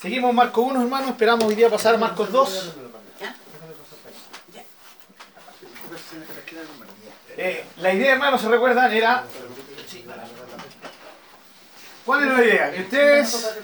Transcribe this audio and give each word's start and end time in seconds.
Seguimos 0.00 0.34
Marcos 0.34 0.64
1, 0.70 0.82
hermano. 0.82 1.08
Esperamos 1.08 1.44
hoy 1.44 1.54
día 1.54 1.70
pasar 1.70 1.94
a 1.94 1.98
Marcos 1.98 2.30
2. 2.30 2.72
Eh, 7.38 7.64
la 7.78 7.92
idea, 7.92 8.12
hermano, 8.14 8.38
¿se 8.38 8.48
recuerdan? 8.48 8.92
Era. 8.92 9.24
¿Cuál 12.04 12.22
era 12.24 12.32
la 12.38 12.44
idea? 12.44 12.72
Que 12.72 12.80
ustedes 12.82 13.56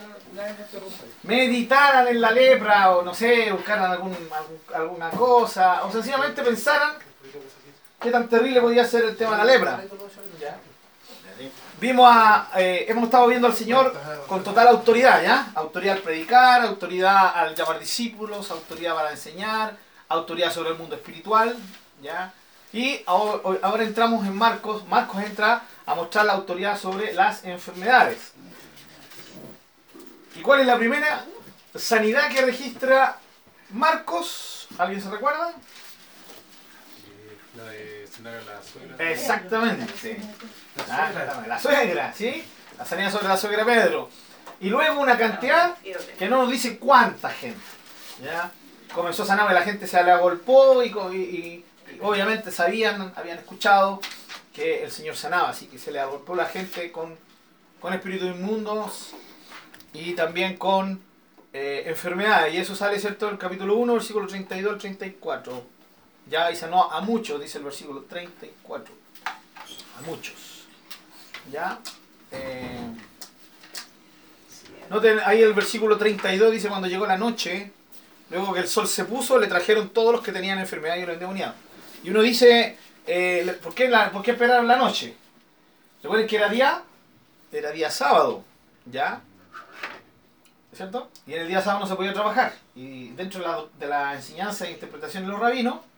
meditaran 1.22 2.08
en 2.08 2.20
la 2.20 2.30
lepra 2.32 2.90
o 2.90 3.02
no 3.02 3.14
sé, 3.14 3.52
buscaran 3.52 3.90
algún, 3.92 4.12
algún- 4.32 4.60
alguna 4.74 5.10
cosa 5.10 5.84
o 5.84 5.92
sencillamente 5.92 6.42
pensaran 6.42 6.94
qué 8.03 8.11
tan 8.11 8.29
terrible 8.29 8.61
podía 8.61 8.84
ser 8.84 9.05
el 9.05 9.16
tema 9.16 9.32
de 9.32 9.39
la 9.39 9.45
lepra. 9.45 9.84
Vimos 11.80 12.09
a, 12.09 12.51
eh, 12.56 12.87
hemos 12.88 13.05
estado 13.05 13.27
viendo 13.27 13.48
al 13.48 13.55
Señor 13.55 13.93
con 14.29 14.45
total 14.45 14.69
autoridad, 14.69 15.23
¿ya? 15.23 15.51
Autoridad 15.55 15.97
al 15.97 16.02
predicar, 16.02 16.62
autoridad 16.62 17.37
al 17.37 17.55
llamar 17.55 17.80
discípulos, 17.80 18.51
autoridad 18.51 18.95
para 18.95 19.10
enseñar, 19.10 19.77
autoridad 20.09 20.52
sobre 20.52 20.70
el 20.70 20.79
mundo 20.79 20.95
espiritual, 20.95 21.57
¿ya? 22.01 22.33
Y 22.73 23.02
ahora, 23.07 23.59
ahora 23.62 23.83
entramos 23.83 24.24
en 24.27 24.37
Marcos. 24.37 24.87
Marcos 24.87 25.23
entra 25.23 25.62
a 25.84 25.95
mostrar 25.95 26.24
la 26.24 26.34
autoridad 26.34 26.79
sobre 26.79 27.12
las 27.15 27.45
enfermedades. 27.45 28.32
¿Y 30.37 30.41
cuál 30.41 30.60
es 30.60 30.66
la 30.66 30.79
primera 30.79 31.24
sanidad 31.74 32.30
que 32.30 32.43
registra 32.43 33.19
Marcos? 33.71 34.69
¿Alguien 34.79 35.02
se 35.02 35.10
recuerda? 35.10 35.52
La 37.56 37.65
de 37.65 38.06
cenar 38.11 38.34
a 38.37 38.42
la 38.42 38.62
suegra. 38.62 39.11
Exactamente. 39.11 40.16
Ah, 40.91 41.09
exactamente. 41.10 41.48
La 41.48 41.59
suegra, 41.59 42.13
¿sí? 42.15 42.45
La 42.79 42.85
sanidad 42.85 43.13
sobre 43.13 43.29
la 43.29 43.37
suegra 43.37 43.65
Pedro. 43.65 44.09
Y 44.60 44.68
luego 44.71 45.01
una 45.01 45.18
cantidad 45.18 45.76
que 46.18 46.29
no 46.29 46.43
nos 46.43 46.51
dice 46.51 46.79
cuánta 46.79 47.29
gente. 47.30 47.60
¿ya? 48.23 48.51
Comenzó 48.95 49.24
a 49.24 49.26
sanar, 49.26 49.51
y 49.51 49.54
la 49.54 49.63
gente 49.63 49.87
se 49.87 50.02
le 50.02 50.10
agolpó 50.13 50.82
y, 50.82 50.91
co- 50.91 51.13
y- 51.13 51.16
y- 51.16 51.65
y 51.95 51.99
obviamente 52.01 52.51
sabían, 52.51 53.13
habían 53.16 53.38
escuchado 53.38 54.01
que 54.54 54.85
el 54.85 54.91
Señor 54.91 55.16
sanaba, 55.16 55.48
así 55.51 55.66
que 55.66 55.79
se 55.79 55.91
le 55.93 55.98
agolpó 56.01 56.35
la 56.35 56.46
gente 56.46 56.93
con, 56.93 57.16
con 57.80 57.93
espíritus 57.93 58.29
inmundos 58.37 59.15
y 59.93 60.13
también 60.15 60.57
con 60.57 61.02
eh, 61.52 61.85
enfermedades. 61.87 62.54
Y 62.54 62.59
eso 62.59 62.74
sale, 62.76 62.98
¿cierto?, 62.98 63.26
del 63.26 63.38
capítulo 63.38 63.74
1, 63.76 63.95
versículo 63.95 64.26
32 64.26 64.72
al 64.75 64.78
34. 64.78 65.66
Ya 66.33 66.50
y 66.50 66.56
sanó 66.56 66.91
a 66.91 67.03
muchos, 67.03 67.38
dice 67.38 67.59
el 67.59 67.65
versículo 67.65 68.05
34. 68.09 68.94
A 69.99 70.00
muchos. 70.06 70.65
¿Ya? 71.53 71.78
Eh, 72.31 72.91
noten 74.88 75.21
ahí 75.27 75.43
el 75.43 75.53
versículo 75.53 75.99
32 75.99 76.53
dice 76.53 76.71
cuando 76.71 76.88
llegó 76.88 77.05
la 77.05 77.19
noche, 77.19 77.71
luego 78.31 78.55
que 78.55 78.60
el 78.60 78.69
sol 78.69 78.88
se 78.88 79.05
puso, 79.05 79.38
le 79.38 79.47
trajeron 79.47 79.91
todos 79.91 80.10
los 80.10 80.22
que 80.22 80.33
tenían 80.33 80.59
enfermedad 80.59 80.97
y 80.97 81.03
los 81.03 81.12
endemoniados. 81.12 81.55
Y 82.03 82.09
uno 82.09 82.22
dice, 82.22 82.78
eh, 83.06 83.59
¿por, 83.62 83.75
qué 83.75 83.91
la, 83.91 84.10
¿por 84.10 84.22
qué 84.22 84.31
esperaron 84.31 84.66
la 84.66 84.77
noche? 84.77 85.15
Recuerden 86.03 86.27
que 86.27 86.37
era 86.37 86.49
día, 86.49 86.83
era 87.53 87.72
día 87.72 87.91
sábado, 87.91 88.43
¿ya? 88.87 89.21
¿Cierto? 90.72 91.10
Y 91.27 91.34
en 91.34 91.43
el 91.43 91.49
día 91.49 91.60
sábado 91.60 91.81
no 91.81 91.87
se 91.87 91.94
podía 91.94 92.15
trabajar. 92.15 92.55
Y 92.75 93.10
dentro 93.10 93.69
de 93.78 93.84
de 93.84 93.87
la 93.87 94.15
enseñanza 94.15 94.66
e 94.66 94.71
interpretación 94.71 95.25
de 95.27 95.31
los 95.31 95.38
rabinos, 95.38 95.91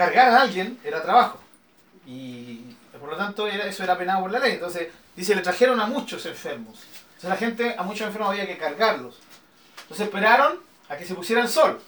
cargar 0.00 0.28
a 0.30 0.40
alguien 0.42 0.80
era 0.82 1.02
trabajo. 1.02 1.38
Y 2.06 2.74
por 2.98 3.10
lo 3.10 3.16
tanto 3.16 3.46
era, 3.46 3.66
eso 3.66 3.82
era 3.84 3.98
penado 3.98 4.22
por 4.22 4.30
la 4.32 4.38
ley. 4.38 4.54
Entonces, 4.54 4.88
dice, 5.14 5.34
le 5.34 5.42
trajeron 5.42 5.78
a 5.80 5.86
muchos 5.86 6.24
enfermos. 6.24 6.80
Entonces 7.16 7.28
la 7.30 7.36
gente, 7.36 7.74
a 7.76 7.82
muchos 7.82 8.06
enfermos 8.06 8.30
había 8.30 8.46
que 8.46 8.56
cargarlos. 8.56 9.18
Entonces 9.82 10.06
esperaron 10.06 10.58
a 10.88 10.96
que 10.96 11.04
se 11.04 11.14
pusiera 11.14 11.42
el 11.42 11.48
sol. 11.48 11.80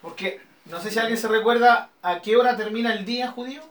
Porque 0.00 0.40
no 0.64 0.80
sé 0.80 0.90
si 0.90 0.98
alguien 0.98 1.18
se 1.18 1.28
recuerda 1.28 1.90
a 2.02 2.22
qué 2.22 2.36
hora 2.36 2.56
termina 2.56 2.92
el 2.94 3.04
día 3.04 3.30
judío. 3.30 3.62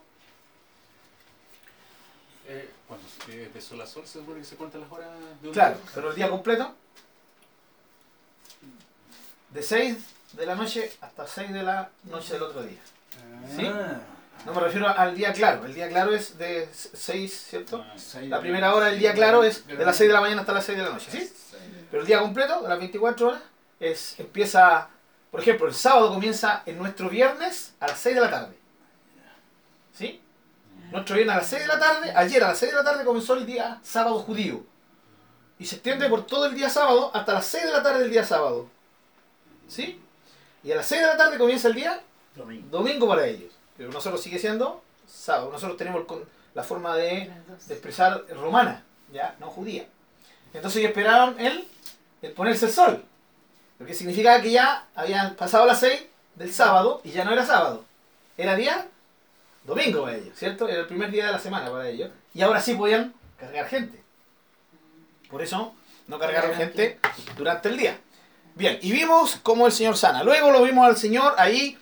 Eh, 2.48 2.70
cuando 2.86 3.06
eh, 3.28 3.50
de 3.52 3.60
sol 3.60 3.80
a 3.80 3.86
sol 3.86 4.06
se 4.06 4.20
supone 4.20 4.38
que 4.40 4.44
se 4.46 4.56
cuentan 4.56 4.82
las 4.82 4.92
horas 4.92 5.08
de 5.40 5.48
un 5.48 5.54
Claro, 5.54 5.74
día. 5.76 5.90
pero 5.94 6.10
el 6.10 6.14
día 6.16 6.28
completo. 6.30 6.74
De 9.50 9.62
6 9.62 9.96
de 10.32 10.46
la 10.46 10.54
noche 10.54 10.90
hasta 11.00 11.26
6 11.26 11.52
de 11.52 11.62
la 11.62 11.90
noche 12.04 12.34
del 12.34 12.42
otro 12.44 12.62
día. 12.62 12.80
¿Sí? 13.56 13.70
No 14.44 14.52
me 14.52 14.60
refiero 14.60 14.88
al 14.88 15.14
día 15.14 15.32
claro. 15.32 15.64
El 15.64 15.74
día 15.74 15.88
claro 15.88 16.12
es 16.14 16.36
de 16.36 16.68
6, 16.72 17.46
¿cierto? 17.48 17.84
Ah, 17.88 18.20
La 18.22 18.40
primera 18.40 18.74
hora 18.74 18.86
del 18.86 18.98
día 18.98 19.14
claro 19.14 19.44
es 19.44 19.66
de 19.66 19.84
las 19.84 19.96
6 19.96 20.08
de 20.08 20.14
la 20.14 20.20
mañana 20.20 20.40
hasta 20.40 20.52
las 20.52 20.64
6 20.64 20.78
de 20.78 20.84
la 20.84 20.90
noche, 20.90 21.10
¿sí? 21.10 21.32
Pero 21.90 22.02
el 22.02 22.06
día 22.06 22.20
completo, 22.20 22.62
de 22.62 22.68
las 22.68 22.78
24 22.78 23.28
horas, 23.28 23.42
es, 23.78 24.18
empieza, 24.18 24.88
por 25.30 25.40
ejemplo, 25.40 25.68
el 25.68 25.74
sábado 25.74 26.08
comienza 26.08 26.62
en 26.66 26.78
nuestro 26.78 27.08
viernes 27.08 27.74
a 27.78 27.88
las 27.88 27.98
6 28.00 28.14
de 28.16 28.20
la 28.20 28.30
tarde. 28.30 28.56
¿Sí? 29.96 30.20
Nuestro 30.90 31.14
viernes 31.14 31.36
a 31.36 31.38
las 31.38 31.46
6 31.48 31.62
de 31.62 31.68
la 31.68 31.78
tarde, 31.78 32.12
ayer 32.16 32.42
a 32.42 32.48
las 32.48 32.58
6 32.58 32.72
de 32.72 32.78
la 32.78 32.84
tarde 32.84 33.04
comenzó 33.04 33.34
el 33.34 33.46
día 33.46 33.78
sábado 33.82 34.18
judío. 34.20 34.64
Y 35.58 35.66
se 35.66 35.76
extiende 35.76 36.08
por 36.08 36.26
todo 36.26 36.46
el 36.46 36.54
día 36.54 36.68
sábado 36.68 37.12
hasta 37.14 37.34
las 37.34 37.46
6 37.46 37.64
de 37.66 37.72
la 37.72 37.82
tarde 37.82 38.00
del 38.00 38.10
día 38.10 38.24
sábado. 38.24 38.68
¿Sí? 39.68 40.00
Y 40.64 40.72
a 40.72 40.76
las 40.76 40.86
6 40.86 41.00
de 41.00 41.06
la 41.06 41.16
tarde 41.16 41.38
comienza 41.38 41.68
el 41.68 41.74
día 41.74 42.00
Domingo. 42.34 42.68
domingo 42.70 43.08
para 43.08 43.26
ellos. 43.26 43.52
Pero 43.76 43.90
nosotros 43.90 44.22
sigue 44.22 44.38
siendo 44.38 44.82
sábado. 45.06 45.50
Nosotros 45.52 45.76
tenemos 45.76 46.00
el 46.00 46.26
la 46.54 46.62
forma 46.62 46.96
de, 46.96 47.30
de 47.66 47.74
expresar 47.74 48.24
romana, 48.28 48.84
ya, 49.12 49.36
no 49.40 49.48
judía. 49.48 49.86
Entonces 50.52 50.80
ellos 50.80 50.90
esperaron 50.90 51.38
el, 51.40 51.66
el 52.20 52.32
ponerse 52.32 52.66
el 52.66 52.72
sol. 52.72 53.04
Lo 53.78 53.86
que 53.86 53.94
significaba 53.94 54.40
que 54.40 54.50
ya 54.50 54.86
habían 54.94 55.34
pasado 55.34 55.66
las 55.66 55.80
6 55.80 56.02
del 56.36 56.52
sábado 56.52 57.00
y 57.04 57.10
ya 57.10 57.24
no 57.24 57.32
era 57.32 57.46
sábado. 57.46 57.84
Era 58.36 58.54
día 58.54 58.86
domingo 59.64 60.02
para 60.02 60.16
ellos, 60.16 60.36
¿cierto? 60.36 60.68
Era 60.68 60.80
el 60.80 60.86
primer 60.86 61.10
día 61.10 61.26
de 61.26 61.32
la 61.32 61.38
semana 61.38 61.70
para 61.70 61.88
ellos. 61.88 62.10
Y 62.34 62.42
ahora 62.42 62.60
sí 62.60 62.74
podían 62.74 63.14
cargar 63.38 63.66
gente. 63.68 64.02
Por 65.30 65.42
eso 65.42 65.74
no 66.06 66.18
cargaron 66.18 66.54
gente 66.54 66.98
durante 67.36 67.70
el 67.70 67.78
día. 67.78 67.98
Bien, 68.54 68.78
y 68.82 68.92
vimos 68.92 69.36
cómo 69.42 69.66
el 69.66 69.72
Señor 69.72 69.96
sana. 69.96 70.22
Luego 70.22 70.50
lo 70.50 70.62
vimos 70.62 70.86
al 70.86 70.96
Señor 70.96 71.34
ahí. 71.38 71.78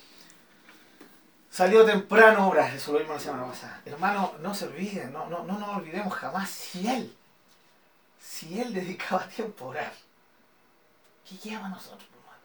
Salió 1.51 1.85
temprano 1.85 2.49
orar, 2.49 2.73
eso 2.75 2.93
lo 2.93 3.01
vimos 3.01 3.17
la 3.17 3.21
semana 3.21 3.47
pasada. 3.47 3.81
Hermano, 3.85 4.35
no 4.41 4.55
se 4.55 4.67
olviden, 4.67 5.13
no, 5.13 5.27
no, 5.29 5.43
no 5.45 5.59
nos 5.59 5.77
olvidemos 5.79 6.15
jamás 6.15 6.49
si 6.49 6.87
Él, 6.89 7.13
si 8.23 8.61
Él 8.61 8.73
dedicaba 8.73 9.27
tiempo 9.27 9.65
a 9.65 9.69
orar, 9.69 9.93
¿qué 11.29 11.37
quedaba 11.39 11.67
a 11.67 11.71
nosotros, 11.71 12.09
hermano? 12.15 12.39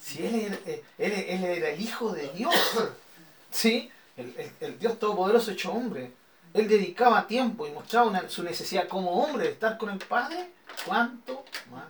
Si 0.00 0.26
Él 0.26 0.34
era, 0.34 0.56
eh, 0.66 0.84
él, 0.98 1.12
él 1.12 1.44
era 1.44 1.68
el 1.70 1.80
Hijo 1.80 2.12
de 2.12 2.28
Dios, 2.30 2.54
¿sí? 3.50 3.90
El, 4.16 4.34
el- 4.36 4.52
el 4.60 4.78
Dios 4.78 4.98
Todopoderoso 4.98 5.52
hecho 5.52 5.72
hombre. 5.72 6.12
Él 6.52 6.68
dedicaba 6.68 7.26
tiempo 7.26 7.66
y 7.66 7.72
mostraba 7.72 8.28
su 8.28 8.42
necesidad 8.44 8.86
como 8.88 9.10
hombre 9.24 9.44
de 9.46 9.50
estar 9.52 9.76
con 9.78 9.90
el 9.90 9.98
Padre. 9.98 10.50
¿Cuánto 10.86 11.44
más? 11.70 11.84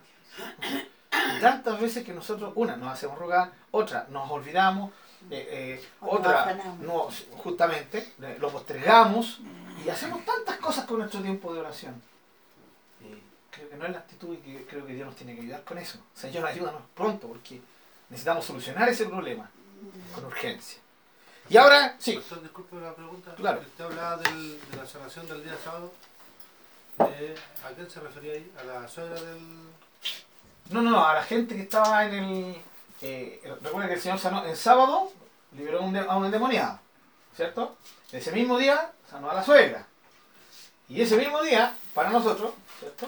Tantas 1.41 1.79
veces 1.79 2.03
que 2.03 2.13
nosotros, 2.13 2.51
una, 2.55 2.75
nos 2.75 2.91
hacemos 2.93 3.17
rogar, 3.17 3.51
otra, 3.71 4.07
nos 4.09 4.29
olvidamos, 4.31 4.91
eh, 5.31 5.79
eh, 5.81 5.85
otra, 6.01 6.53
no, 6.81 7.09
justamente, 7.37 8.13
eh, 8.21 8.37
lo 8.39 8.49
postergamos 8.51 9.39
y 9.85 9.89
hacemos 9.89 10.23
tantas 10.25 10.57
cosas 10.57 10.85
con 10.85 10.99
nuestro 10.99 11.21
tiempo 11.21 11.53
de 11.53 11.59
oración. 11.61 12.01
Y 13.01 13.53
creo 13.55 13.69
que 13.69 13.75
no 13.75 13.85
es 13.85 13.91
la 13.91 13.99
actitud 13.99 14.33
y 14.33 14.37
que 14.37 14.65
creo 14.65 14.85
que 14.85 14.93
Dios 14.93 15.07
nos 15.07 15.15
tiene 15.15 15.35
que 15.35 15.41
ayudar 15.41 15.63
con 15.63 15.77
eso. 15.77 15.99
Señor, 16.13 16.45
ayúdanos 16.45 16.81
pronto 16.93 17.27
porque 17.27 17.61
necesitamos 18.09 18.45
solucionar 18.45 18.87
ese 18.89 19.05
problema 19.05 19.49
con 20.13 20.25
urgencia. 20.25 20.79
Y 21.49 21.57
ahora, 21.57 21.95
sí, 21.99 22.13
Pastor, 22.15 22.41
disculpe 22.41 22.75
la 22.77 22.93
pregunta. 22.95 23.35
Claro. 23.35 23.61
Usted 23.61 23.83
hablaba 23.83 24.17
del- 24.17 24.59
de 24.71 24.77
la 24.77 24.85
sanación 24.85 25.27
del 25.27 25.43
día 25.43 25.55
sábado. 25.63 25.91
Eh, 26.99 27.35
¿A 27.63 27.69
quién 27.69 27.89
se 27.89 27.99
refería 27.99 28.33
ahí? 28.33 28.51
¿A 28.59 28.63
la 28.63 28.87
suegra 28.87 29.19
del...? 29.21 29.39
No, 30.71 30.81
no, 30.81 30.89
no, 30.91 31.05
a 31.05 31.13
la 31.13 31.23
gente 31.23 31.55
que 31.55 31.61
estaba 31.63 32.05
en 32.05 32.13
el. 32.15 32.57
Eh, 33.01 33.41
recuerda 33.61 33.87
que 33.87 33.95
el 33.95 34.01
Señor 34.01 34.19
sanó 34.19 34.45
el 34.45 34.55
sábado, 34.55 35.11
liberó 35.51 35.81
un 35.81 35.93
de- 35.93 35.99
a 35.99 36.15
un 36.17 36.25
endemoniado, 36.25 36.79
¿cierto? 37.35 37.75
Ese 38.11 38.31
mismo 38.31 38.57
día 38.57 38.91
sanó 39.09 39.29
a 39.29 39.33
la 39.33 39.43
suegra. 39.43 39.85
Y 40.87 41.01
ese 41.01 41.17
mismo 41.17 41.41
día, 41.41 41.75
para 41.93 42.09
nosotros, 42.09 42.51
¿cierto? 42.79 43.07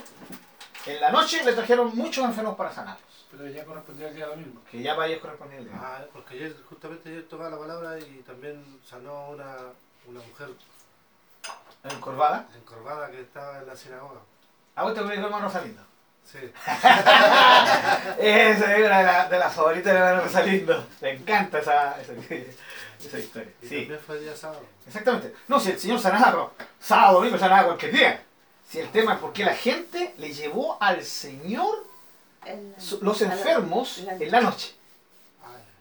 En 0.85 0.99
la 1.01 1.11
noche 1.11 1.43
le 1.43 1.53
trajeron 1.53 1.95
muchos 1.95 2.25
enfermos 2.25 2.55
para 2.55 2.73
sanarlos. 2.73 3.03
Pero 3.29 3.47
ya 3.49 3.65
correspondía 3.65 4.07
al 4.07 4.15
día 4.15 4.27
domingo. 4.27 4.61
Que 4.71 4.81
ya 4.81 4.95
para 4.95 5.07
ellos 5.09 5.21
correspondía 5.21 5.59
el 5.59 5.65
día. 5.65 5.73
Ah, 5.79 6.01
porque 6.13 6.35
ayer, 6.35 6.55
justamente 6.69 7.09
ayer 7.09 7.27
tocaba 7.27 7.49
la 7.49 7.59
palabra 7.59 7.99
y 7.99 8.23
también 8.25 8.63
sanó 8.89 9.29
una, 9.29 9.55
una 10.07 10.19
mujer 10.21 10.49
Encorvada. 11.83 12.47
encorvada 12.57 13.09
que 13.11 13.21
estaba 13.21 13.59
en 13.59 13.67
la 13.67 13.75
sinagoga. 13.75 14.19
¿A 14.75 14.83
vos 14.83 14.93
te 14.93 14.99
acuerdas 14.99 15.23
hermano 15.25 15.49
Salindo? 15.49 15.81
Sí. 16.31 16.39
Esa 18.19 18.75
es 18.77 18.85
una 18.85 18.97
de 18.99 19.03
las 19.05 19.29
de 19.29 19.39
las 19.39 19.53
favoritas 19.53 19.93
de 19.93 19.99
la 19.99 20.19
Rosalindo. 20.21 20.85
Me 21.01 21.11
encanta 21.11 21.59
esa, 21.59 21.99
esa, 22.01 22.11
esa 22.13 23.19
historia. 23.19 23.49
Y 23.61 23.67
Sí, 23.67 23.75
también 23.79 23.99
fue 24.05 24.19
día 24.19 24.35
sábado. 24.35 24.63
exactamente. 24.85 25.33
No, 25.47 25.59
si 25.59 25.71
el 25.71 25.79
Señor 25.79 25.99
sanaba 25.99 26.51
sábado, 26.79 27.19
domingo, 27.19 27.37
sanaba 27.37 27.65
cualquier 27.67 27.91
día. 27.93 28.23
Si 28.69 28.79
el 28.79 28.89
tema 28.89 29.13
es 29.13 29.19
por 29.19 29.31
qué 29.31 29.45
la 29.45 29.55
gente 29.55 30.13
le 30.17 30.33
llevó 30.33 30.77
al 30.81 31.01
Señor 31.03 31.85
los 33.01 33.21
enfermos 33.21 33.99
en 33.99 34.31
la 34.31 34.41
noche. 34.41 34.73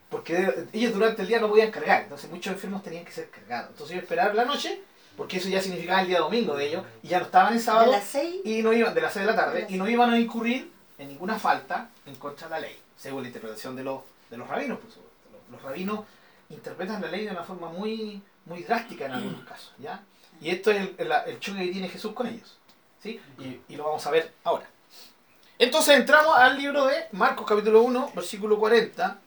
Porque 0.09 0.67
ellos 0.73 0.95
durante 0.95 1.23
el 1.23 1.29
día 1.29 1.41
no 1.41 1.49
podían 1.49 1.73
cargar, 1.73 2.03
entonces 2.03 2.31
muchos 2.31 2.53
enfermos 2.53 2.85
tenían 2.85 3.05
que 3.05 3.11
ser 3.11 3.29
cargados. 3.29 3.71
Entonces 3.71 3.95
ellos 3.95 4.05
esperaban 4.05 4.37
la 4.37 4.45
noche, 4.45 4.81
porque 5.17 5.39
eso 5.39 5.49
ya 5.49 5.61
significaba 5.63 6.01
el 6.03 6.09
día 6.09 6.19
domingo 6.21 6.55
de 6.57 6.67
ellos, 6.69 6.85
y 7.03 7.09
ya 7.09 7.19
no 7.21 7.27
estaban 7.27 7.53
en 7.53 7.59
De 7.59 7.65
sábado, 7.65 7.93
las 7.93 8.05
seis 8.05 8.37
y 8.45 8.63
no 8.63 8.73
iban 8.73 8.95
de 8.95 9.01
las 9.01 9.13
6 9.13 9.27
de 9.27 9.33
la 9.33 9.37
tarde, 9.37 9.63
De 9.67 9.75
y 9.75 9.77
no 9.79 9.89
iban 9.89 10.11
a 10.13 10.19
incurrir 10.19 10.71
en 10.99 11.09
ninguna 11.09 11.39
falta 11.39 11.89
en 12.07 12.15
contra 12.17 12.49
de 12.49 12.51
la 12.55 12.61
ley, 12.61 12.79
según 12.97 13.23
la 13.23 13.29
interpretación 13.29 13.75
de 13.77 13.85
los, 13.85 14.01
de 14.31 14.37
los 14.37 14.47
rabinos. 14.49 14.79
Por 14.79 14.91
supuesto. 14.91 15.13
Los, 15.33 15.51
los 15.53 15.63
rabinos 15.63 16.01
interpretan 16.51 17.01
la 17.03 17.09
ley 17.09 17.25
de 17.25 17.31
una 17.33 17.43
forma 17.45 17.69
muy, 17.71 18.23
muy 18.45 18.63
drástica 18.63 19.07
en 19.07 19.13
algunos 19.13 19.45
casos, 19.49 19.73
¿ya? 19.79 20.03
Y 20.41 20.51
esto 20.51 20.71
es 20.71 20.79
el, 20.81 20.95
el- 20.99 21.13
el 21.27 21.41
choque 21.41 21.65
que 21.67 21.73
tiene 21.73 21.89
Jesús 21.89 22.13
con 22.13 22.27
ellos, 22.27 22.57
¿sí? 23.03 23.21
Y, 23.39 23.61
y 23.73 23.77
lo 23.77 23.85
vamos 23.85 24.07
a 24.07 24.11
ver 24.11 24.33
ahora. 24.45 24.67
Entonces 25.59 25.97
entramos 25.97 26.37
al 26.37 26.59
libro 26.59 26.85
de 26.87 27.07
Marcos 27.13 27.47
capítulo 27.47 27.83
1, 27.83 28.13
versículo 28.15 28.59
40. 28.59 29.19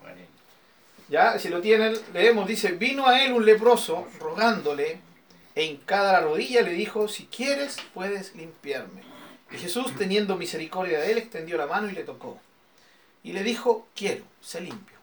Ya, 1.09 1.39
si 1.39 1.49
lo 1.49 1.59
tienen, 1.59 1.97
leemos, 2.13 2.47
dice, 2.47 2.73
vino 2.73 3.07
a 3.07 3.23
él 3.23 3.33
un 3.33 3.43
leproso 3.43 4.07
rogándole, 4.19 4.99
e 5.55 5.65
hincada 5.65 6.13
la 6.13 6.21
rodilla 6.21 6.61
le 6.61 6.71
dijo, 6.71 7.07
si 7.07 7.25
quieres, 7.25 7.77
puedes 7.93 8.35
limpiarme. 8.35 9.01
Y 9.51 9.57
Jesús, 9.57 9.95
teniendo 9.97 10.37
misericordia 10.37 10.99
de 10.99 11.11
él, 11.11 11.17
extendió 11.17 11.57
la 11.57 11.67
mano 11.67 11.89
y 11.89 11.93
le 11.93 12.03
tocó. 12.03 12.39
Y 13.23 13.33
le 13.33 13.43
dijo, 13.43 13.87
quiero, 13.95 14.23
sé 14.41 14.61
limpio. 14.61 14.97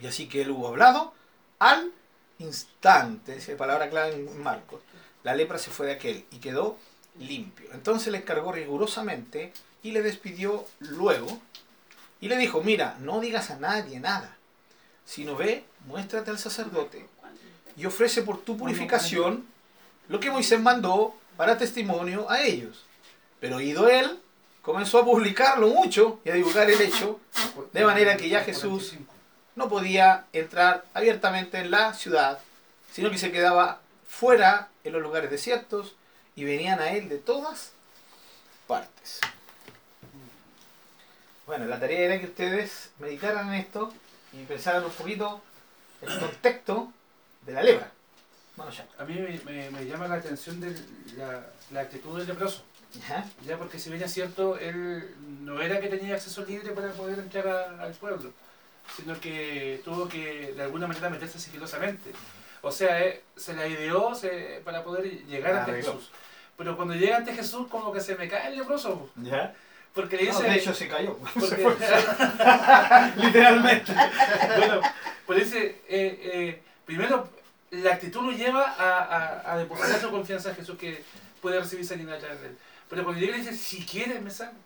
Y 0.00 0.06
así 0.06 0.28
que 0.28 0.42
él 0.42 0.50
hubo 0.50 0.68
hablado, 0.68 1.12
al 1.58 1.92
instante, 2.38 3.36
esa 3.36 3.56
palabra 3.56 3.88
clave 3.90 4.14
en 4.14 4.42
Marcos, 4.42 4.80
la 5.22 5.34
lepra 5.34 5.58
se 5.58 5.70
fue 5.70 5.86
de 5.86 5.92
aquel 5.92 6.24
y 6.30 6.38
quedó 6.38 6.78
limpio. 7.18 7.68
Entonces 7.72 8.10
le 8.10 8.18
encargó 8.18 8.52
rigurosamente 8.52 9.52
y 9.82 9.92
le 9.92 10.02
despidió 10.02 10.66
luego 10.80 11.40
y 12.20 12.28
le 12.28 12.36
dijo, 12.36 12.62
mira, 12.62 12.96
no 13.00 13.20
digas 13.20 13.50
a 13.50 13.56
nadie 13.56 14.00
nada, 14.00 14.36
sino 15.04 15.36
ve, 15.36 15.64
muéstrate 15.86 16.30
al 16.30 16.38
sacerdote 16.38 17.06
y 17.76 17.86
ofrece 17.86 18.22
por 18.22 18.40
tu 18.40 18.56
purificación 18.56 19.46
lo 20.08 20.20
que 20.20 20.30
Moisés 20.30 20.60
mandó 20.60 21.14
para 21.36 21.58
testimonio 21.58 22.30
a 22.30 22.42
ellos. 22.42 22.84
Pero 23.40 23.56
oído 23.56 23.88
él, 23.88 24.20
comenzó 24.62 24.98
a 24.98 25.04
publicarlo 25.04 25.68
mucho 25.68 26.20
y 26.24 26.30
a 26.30 26.34
divulgar 26.34 26.70
el 26.70 26.80
hecho, 26.80 27.20
de 27.72 27.84
manera 27.84 28.16
que 28.16 28.28
ya 28.28 28.44
Jesús 28.44 28.94
no 29.56 29.68
podía 29.68 30.26
entrar 30.32 30.84
abiertamente 30.94 31.58
en 31.58 31.70
la 31.70 31.94
ciudad, 31.94 32.38
sino 32.92 33.10
que 33.10 33.18
se 33.18 33.32
quedaba 33.32 33.80
fuera 34.08 34.68
en 34.84 34.92
los 34.92 35.02
lugares 35.02 35.30
desiertos 35.30 35.94
y 36.36 36.44
venían 36.44 36.80
a 36.80 36.92
él 36.92 37.08
de 37.08 37.18
todas 37.18 37.72
partes. 38.66 39.20
Bueno, 41.46 41.66
la 41.66 41.80
tarea 41.80 42.00
era 42.00 42.20
que 42.20 42.26
ustedes 42.26 42.90
meditaran 42.98 43.48
en 43.48 43.54
esto 43.54 43.92
y 44.32 44.44
pensaran 44.44 44.84
un 44.84 44.90
poquito 44.92 45.42
el 46.00 46.18
contexto 46.18 46.92
de 47.46 47.52
la 47.52 47.62
lepra. 47.62 47.90
Bueno, 48.56 48.70
ya. 48.72 48.86
A 48.98 49.04
mí 49.04 49.14
me, 49.14 49.40
me- 49.50 49.70
me 49.70 49.86
llama 49.86 50.08
la 50.08 50.16
atención 50.16 50.60
de 50.60 50.74
la, 51.16 51.46
la 51.70 51.80
actitud 51.80 52.18
del 52.18 52.26
leproso. 52.28 52.62
Ajá. 53.02 53.24
Ya 53.46 53.56
porque 53.56 53.78
si 53.78 53.88
bien 53.90 54.02
es 54.02 54.12
cierto, 54.12 54.58
él 54.58 55.14
no 55.40 55.60
era 55.62 55.80
que 55.80 55.88
tenía 55.88 56.14
acceso 56.14 56.44
libre 56.44 56.72
para 56.72 56.92
poder 56.92 57.18
entrar 57.18 57.46
a- 57.48 57.82
al 57.82 57.92
pueblo, 57.94 58.32
sino 58.96 59.18
que 59.18 59.80
tuvo 59.84 60.08
que 60.08 60.52
de 60.54 60.62
alguna 60.62 60.86
manera 60.86 61.08
meterse 61.08 61.38
sigilosamente. 61.38 62.12
O 62.60 62.70
sea, 62.70 63.02
eh, 63.02 63.22
se 63.36 63.54
la 63.54 63.66
ideó 63.66 64.14
se- 64.14 64.60
para 64.64 64.84
poder 64.84 65.04
llegar 65.26 65.54
ante. 65.56 65.72
Jesús. 65.72 66.10
Pero 66.56 66.76
cuando 66.76 66.94
llega 66.94 67.16
ante 67.16 67.32
Jesús, 67.34 67.66
como 67.68 67.92
que 67.92 68.00
se 68.00 68.14
me 68.16 68.28
cae 68.28 68.48
el 68.52 68.58
leproso. 68.58 69.10
¿Ya? 69.16 69.54
Porque 69.94 70.16
le 70.18 70.24
No, 70.30 70.38
dice. 70.38 70.50
de 70.50 70.56
hecho 70.56 70.74
se 70.74 70.86
cayó. 70.88 71.16
Porque-. 71.34 71.66
Literalmente. 73.16 73.92
bueno, 74.58 74.80
pues 75.26 75.38
dice, 75.44 75.80
eh, 75.88 76.20
eh, 76.22 76.62
primero, 76.84 77.28
la 77.70 77.94
actitud 77.94 78.22
lo 78.22 78.32
lleva 78.32 78.64
a, 78.72 78.98
a, 79.04 79.52
a 79.52 79.58
depositar 79.58 80.00
su 80.00 80.10
confianza 80.10 80.50
en 80.50 80.56
Jesús 80.56 80.76
que 80.78 81.02
puede 81.40 81.58
recibir 81.60 81.86
sanidad 81.86 82.16
a 82.16 82.18
través 82.18 82.40
de 82.40 82.46
él. 82.48 82.58
Pero 82.88 83.04
cuando 83.04 83.20
llega 83.20 83.36
y 83.36 83.40
dice, 83.40 83.54
si 83.54 83.84
quieres 83.86 84.20
me 84.22 84.30
sano. 84.30 84.58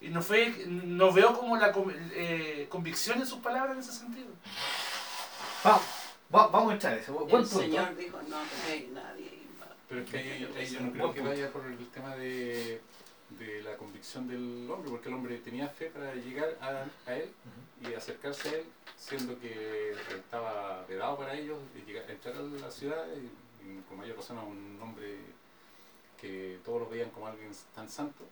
Y 0.00 0.08
no, 0.10 0.22
fue, 0.22 0.54
no 0.68 1.12
veo 1.12 1.36
como 1.36 1.56
la 1.56 1.74
eh, 2.12 2.66
convicción 2.68 3.18
en 3.20 3.26
sus 3.26 3.40
palabras 3.40 3.72
en 3.74 3.80
ese 3.80 3.92
sentido. 3.92 4.28
Vamos, 5.64 5.82
va- 6.32 6.46
vamos 6.46 6.72
a 6.72 6.76
echar 6.76 6.96
eso. 6.96 7.12
Buen 7.14 7.42
el 7.42 7.48
punto. 7.48 7.58
Señor 7.58 7.96
dijo, 7.96 8.20
no 8.28 8.36
tenéis 8.64 8.90
nadie. 8.92 9.38
Pero 9.88 10.02
es 10.02 10.10
que 10.10 10.18
ahí, 10.18 10.54
ahí 10.56 10.66
yo 10.66 10.80
no 10.80 10.92
creo 10.92 11.12
que 11.12 11.20
vaya 11.22 11.50
por 11.50 11.64
el 11.66 11.78
tema 11.88 12.14
de, 12.14 12.80
de 13.30 13.62
la 13.64 13.76
convicción 13.76 14.28
del 14.28 14.70
hombre, 14.70 14.90
porque 14.90 15.08
el 15.08 15.14
hombre 15.14 15.38
tenía 15.38 15.66
fe 15.68 15.86
para 15.86 16.14
llegar 16.14 16.50
a, 16.60 16.84
a 17.10 17.14
él 17.16 17.30
y 17.82 17.94
acercarse 17.94 18.48
a 18.48 18.52
él, 18.54 18.64
siendo 18.96 19.38
que 19.38 19.92
estaba 20.14 20.84
vedado 20.86 21.16
para 21.18 21.34
ellos 21.34 21.58
llegar, 21.86 22.10
entrar 22.10 22.34
a 22.36 22.40
la 22.40 22.70
ciudad 22.70 23.04
y, 23.16 23.68
y 23.68 23.80
con 23.88 23.98
mayor 23.98 24.16
razón 24.16 24.38
a 24.38 24.42
un 24.42 24.78
hombre 24.82 25.16
que 26.20 26.58
todos 26.64 26.80
lo 26.80 26.88
veían 26.88 27.10
como 27.10 27.28
alguien 27.28 27.50
tan 27.74 27.88
santo, 27.88 28.24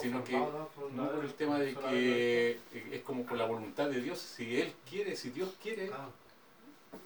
Sino 0.00 0.24
que 0.24 0.32
¿no? 0.32 0.68
Por 1.10 1.24
el 1.24 1.34
tema 1.34 1.58
de 1.58 1.74
que 1.74 2.60
es 2.90 3.02
como 3.02 3.24
por 3.24 3.38
la 3.38 3.46
voluntad 3.46 3.88
de 3.88 4.00
Dios, 4.00 4.18
si 4.18 4.60
Él 4.60 4.72
quiere, 4.88 5.14
si 5.14 5.30
Dios 5.30 5.54
quiere, 5.62 5.86
Claro, 5.86 6.10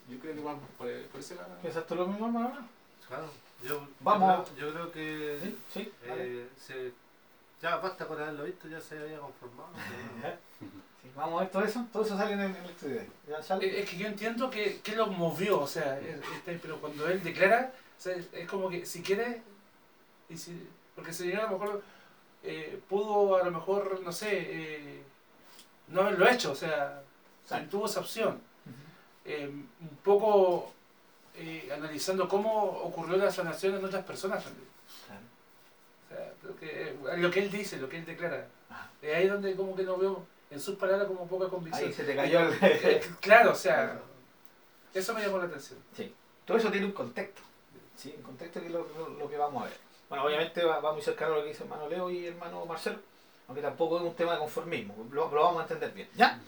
yo 0.08 0.18
creo 0.18 0.34
que 0.34 0.40
vamos 0.40 0.62
por, 0.78 0.90
por 1.08 1.20
ese 1.20 1.34
lado. 1.34 1.54
¿Piensas 1.60 1.86
tú 1.86 1.94
lo 1.96 2.06
mismo, 2.06 2.26
hermano? 2.26 2.66
claro. 3.06 3.28
Yo, 3.62 3.86
Vamos. 4.00 4.48
Yo 4.50 4.54
creo, 4.54 4.66
yo 4.68 4.72
creo 4.72 4.92
que 4.92 5.38
Sí, 5.42 5.58
sí. 5.72 5.92
eh, 6.04 6.48
se, 6.58 6.92
ya 7.60 7.76
basta 7.76 8.06
con 8.06 8.20
haberlo 8.20 8.44
visto, 8.44 8.68
ya 8.68 8.80
se 8.80 8.98
había 8.98 9.18
conformado. 9.18 9.70
Sí, 11.06 11.12
Vamos 11.16 11.40
a 11.40 11.44
ver 11.44 11.52
todo 11.52 11.62
eso. 11.64 11.86
Todo 11.92 12.04
eso 12.04 12.16
sale 12.16 12.32
en 12.32 12.40
el, 12.40 12.50
en 12.50 12.56
el 12.56 12.70
estudio. 12.70 13.00
Es 13.60 13.88
que 13.90 13.96
yo 13.96 14.06
entiendo 14.06 14.50
que, 14.50 14.80
que 14.80 14.96
lo 14.96 15.06
movió, 15.08 15.60
o 15.60 15.66
sea, 15.66 15.98
es- 16.00 16.20
este, 16.36 16.58
pero 16.60 16.80
cuando 16.80 17.06
él 17.08 17.22
declara, 17.22 17.72
o 17.98 18.00
sea, 18.00 18.14
es, 18.14 18.48
como 18.48 18.68
que 18.68 18.84
si 18.86 19.02
quiere, 19.02 19.42
y 20.28 20.36
si, 20.36 20.68
porque 20.94 21.10
el 21.10 21.16
Señor 21.16 21.40
a 21.40 21.50
lo 21.50 21.58
mejor 21.58 21.82
eh, 22.42 22.80
pudo, 22.88 23.36
a 23.36 23.44
lo 23.44 23.50
mejor, 23.50 24.00
no 24.02 24.12
sé, 24.12 24.28
eh, 24.32 25.02
no 25.88 26.02
haberlo 26.02 26.28
hecho, 26.28 26.52
o 26.52 26.56
sea, 26.56 27.02
Sí. 27.48 27.54
tuvo 27.70 27.86
esa 27.86 28.00
opción. 28.00 28.40
Eh, 29.24 29.46
un 29.48 29.96
poco 30.04 30.72
eh, 31.36 31.68
analizando 31.74 32.28
cómo 32.28 32.62
ocurrió 32.64 33.16
la 33.16 33.30
sanación 33.30 33.74
en 33.76 33.84
otras 33.84 34.04
personas 34.04 34.42
también. 34.44 34.68
Claro. 35.06 35.20
O 36.04 36.08
sea, 36.08 36.32
creo 36.40 36.56
que, 36.56 37.18
lo 37.20 37.30
que 37.30 37.40
él 37.40 37.50
dice, 37.50 37.76
lo 37.78 37.88
que 37.88 37.98
él 37.98 38.04
declara. 38.06 38.46
Es 39.02 39.14
ahí 39.14 39.28
donde 39.28 39.54
como 39.56 39.74
que 39.76 39.82
no 39.84 39.96
veo 39.96 40.26
en 40.50 40.60
sus 40.60 40.76
palabras 40.76 41.06
como 41.08 41.26
poca 41.26 41.48
convicción. 41.48 41.88
Ahí 41.88 41.92
se 41.94 42.04
te 42.04 42.14
cayó 42.16 42.40
el... 42.40 42.58
Eh, 42.62 43.00
Claro, 43.20 43.52
o 43.52 43.54
sea, 43.54 43.98
eso 44.94 45.14
me 45.14 45.22
llamó 45.22 45.38
la 45.38 45.44
atención. 45.44 45.78
Todo 46.44 46.56
eso 46.56 46.70
tiene 46.70 46.86
un 46.86 46.92
contexto. 46.92 47.42
¿sí? 47.96 48.14
Un 48.16 48.22
contexto 48.22 48.60
que 48.60 48.66
es 48.66 48.72
lo, 48.72 48.86
lo- 48.96 49.08
lo 49.10 49.28
que 49.30 49.36
vamos 49.36 49.62
a 49.62 49.66
ver. 49.66 49.76
Bueno, 50.08 50.24
obviamente 50.24 50.62
va, 50.64 50.78
va 50.80 50.92
muy 50.92 51.02
cercano 51.02 51.34
a 51.34 51.36
lo 51.38 51.42
que 51.42 51.48
dice 51.50 51.64
hermano 51.64 51.88
Leo 51.88 52.08
y 52.10 52.26
hermano 52.26 52.64
Marcelo, 52.64 52.98
aunque 53.48 53.60
tampoco 53.62 53.96
es 53.98 54.04
un 54.04 54.14
tema 54.14 54.34
de 54.34 54.38
conformismo, 54.38 54.94
lo, 55.10 55.28
lo 55.34 55.42
vamos 55.42 55.58
a 55.60 55.62
entender 55.62 55.90
bien. 55.92 56.08
¿Ya? 56.14 56.38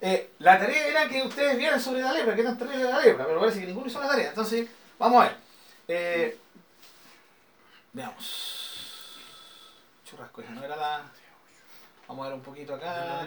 Eh, 0.00 0.30
la 0.38 0.58
tarea 0.58 0.86
era 0.88 1.08
que 1.08 1.22
ustedes 1.22 1.58
vieran 1.58 1.78
sobre 1.80 2.00
la 2.00 2.12
lepra, 2.12 2.34
qué 2.34 2.42
tan 2.42 2.56
terrible 2.56 2.84
es 2.84 2.90
la 2.90 3.00
lepra, 3.00 3.26
pero 3.26 3.40
parece 3.40 3.60
que 3.60 3.66
ninguno 3.66 3.86
hizo 3.86 4.00
la 4.00 4.08
tarea. 4.08 4.28
Entonces, 4.30 4.68
vamos 4.98 5.22
a 5.22 5.28
ver. 5.28 5.36
Eh, 5.88 6.38
veamos. 7.92 9.18
Churrasco, 10.04 10.40
esa 10.40 10.50
no 10.52 10.64
era 10.64 10.76
la. 10.76 11.02
Vamos 12.08 12.24
a 12.24 12.28
ver 12.28 12.38
un 12.38 12.42
poquito 12.44 12.72
Yo 12.72 12.76
acá. 12.76 13.26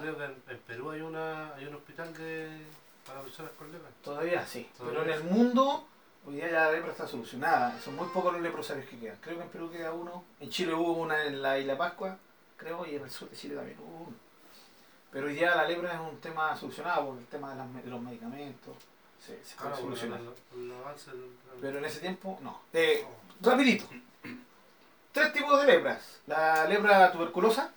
creo 0.00 0.16
que 0.16 0.24
en, 0.24 0.42
en 0.48 0.58
Perú 0.66 0.90
hay, 0.90 1.00
una, 1.02 1.54
hay 1.54 1.66
un 1.66 1.74
hospital 1.74 2.12
de, 2.14 2.64
para 3.06 3.20
personas 3.20 3.52
con 3.58 3.70
lepra. 3.70 3.90
Todavía 4.02 4.46
sí, 4.46 4.68
pero 4.78 5.02
en 5.02 5.10
el 5.10 5.24
mundo 5.24 5.86
hoy 6.26 6.36
día 6.36 6.50
ya 6.50 6.64
la 6.66 6.72
lepra 6.72 6.90
está 6.92 7.06
solucionada. 7.06 7.78
Son 7.80 7.96
muy 7.96 8.06
pocos 8.08 8.32
los 8.32 8.42
leprosarios 8.42 8.86
que 8.88 8.98
quedan. 8.98 9.16
Creo 9.20 9.36
que 9.36 9.42
en 9.44 9.50
Perú 9.50 9.70
queda 9.70 9.92
uno. 9.92 10.24
En 10.40 10.48
Chile 10.50 10.74
hubo 10.74 10.92
una 10.92 11.24
en 11.24 11.42
la 11.42 11.58
Isla 11.58 11.76
Pascua, 11.76 12.16
creo, 12.56 12.86
y 12.86 12.96
en 12.96 13.02
el 13.02 13.10
sur 13.10 13.28
de 13.28 13.36
Chile 13.36 13.54
también 13.56 13.78
hubo 13.78 14.04
uno. 14.06 14.16
Pero 15.10 15.26
hoy 15.26 15.34
día 15.34 15.54
la 15.54 15.66
lepra 15.66 15.94
es 15.94 16.00
un 16.00 16.18
tema 16.20 16.54
solucionado 16.56 17.06
por 17.08 17.18
el 17.18 17.26
tema 17.26 17.50
de, 17.50 17.56
las 17.56 17.84
de 17.84 17.90
los 17.90 18.00
medicamentos. 18.00 18.74
Se, 19.18 19.42
se 19.44 19.56
puede 19.56 19.68
Claro, 19.70 19.76
solucionar. 19.76 20.20
Pero 21.60 21.78
en 21.78 21.84
ese 21.84 22.00
tiempo, 22.00 22.38
no. 22.42 22.60
Eh, 22.72 23.06
rapidito. 23.42 23.84
Tres 25.12 25.32
tipos 25.32 25.60
de 25.60 25.66
lepras. 25.66 26.20
La 26.26 26.66
lepra 26.66 27.10
tuberculosa 27.10 27.72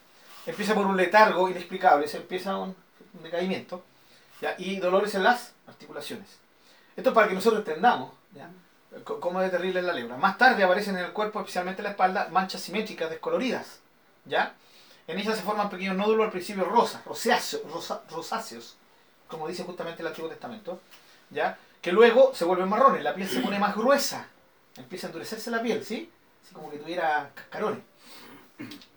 empieza 0.45 0.73
por 0.73 0.85
un 0.85 0.97
letargo 0.97 1.49
inexplicable, 1.49 2.07
se 2.07 2.17
empieza 2.17 2.57
un, 2.57 2.75
decaimiento. 3.23 3.83
Y 4.57 4.77
dolores 4.77 5.13
en 5.15 5.23
las 5.23 5.53
articulaciones. 5.67 6.27
Esto 6.95 7.11
es 7.11 7.15
para 7.15 7.27
que 7.27 7.35
nosotros 7.35 7.59
entendamos 7.59 8.11
cómo 9.03 9.39
de 9.39 9.49
terrible 9.49 9.79
es 9.79 9.85
la 9.85 9.93
lepra. 9.93 10.17
Más 10.17 10.37
tarde 10.37 10.63
aparecen 10.63 10.97
en 10.97 11.05
el 11.05 11.11
cuerpo, 11.11 11.39
especialmente 11.39 11.81
en 11.81 11.85
la 11.85 11.91
espalda, 11.91 12.27
manchas 12.31 12.61
simétricas 12.61 13.09
descoloridas. 13.09 13.79
¿ya? 14.25 14.55
En 15.07 15.19
ella 15.19 15.35
se 15.35 15.41
forman 15.41 15.69
pequeños 15.69 15.95
nódulos 15.95 16.25
al 16.25 16.31
principio 16.31 16.65
rosas, 16.65 17.03
rosáceos, 17.05 17.61
rosáceos, 18.09 18.77
como 19.27 19.47
dice 19.47 19.63
justamente 19.63 20.01
el 20.01 20.07
Antiguo 20.07 20.29
Testamento, 20.29 20.79
¿ya? 21.29 21.57
Que 21.81 21.91
luego 21.91 22.33
se 22.35 22.45
vuelven 22.45 22.69
marrones, 22.69 23.03
la 23.03 23.15
piel 23.15 23.27
se 23.27 23.41
pone 23.41 23.59
más 23.59 23.75
gruesa, 23.75 24.27
empieza 24.77 25.07
a 25.07 25.09
endurecerse 25.09 25.49
la 25.49 25.61
piel, 25.61 25.83
¿sí? 25.83 26.09
Así 26.43 26.53
como 26.53 26.69
que 26.69 26.77
tuviera 26.77 27.31
cascarones. 27.33 27.81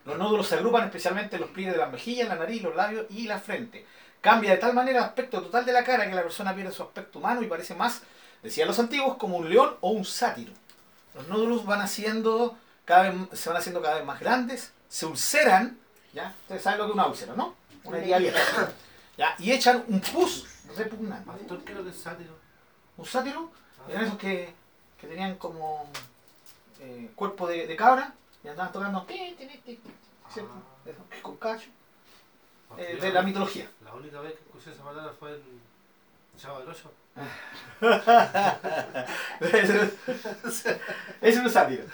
Los 0.04 0.18
nódulos 0.18 0.46
se 0.46 0.56
agrupan 0.56 0.84
especialmente 0.84 1.36
en 1.36 1.42
los 1.42 1.50
pliegues 1.50 1.74
de 1.74 1.80
las 1.80 1.90
mejillas, 1.90 2.28
la 2.28 2.36
nariz, 2.36 2.62
los 2.62 2.74
labios 2.74 3.06
y 3.10 3.26
la 3.26 3.38
frente. 3.38 3.86
Cambia 4.20 4.52
de 4.52 4.56
tal 4.58 4.74
manera 4.74 4.98
el 4.98 5.04
aspecto 5.04 5.42
total 5.42 5.64
de 5.64 5.72
la 5.72 5.84
cara 5.84 6.08
que 6.08 6.14
la 6.14 6.22
persona 6.22 6.54
pierde 6.54 6.72
su 6.72 6.82
aspecto 6.82 7.18
humano 7.18 7.42
y 7.42 7.46
parece 7.46 7.74
más, 7.74 8.02
decían 8.42 8.68
los 8.68 8.78
antiguos, 8.78 9.16
como 9.16 9.36
un 9.38 9.48
león 9.48 9.76
o 9.80 9.90
un 9.90 10.04
sátiro. 10.04 10.52
Los 11.14 11.28
nódulos 11.28 11.64
van 11.64 11.80
haciendo 11.80 12.56
cada 12.84 13.10
vez, 13.10 13.14
se 13.32 13.48
van 13.48 13.58
haciendo 13.58 13.80
cada 13.82 13.96
vez 13.96 14.04
más 14.04 14.20
grandes, 14.20 14.72
se 14.88 15.06
ulceran, 15.06 15.78
¿ya? 16.12 16.34
Ustedes 16.42 16.62
saben 16.62 16.78
lo 16.78 16.86
que 16.86 16.90
es 16.90 16.94
una 16.94 17.06
úlcera, 17.06 17.34
¿no? 17.34 17.54
Una 17.84 17.98
herida 17.98 18.16
abierta. 18.16 18.72
¿ya? 19.16 19.34
Y 19.38 19.52
echan 19.52 19.84
un 19.88 20.00
pus 20.00 20.46
repugnante. 20.76 21.26
Pastor, 21.26 21.64
¿qué 21.64 21.72
es 21.72 21.78
lo 21.78 21.84
que 21.84 21.90
es 21.90 21.96
sátiro? 21.96 22.36
Un 22.96 23.06
sátiro 23.06 23.50
Ah, 23.84 23.90
eran 23.90 24.04
esos 24.04 24.18
que, 24.18 24.52
que 25.00 25.06
tenían 25.06 25.36
como 25.36 25.86
eh, 26.80 27.10
cuerpo 27.14 27.46
de, 27.46 27.66
de 27.66 27.76
cabra 27.76 28.14
y 28.44 28.48
andaban 28.48 28.72
tocando 28.72 29.02
ti, 29.04 29.34
ti, 29.38 29.46
ti, 29.46 29.58
ti, 29.64 29.80
¿cierto? 30.32 30.52
Que 31.10 31.22
con 31.22 31.36
cacho, 31.38 31.68
eh, 32.78 32.98
de 33.00 33.12
la 33.12 33.22
mitología. 33.22 33.68
La 33.84 33.94
única 33.94 34.20
vez 34.20 34.34
que 34.34 34.40
escuché 34.44 34.70
esa 34.72 34.84
palabra 34.84 35.12
fue 35.18 35.30
en 35.30 35.36
el 35.36 36.40
Chavo 36.40 36.58
del 36.60 36.68
Ocho. 36.68 36.92
Es 41.20 41.36
un 41.38 41.50
sátiro. 41.50 41.84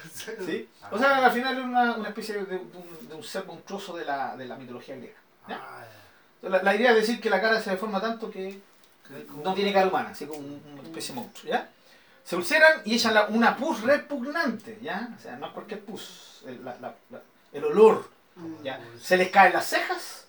¿sí? 0.44 0.68
O 0.90 0.98
sea, 0.98 1.24
al 1.24 1.32
final 1.32 1.58
es 1.58 1.64
una, 1.64 1.96
una 1.96 2.08
especie 2.08 2.34
de, 2.36 2.44
de 2.46 2.56
un, 2.56 3.08
de 3.08 3.14
un 3.14 3.22
ser 3.22 3.44
monstruoso 3.46 3.96
de 3.96 4.04
la, 4.04 4.36
de 4.36 4.46
la 4.46 4.56
mitología 4.56 4.96
griega. 4.96 5.16
¿ya? 5.48 5.60
Ah, 5.62 5.84
La, 6.42 6.62
la 6.62 6.74
idea 6.74 6.90
es 6.90 6.96
decir 6.96 7.20
que 7.20 7.30
la 7.30 7.40
cara 7.40 7.60
se 7.60 7.70
deforma 7.70 8.00
tanto 8.00 8.30
que 8.30 8.60
no 9.42 9.54
tiene 9.54 9.72
cara 9.72 9.88
humana, 9.88 10.10
así 10.10 10.26
como 10.26 10.40
un- 10.40 10.62
una 10.72 10.82
especie 10.82 11.14
de 11.14 11.20
monstruo, 11.20 11.52
¿ya? 11.52 11.68
Se 12.24 12.36
ulceran 12.36 12.82
y 12.84 12.94
echan 12.94 13.14
la- 13.14 13.26
una 13.26 13.56
pus 13.56 13.82
repugnante, 13.82 14.78
¿ya? 14.82 15.08
O 15.18 15.20
sea, 15.20 15.36
no 15.36 15.46
es 15.46 15.52
cualquier 15.52 15.80
pus, 15.84 16.42
el, 16.46 16.64
la- 16.64 16.76
la- 16.80 16.94
el 17.52 17.64
olor, 17.64 18.08
Mm. 18.36 18.62
¿ya? 18.62 18.80
Se 19.00 19.16
les 19.16 19.30
caen 19.30 19.52
las 19.52 19.66
cejas, 19.66 20.26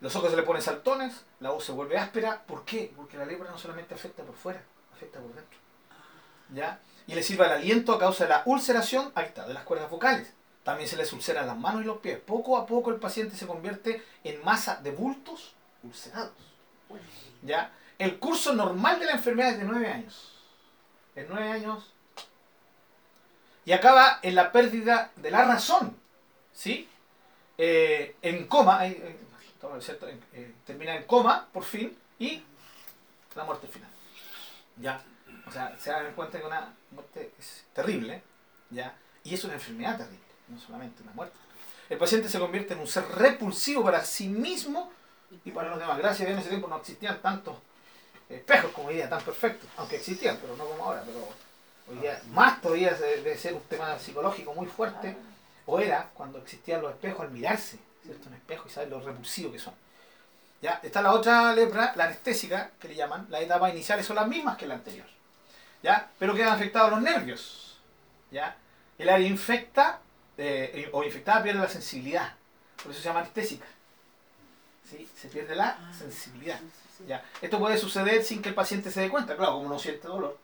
los 0.00 0.14
ojos 0.16 0.30
se 0.30 0.36
le 0.36 0.42
ponen 0.42 0.60
saltones, 0.62 1.24
la 1.40 1.50
voz 1.50 1.64
se 1.64 1.72
vuelve 1.72 1.96
áspera, 1.98 2.42
¿por 2.46 2.64
qué? 2.64 2.92
Porque 2.94 3.16
la 3.16 3.24
lepra 3.24 3.50
no 3.50 3.56
solamente 3.58 3.94
afecta 3.94 4.22
por 4.22 4.34
fuera, 4.34 4.62
afecta 4.94 5.18
por 5.20 5.34
dentro, 5.34 5.58
¿ya? 6.54 6.78
Y 7.06 7.14
les 7.14 7.26
sirve 7.26 7.46
el 7.46 7.52
aliento 7.52 7.92
a 7.94 7.98
causa 7.98 8.24
de 8.24 8.30
la 8.30 8.42
ulceración, 8.44 9.10
ahí 9.14 9.26
está, 9.26 9.46
de 9.48 9.54
las 9.54 9.64
cuerdas 9.64 9.90
vocales. 9.90 10.32
También 10.62 10.88
se 10.88 10.96
les 10.96 11.12
ulceran 11.14 11.46
las 11.46 11.56
manos 11.56 11.80
y 11.82 11.84
los 11.86 11.98
pies. 11.98 12.18
Poco 12.20 12.58
a 12.58 12.66
poco 12.66 12.90
el 12.90 12.96
paciente 13.00 13.34
se 13.34 13.46
convierte 13.46 14.04
en 14.22 14.44
masa 14.44 14.76
de 14.76 14.90
bultos 14.92 15.54
ulcerados. 15.82 16.32
¿Ya? 17.42 17.72
El 17.98 18.18
curso 18.18 18.52
normal 18.52 19.00
de 19.00 19.06
la 19.06 19.12
enfermedad 19.12 19.52
es 19.52 19.58
de 19.58 19.64
9 19.64 19.88
años. 19.88 20.34
En 21.20 21.26
9 21.28 21.50
años. 21.50 21.92
Y 23.66 23.72
acaba 23.72 24.20
en 24.22 24.34
la 24.34 24.50
pérdida 24.50 25.12
de 25.16 25.30
la 25.30 25.44
razón. 25.44 25.96
¿Sí? 26.52 26.88
Eh, 27.58 28.16
en 28.22 28.46
coma. 28.46 28.86
eh, 28.86 29.18
eh, 30.32 30.54
termina 30.64 30.96
en 30.96 31.04
coma, 31.04 31.46
por 31.52 31.62
fin. 31.62 31.96
Y 32.18 32.42
la 33.34 33.44
muerte 33.44 33.66
al 33.66 33.72
final. 33.72 33.90
¿Ya? 34.76 35.02
O 35.46 35.52
sea, 35.52 35.76
se 35.78 35.90
dan 35.90 36.12
cuenta 36.14 36.40
que 36.40 36.46
una 36.46 36.74
muerte 36.90 37.32
es 37.38 37.64
terrible. 37.74 38.22
¿Ya? 38.70 38.96
Y 39.22 39.34
es 39.34 39.44
una 39.44 39.54
enfermedad 39.54 39.98
terrible. 39.98 40.24
No 40.48 40.58
solamente 40.58 41.02
una 41.02 41.12
muerte. 41.12 41.36
El 41.90 41.98
paciente 41.98 42.28
se 42.28 42.38
convierte 42.38 42.72
en 42.72 42.80
un 42.80 42.86
ser 42.86 43.04
repulsivo 43.08 43.84
para 43.84 44.02
sí 44.04 44.28
mismo 44.28 44.90
y 45.44 45.50
para 45.50 45.68
los 45.68 45.78
demás. 45.78 45.98
Gracias 45.98 46.22
a 46.22 46.24
Dios 46.24 46.34
en 46.36 46.40
ese 46.40 46.48
tiempo 46.48 46.68
no 46.68 46.78
existían 46.78 47.20
tantos 47.20 47.58
espejos 48.30 48.70
como 48.72 48.90
día, 48.90 49.08
tan 49.08 49.22
perfectos, 49.22 49.68
aunque 49.76 49.96
existían, 49.96 50.38
pero 50.40 50.56
no 50.56 50.64
como 50.64 50.84
ahora. 50.84 51.02
Pero 51.04 51.28
hoy 51.88 51.96
día, 52.00 52.20
más 52.30 52.60
todavía 52.62 52.94
de, 52.94 53.22
de 53.22 53.36
ser 53.36 53.54
un 53.54 53.62
tema 53.62 53.98
psicológico 53.98 54.54
muy 54.54 54.66
fuerte, 54.66 55.16
o 55.66 55.78
era 55.80 56.08
cuando 56.14 56.38
existían 56.38 56.80
los 56.82 56.92
espejos 56.92 57.20
al 57.26 57.30
mirarse, 57.30 57.78
¿cierto? 58.04 58.28
Un 58.28 58.34
espejo 58.34 58.66
y 58.68 58.70
saber 58.70 58.88
lo 58.90 59.00
repulsivo 59.00 59.52
que 59.52 59.58
son. 59.58 59.74
Ya, 60.62 60.78
está 60.82 61.00
la 61.02 61.12
otra 61.12 61.54
lepra, 61.54 61.92
la 61.96 62.04
anestésica, 62.04 62.70
que 62.80 62.88
le 62.88 62.94
llaman, 62.94 63.26
las 63.30 63.42
etapas 63.42 63.72
iniciales 63.72 64.04
son 64.06 64.16
las 64.16 64.28
mismas 64.28 64.56
que 64.56 64.66
la 64.66 64.74
anterior, 64.74 65.06
¿ya? 65.82 66.10
Pero 66.18 66.34
quedan 66.34 66.52
afectados 66.54 66.90
los 66.90 67.00
nervios, 67.02 67.78
¿ya? 68.30 68.56
El 68.98 69.08
área 69.08 69.26
infecta 69.26 70.00
eh, 70.36 70.88
o 70.92 71.02
infectada 71.02 71.42
pierde 71.42 71.60
la 71.60 71.68
sensibilidad, 71.68 72.34
por 72.82 72.92
eso 72.92 73.00
se 73.00 73.06
llama 73.08 73.20
anestésica. 73.20 73.66
¿Sí? 74.90 75.08
Se 75.16 75.28
pierde 75.28 75.54
la 75.54 75.78
Ah, 75.80 75.92
sensibilidad. 75.96 76.58
¿Ya? 77.06 77.24
Esto 77.40 77.58
puede 77.58 77.78
suceder 77.78 78.22
sin 78.22 78.42
que 78.42 78.50
el 78.50 78.54
paciente 78.54 78.90
se 78.90 79.00
dé 79.00 79.08
cuenta, 79.08 79.36
claro, 79.36 79.54
como 79.54 79.68
no 79.68 79.78
siente 79.78 80.08
dolor. 80.08 80.38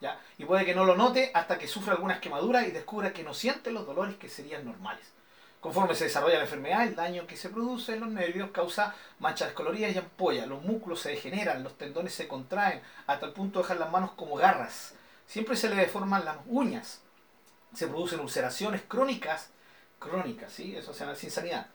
¿ya? 0.00 0.20
Y 0.38 0.44
puede 0.44 0.64
que 0.64 0.74
no 0.74 0.84
lo 0.84 0.96
note 0.96 1.30
hasta 1.34 1.58
que 1.58 1.68
sufra 1.68 1.94
algunas 1.94 2.20
quemaduras 2.20 2.66
y 2.66 2.70
descubra 2.70 3.12
que 3.12 3.22
no 3.22 3.34
siente 3.34 3.70
los 3.70 3.86
dolores 3.86 4.16
que 4.16 4.28
serían 4.28 4.64
normales. 4.64 5.06
Conforme 5.60 5.94
se 5.94 6.04
desarrolla 6.04 6.36
la 6.36 6.44
enfermedad, 6.44 6.84
el 6.84 6.94
daño 6.94 7.26
que 7.26 7.36
se 7.36 7.48
produce 7.48 7.94
en 7.94 8.00
los 8.00 8.10
nervios 8.10 8.50
causa 8.50 8.94
manchas 9.18 9.48
descoloridas 9.48 9.94
y 9.94 9.98
ampollas. 9.98 10.46
Los 10.46 10.62
músculos 10.62 11.00
se 11.00 11.10
degeneran, 11.10 11.64
los 11.64 11.76
tendones 11.76 12.14
se 12.14 12.28
contraen, 12.28 12.80
hasta 13.06 13.26
el 13.26 13.32
punto 13.32 13.58
de 13.58 13.64
dejar 13.64 13.78
las 13.78 13.90
manos 13.90 14.12
como 14.12 14.36
garras. 14.36 14.94
Siempre 15.26 15.56
se 15.56 15.68
le 15.68 15.76
deforman 15.76 16.24
las 16.24 16.36
uñas. 16.46 17.00
Se 17.74 17.88
producen 17.88 18.20
ulceraciones 18.20 18.82
crónicas, 18.86 19.50
crónicas, 19.98 20.52
¿sí? 20.52 20.76
Eso 20.76 20.94
se 20.94 21.00
llama 21.00 21.16
sin 21.16 21.30
sanidad. 21.30 21.66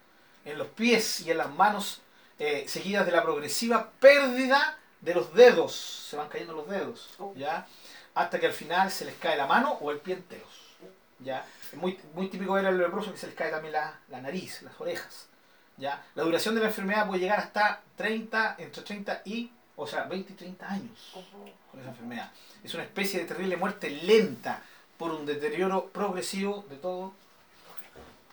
En 0.45 0.57
los 0.57 0.67
pies 0.67 1.19
y 1.21 1.31
en 1.31 1.39
las 1.39 1.53
manos, 1.53 2.01
eh, 2.43 2.65
seguidas 2.67 3.05
de 3.05 3.11
la 3.11 3.21
progresiva 3.21 3.91
pérdida 3.99 4.75
de 4.99 5.13
los 5.13 5.31
dedos. 5.31 5.75
Se 6.09 6.17
van 6.17 6.27
cayendo 6.27 6.53
los 6.53 6.67
dedos, 6.67 7.07
¿ya? 7.35 7.67
Hasta 8.15 8.39
que 8.39 8.47
al 8.47 8.53
final 8.53 8.89
se 8.89 9.05
les 9.05 9.13
cae 9.13 9.37
la 9.37 9.45
mano 9.45 9.73
o 9.73 9.91
el 9.91 9.99
pie 9.99 10.15
enteros. 10.15 10.49
¿ya? 11.19 11.45
Es 11.71 11.77
muy, 11.77 11.99
muy 12.15 12.29
típico 12.29 12.53
ver 12.53 12.65
a 12.65 12.71
los 12.71 12.79
leprosos 12.79 13.13
que 13.13 13.19
se 13.19 13.27
les 13.27 13.35
cae 13.35 13.51
también 13.51 13.73
la, 13.73 13.99
la 14.09 14.21
nariz, 14.21 14.63
las 14.63 14.73
orejas. 14.81 15.27
¿ya? 15.77 16.03
La 16.15 16.23
duración 16.23 16.55
de 16.55 16.61
la 16.61 16.69
enfermedad 16.69 17.05
puede 17.05 17.19
llegar 17.19 17.37
hasta 17.37 17.83
30, 17.95 18.55
entre 18.57 18.81
30 18.81 19.21
y, 19.25 19.51
o 19.75 19.85
sea, 19.85 20.05
20 20.05 20.33
y 20.33 20.35
30 20.35 20.67
años 20.67 21.11
con 21.69 21.79
esa 21.79 21.89
enfermedad. 21.89 22.31
Es 22.63 22.73
una 22.73 22.85
especie 22.85 23.19
de 23.19 23.27
terrible 23.27 23.55
muerte 23.55 23.91
lenta 23.91 24.63
por 24.97 25.11
un 25.11 25.27
deterioro 25.27 25.89
progresivo 25.89 26.65
de 26.71 26.77
todo 26.77 27.13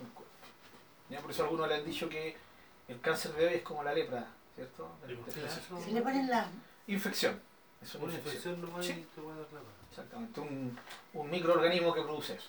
el 0.00 0.09
cuerpo. 0.09 0.33
¿ya? 1.11 1.21
Por 1.21 1.31
eso 1.31 1.43
algunos 1.43 1.69
le 1.69 1.75
han 1.75 1.85
dicho 1.85 2.09
que 2.09 2.48
el 2.88 3.00
cáncer 3.00 3.33
de 3.35 3.47
hoy 3.47 3.54
es 3.54 3.62
como 3.62 3.83
la 3.83 3.92
lepra, 3.92 4.26
¿cierto? 4.54 4.90
¿Y 5.09 5.14
por 5.14 5.33
qué 5.33 5.45
es 5.45 5.57
eso? 5.57 5.80
Se 5.80 5.92
le 5.92 6.02
ponen 6.02 6.28
las... 6.28 6.47
Infección. 6.87 7.40
Es 7.83 7.95
una 7.95 8.04
Una 8.04 8.14
infección. 8.14 8.54
infección 8.54 8.83
Sí. 8.83 9.07
voy 9.21 9.33
a 9.33 9.37
dar 9.37 9.47
la 9.52 9.61
mano. 9.61 9.78
Exactamente, 9.90 10.40
un, 10.40 10.78
un 11.14 11.30
microorganismo 11.30 11.92
que 11.95 12.02
produce 12.02 12.35
eso. 12.35 12.49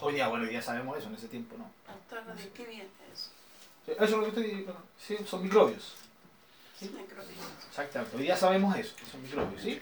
Hoy 0.00 0.14
día, 0.14 0.28
bueno, 0.28 0.44
hoy 0.44 0.50
día 0.50 0.60
sabemos 0.62 0.98
eso, 0.98 1.08
en 1.08 1.14
ese 1.14 1.28
tiempo 1.28 1.56
no. 1.56 1.70
¿de 2.34 2.48
qué 2.50 2.64
viene 2.66 2.88
eso? 3.12 3.30
Sí, 3.86 3.92
Eso 3.92 4.04
es 4.04 4.10
lo 4.10 4.20
que 4.22 4.28
estoy 4.28 4.68
sí, 4.98 5.16
son 5.26 5.42
microbios. 5.42 5.94
Microbios. 6.80 7.38
Exactamente, 7.70 8.16
hoy 8.16 8.22
día 8.24 8.36
sabemos 8.36 8.76
eso, 8.76 8.94
que 8.96 9.06
son 9.06 9.22
microbios, 9.22 9.62
¿sí? 9.62 9.80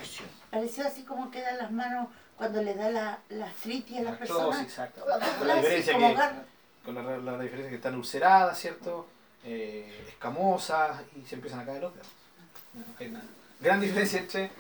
Pareció 0.51 0.87
así 0.87 1.03
como 1.05 1.31
quedan 1.31 1.59
las 1.59 1.73
manos 1.73 2.09
cuando 2.37 2.63
le 2.63 2.75
da 2.75 2.91
la, 2.91 3.19
la 3.31 3.47
artritis 3.47 3.99
a 3.99 4.03
las 4.03 4.13
Artrosis, 4.13 4.35
personas. 4.37 4.65
exactamente. 4.67 5.27
Con 5.39 5.49
la 5.49 5.55
diferencia 5.57 5.95
que, 5.95 6.93
la, 6.93 7.03
la- 7.03 7.19
la 7.19 7.39
diferencia 7.43 7.71
que 7.71 7.77
están 7.77 7.95
ulceradas, 7.97 8.59
¿cierto? 8.59 9.09
Eh, 9.45 10.07
escamosas 10.09 11.03
y 11.15 11.27
se 11.27 11.35
empiezan 11.35 11.61
a 11.61 11.67
caer 11.67 11.83
los 11.83 11.95
dedos. 11.95 12.09
Hay 12.99 13.09
una 13.09 13.23
gran 13.61 13.81
diferencia 13.81 14.21
entre 14.21 14.51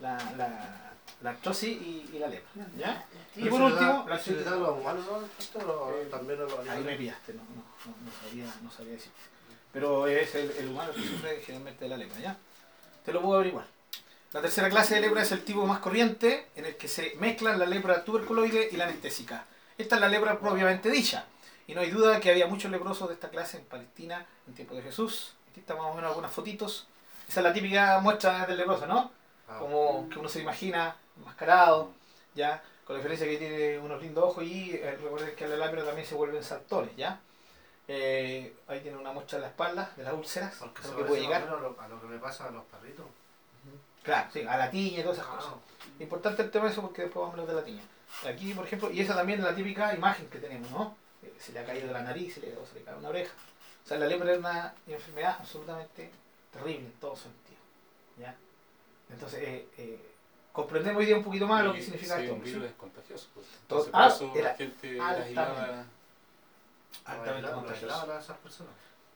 la, 0.00 0.16
la, 0.36 0.92
la 1.22 1.30
artrosis 1.30 1.70
y, 1.70 2.10
y 2.12 2.18
la 2.18 2.28
lepra. 2.28 2.66
¿Ya? 2.78 3.04
Y 3.36 3.48
por 3.48 3.58
¿Se 3.58 3.58
le 3.58 3.72
último, 3.72 4.06
la 4.08 4.18
¿Se 4.18 4.32
le 4.32 4.44
da 4.44 4.52
a 4.52 4.56
los 4.56 4.78
humanos 4.78 5.04
Eh, 5.56 6.08
también 6.10 6.38
los 6.38 6.68
Ahí 6.68 6.84
me 6.84 6.94
pillaste, 6.96 7.34
no, 7.34 7.42
no, 7.42 7.62
no, 7.84 7.96
no 8.04 8.12
sabía, 8.22 8.44
no 8.62 8.70
sabía 8.70 8.92
decir. 8.92 9.12
Pero 9.72 10.06
es 10.06 10.34
el, 10.34 10.50
el 10.52 10.68
humano 10.68 10.92
que 10.92 11.02
sufre 11.02 11.40
generalmente 11.40 11.84
de 11.84 11.90
la 11.90 11.96
lepra, 11.96 12.20
¿ya? 12.20 12.36
Te 13.04 13.12
lo 13.12 13.22
puedo 13.22 13.36
averiguar. 13.36 13.66
La 14.32 14.40
tercera 14.40 14.70
clase 14.70 14.94
de 14.94 15.00
lepra 15.02 15.22
es 15.22 15.32
el 15.32 15.44
tipo 15.44 15.66
más 15.66 15.80
corriente, 15.80 16.46
en 16.56 16.66
el 16.66 16.76
que 16.76 16.88
se 16.88 17.14
mezclan 17.18 17.58
la 17.58 17.66
lepra 17.66 18.04
tuberculoide 18.04 18.68
y 18.70 18.76
la 18.76 18.84
anestésica. 18.84 19.46
Esta 19.76 19.96
es 19.96 20.00
la 20.00 20.08
lepra 20.08 20.38
propiamente 20.38 20.90
dicha. 20.90 21.26
Y 21.66 21.74
no 21.74 21.80
hay 21.80 21.90
duda 21.90 22.20
que 22.20 22.30
había 22.30 22.46
muchos 22.46 22.70
leprosos 22.70 23.08
de 23.08 23.14
esta 23.14 23.28
clase 23.30 23.58
en 23.58 23.64
Palestina 23.64 24.26
en 24.46 24.54
tiempo 24.54 24.74
de 24.74 24.82
Jesús. 24.82 25.34
Aquí 25.50 25.60
están 25.60 25.78
más 25.78 25.86
o 25.86 25.94
menos 25.94 26.10
algunas 26.10 26.32
fotitos. 26.32 26.86
Esa 27.28 27.40
es 27.40 27.44
la 27.44 27.52
típica 27.52 27.98
muestra 28.00 28.46
del 28.46 28.56
leproso, 28.58 28.86
¿no? 28.86 29.12
Ah, 29.48 29.58
como 29.58 30.08
que 30.08 30.18
uno 30.18 30.28
se 30.28 30.40
imagina 30.40 30.96
enmascarado, 31.16 31.90
ya, 32.34 32.62
con 32.84 32.94
la 32.94 32.98
diferencia 32.98 33.26
que 33.28 33.36
tiene 33.36 33.78
unos 33.78 34.02
lindos 34.02 34.24
ojos 34.24 34.44
y 34.44 34.72
eh, 34.74 34.98
recuerden 35.00 35.36
que 35.36 35.44
a 35.44 35.48
la 35.48 35.66
lepra 35.66 35.84
también 35.84 36.06
se 36.06 36.14
vuelven 36.14 36.42
saltones, 36.42 36.94
ya. 36.96 37.20
Eh, 37.88 38.54
ahí 38.68 38.80
tiene 38.80 38.96
una 38.96 39.12
muestra 39.12 39.38
de 39.38 39.42
la 39.42 39.48
espalda, 39.48 39.92
de 39.96 40.02
las 40.04 40.14
úlceras, 40.14 40.54
Porque 40.58 40.82
lo 40.88 40.96
que 40.96 41.04
puede 41.04 41.20
llegar. 41.22 41.42
a 41.42 41.46
lo, 41.46 41.76
a 41.80 41.88
lo 41.88 42.00
que 42.00 42.06
me 42.06 42.18
pasa 42.18 42.46
a 42.46 42.50
los 42.50 42.64
perritos. 42.64 43.06
Claro, 44.02 44.28
sí, 44.32 44.42
a 44.42 44.56
la 44.56 44.70
tiña 44.70 45.00
y 45.00 45.02
todas 45.02 45.18
esas 45.18 45.28
Ah, 45.30 45.36
cosas. 45.36 45.52
Importante 46.00 46.42
el 46.42 46.50
tema 46.50 46.64
de 46.66 46.72
eso 46.72 46.82
porque 46.82 47.02
después 47.02 47.20
vamos 47.22 47.38
a 47.38 47.40
hablar 47.42 47.54
de 47.54 47.60
la 47.60 47.66
tiña. 47.66 47.82
Aquí, 48.28 48.52
por 48.54 48.64
ejemplo, 48.66 48.90
y 48.90 49.00
esa 49.00 49.14
también 49.14 49.38
es 49.38 49.44
la 49.44 49.54
típica 49.54 49.94
imagen 49.94 50.28
que 50.28 50.38
tenemos, 50.38 50.70
¿no? 50.70 50.96
Eh, 51.22 51.32
se 51.38 51.52
le 51.52 51.60
ha 51.60 51.64
caído 51.66 51.86
de 51.88 51.92
la 51.92 52.02
nariz, 52.02 52.34
se 52.34 52.40
le, 52.40 52.56
o 52.56 52.66
se 52.66 52.74
le 52.74 52.82
cae 52.84 52.94
una 52.96 53.08
oreja. 53.08 53.32
O 53.84 53.88
sea, 53.88 53.98
la 53.98 54.06
lepra 54.06 54.32
es 54.32 54.38
una 54.38 54.74
enfermedad 54.86 55.36
absolutamente 55.40 56.10
terrible 56.52 56.86
en 56.86 56.92
todo 56.94 57.16
sentido. 57.16 57.58
¿ya? 58.18 58.34
Entonces, 59.10 59.40
eh, 59.42 59.68
eh, 59.78 59.98
comprendemos 60.52 61.00
hoy 61.00 61.06
día 61.06 61.16
un 61.16 61.24
poquito 61.24 61.46
más 61.46 61.64
lo 61.64 61.72
que 61.72 61.80
Y 61.80 61.82
significa 61.82 62.16
si 62.16 62.22
esto. 62.24 62.34
un 62.34 62.44
¿sí? 62.44 62.50
virus 62.50 62.64
es 62.66 62.72
contagioso. 62.74 63.28
Pues. 63.34 63.46
Entonces, 63.62 63.90
ah, 63.92 64.08
por 64.08 64.12
eso 64.12 64.32
era 64.36 64.48
la 64.50 64.56
gente 64.56 64.92
las 64.92 65.06
altamente. 65.08 65.40
aislaba. 65.40 65.84
Altamente 67.04 67.70
aislaban 67.72 68.10
a 68.16 68.20
esas 68.20 68.38
personas. 68.38 68.72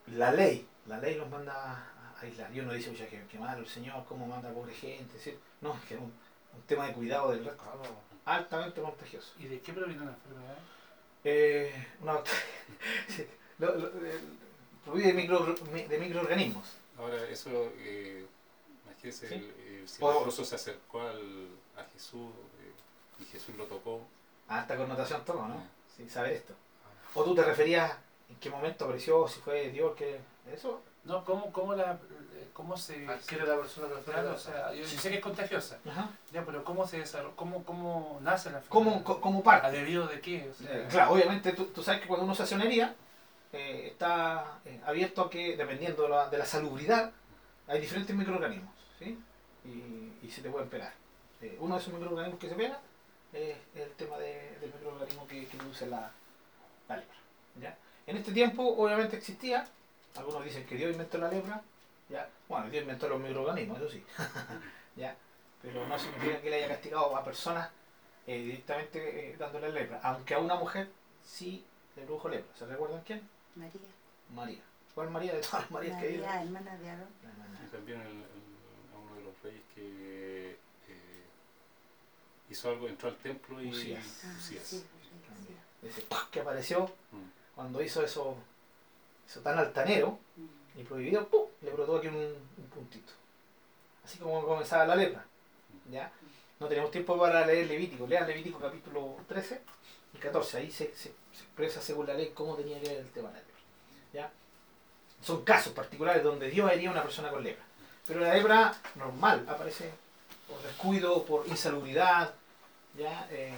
La 0.07 0.31
ley, 0.31 0.67
la 0.87 0.97
ley 0.99 1.15
los 1.15 1.29
manda 1.29 1.53
a 1.53 2.19
aislar. 2.21 2.53
Y 2.53 2.59
uno 2.59 2.73
dice, 2.73 2.89
oye, 2.91 3.07
qué, 3.07 3.25
qué 3.29 3.39
malo 3.39 3.59
el 3.59 3.67
Señor, 3.67 4.03
cómo 4.07 4.25
manda 4.27 4.49
a 4.49 4.53
pobre 4.53 4.73
gente. 4.73 5.03
Es 5.17 5.25
decir, 5.25 5.39
no, 5.61 5.73
es 5.75 5.81
que 5.85 5.93
es 5.95 5.99
un, 5.99 6.05
un 6.07 6.61
tema 6.67 6.87
de 6.87 6.93
cuidado 6.93 7.31
del 7.31 7.45
resto. 7.45 7.63
Claro. 7.63 7.81
Altamente 8.25 8.81
contagioso. 8.81 9.33
¿Y 9.39 9.45
de 9.45 9.59
qué 9.61 9.73
proviene 9.73 10.03
la 10.05 10.11
enfermedad? 10.11 10.57
Eh, 11.29 11.73
una. 12.01 12.21
Sí, 13.09 13.27
lo- 13.59 13.75
lo- 13.75 13.87
el- 13.87 14.37
proviene 14.85 15.11
de, 15.13 15.21
micro, 15.21 15.43
de 15.43 15.97
microorganismos. 15.99 16.65
Ahora, 16.97 17.21
eso, 17.27 17.49
eh, 17.79 18.25
imagínese, 18.85 19.27
Sí. 19.27 19.33
el, 19.35 19.43
el 19.79 19.89
si 19.89 20.01
O- 20.01 20.09
el 20.11 20.15
leproso 20.19 20.45
se 20.45 20.55
acercó 20.55 21.01
al, 21.01 21.47
a 21.75 21.83
Jesús 21.93 22.29
eh, 22.61 23.21
y 23.21 23.25
Jesús 23.25 23.55
lo 23.57 23.65
tocó. 23.65 24.01
Alta 24.47 24.77
connotación 24.77 25.25
toma, 25.25 25.49
¿no? 25.49 25.55
Ah. 25.55 25.67
Sí, 25.97 26.07
saber 26.09 26.33
esto. 26.33 26.53
O 27.13 27.23
tú 27.25 27.35
te 27.35 27.43
referías 27.43 27.91
en 28.29 28.35
qué 28.37 28.49
momento 28.49 28.85
apareció, 28.85 29.27
si 29.27 29.41
fue 29.41 29.69
Dios, 29.69 29.95
que 29.97 30.19
eso. 30.53 30.81
No, 31.03 31.25
¿cómo, 31.25 31.51
cómo, 31.51 31.73
la, 31.75 31.99
cómo 32.57 32.75
se... 32.75 33.07
Adquiere 33.07 33.45
la 33.45 33.55
persona 33.55 33.87
la 33.93 33.99
Claro, 34.01 34.33
o 34.33 34.37
sea, 34.37 34.73
yo 34.73 34.83
sé 34.83 35.09
que 35.11 35.17
es 35.17 35.21
contagiosa, 35.21 35.77
Ajá. 35.87 36.09
ya, 36.33 36.43
pero 36.43 36.63
¿cómo 36.63 36.87
se 36.87 36.97
desarrolla? 36.97 37.35
¿Cómo, 37.35 37.63
cómo 37.63 38.17
nace 38.23 38.49
la 38.49 38.61
¿Cómo, 38.67 38.93
enfermedad? 38.95 39.21
cómo 39.21 39.39
¿A 39.41 39.43
parte? 39.43 39.71
debido 39.77 40.07
de 40.07 40.19
qué? 40.19 40.49
O 40.49 40.53
sea, 40.55 40.75
Eh, 40.75 40.87
claro, 40.89 41.11
obviamente 41.11 41.51
tú, 41.53 41.65
tú 41.67 41.83
sabes 41.83 42.01
que 42.01 42.07
cuando 42.07 42.25
uno 42.25 42.33
se 42.33 42.41
hace 42.43 42.55
una 42.55 42.63
herida, 42.65 42.95
eh, 43.53 43.89
está 43.91 44.59
eh, 44.65 44.81
abierto 44.87 45.21
a 45.21 45.29
que, 45.29 45.55
dependiendo 45.55 46.01
de 46.03 46.09
la, 46.09 46.29
de 46.29 46.37
la 46.39 46.45
salubridad, 46.45 47.11
hay 47.67 47.79
diferentes 47.79 48.15
microorganismos, 48.15 48.73
¿sí? 48.97 49.19
Y, 49.63 50.25
y 50.25 50.31
se 50.31 50.41
te 50.41 50.49
pueden 50.49 50.67
pegar. 50.67 50.93
Eh, 51.41 51.55
uno 51.59 51.75
de 51.75 51.81
esos 51.81 51.93
microorganismos 51.93 52.39
que 52.39 52.49
se 52.49 52.55
pega 52.55 52.79
es 53.33 53.55
el 53.75 53.91
tema 53.91 54.17
de- 54.17 54.57
del 54.61 54.73
microorganismo 54.73 55.27
que, 55.27 55.45
que 55.45 55.57
produce 55.57 55.85
la, 55.85 56.09
la 56.89 56.97
lepra. 56.97 57.17
¿ya? 57.61 57.77
En 58.07 58.17
este 58.17 58.31
tiempo, 58.31 58.63
obviamente, 58.77 59.15
existía, 59.17 59.67
algunos 60.15 60.43
dicen 60.43 60.65
que 60.65 60.75
Dios 60.75 60.91
inventó 60.91 61.19
la 61.19 61.29
lepra, 61.29 61.61
¿ya? 62.09 62.29
bueno, 62.47 62.69
Dios 62.69 62.81
inventó 62.83 63.07
los 63.09 63.19
microorganismos, 63.19 63.77
eso 63.79 63.89
sí, 63.89 64.03
¿ya? 64.95 65.15
pero 65.61 65.87
no 65.87 65.97
significa 65.99 66.41
que 66.41 66.49
le 66.49 66.55
haya 66.57 66.67
castigado 66.69 67.15
a 67.15 67.23
personas 67.23 67.69
eh, 68.25 68.39
directamente 68.41 69.31
eh, 69.31 69.37
dándole 69.37 69.71
lepra, 69.71 69.99
aunque 70.03 70.33
a 70.33 70.39
una 70.39 70.55
mujer 70.55 70.89
sí 71.23 71.65
le 71.95 72.03
produjo 72.03 72.29
lepra. 72.29 72.55
¿Se 72.57 72.65
recuerdan 72.65 73.01
quién? 73.05 73.27
María. 73.55 73.81
María. 74.33 74.61
¿Cuál 74.93 75.09
María 75.09 75.33
de 75.33 75.41
todas 75.41 75.61
las 75.61 75.71
Marías 75.71 75.99
que 76.01 76.07
hay? 76.07 76.17
María, 76.17 76.41
hermana 76.43 76.75
de 76.77 76.89
Aarón. 76.89 77.07
Y 77.65 77.67
también 77.69 78.01
el- 78.01 78.07
el- 78.07 78.93
a 78.93 78.97
uno 78.99 79.15
de 79.15 79.21
los 79.23 79.41
reyes 79.43 79.61
que 79.73 80.51
eh, 80.51 81.23
hizo 82.49 82.69
algo, 82.69 82.87
entró 82.87 83.09
al 83.09 83.17
templo 83.17 83.61
y 83.61 83.69
Usías. 83.71 84.21
Ah, 84.25 84.35
Usías. 84.37 84.63
sí. 84.63 84.85
Ese 85.83 86.01
¡pah! 86.01 86.27
que 86.31 86.39
apareció 86.41 86.85
Mm. 87.11 87.23
cuando 87.55 87.81
hizo 87.81 88.03
eso, 88.03 88.35
eso 89.27 89.41
tan 89.41 89.57
altanero 89.59 90.19
Mm. 90.35 90.45
Y 90.77 90.83
prohibido, 90.83 91.27
¡pum! 91.27 91.47
le 91.61 91.71
brotó 91.71 91.97
aquí 91.97 92.07
un, 92.07 92.15
un 92.15 92.65
puntito. 92.73 93.11
Así 94.05 94.19
como 94.19 94.45
comenzaba 94.45 94.85
la 94.85 94.95
lepra. 94.95 95.25
¿ya? 95.91 96.11
No 96.59 96.67
tenemos 96.67 96.91
tiempo 96.91 97.17
para 97.17 97.45
leer 97.45 97.67
Levítico. 97.67 98.07
Lean 98.07 98.27
Levítico 98.27 98.59
capítulo 98.59 99.17
13 99.27 99.61
y 100.13 100.17
14. 100.17 100.57
Ahí 100.57 100.71
se, 100.71 100.85
expresa 100.85 101.81
según 101.81 102.07
la 102.07 102.13
ley 102.13 102.31
cómo 102.33 102.55
tenía 102.55 102.79
que 102.79 102.89
ver 102.89 102.97
el 102.99 103.11
tema 103.11 103.29
de 103.29 103.33
la 103.33 103.39
lepra. 103.39 103.55
¿ya? 104.13 104.31
Son 105.21 105.43
casos 105.43 105.73
particulares 105.73 106.23
donde 106.23 106.49
Dios 106.49 106.69
haría 106.69 106.89
a 106.89 106.93
una 106.93 107.03
persona 107.03 107.29
con 107.29 107.43
lepra. 107.43 107.65
Pero 108.05 108.21
la 108.21 108.33
lepra 108.33 108.73
normal 108.95 109.45
aparece 109.49 109.91
por 110.47 110.61
descuido, 110.61 111.25
por 111.25 111.47
insalubridad, 111.47 112.33
¿ya? 112.97 113.27
Eh, 113.29 113.53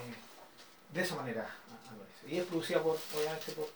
de 0.92 1.02
esa 1.02 1.16
manera 1.16 1.44
aparece. 1.44 2.36
Y 2.36 2.40
es 2.40 2.46
producida 2.46 2.82
por, 2.82 2.98
obviamente 3.16 3.52
por, 3.52 3.70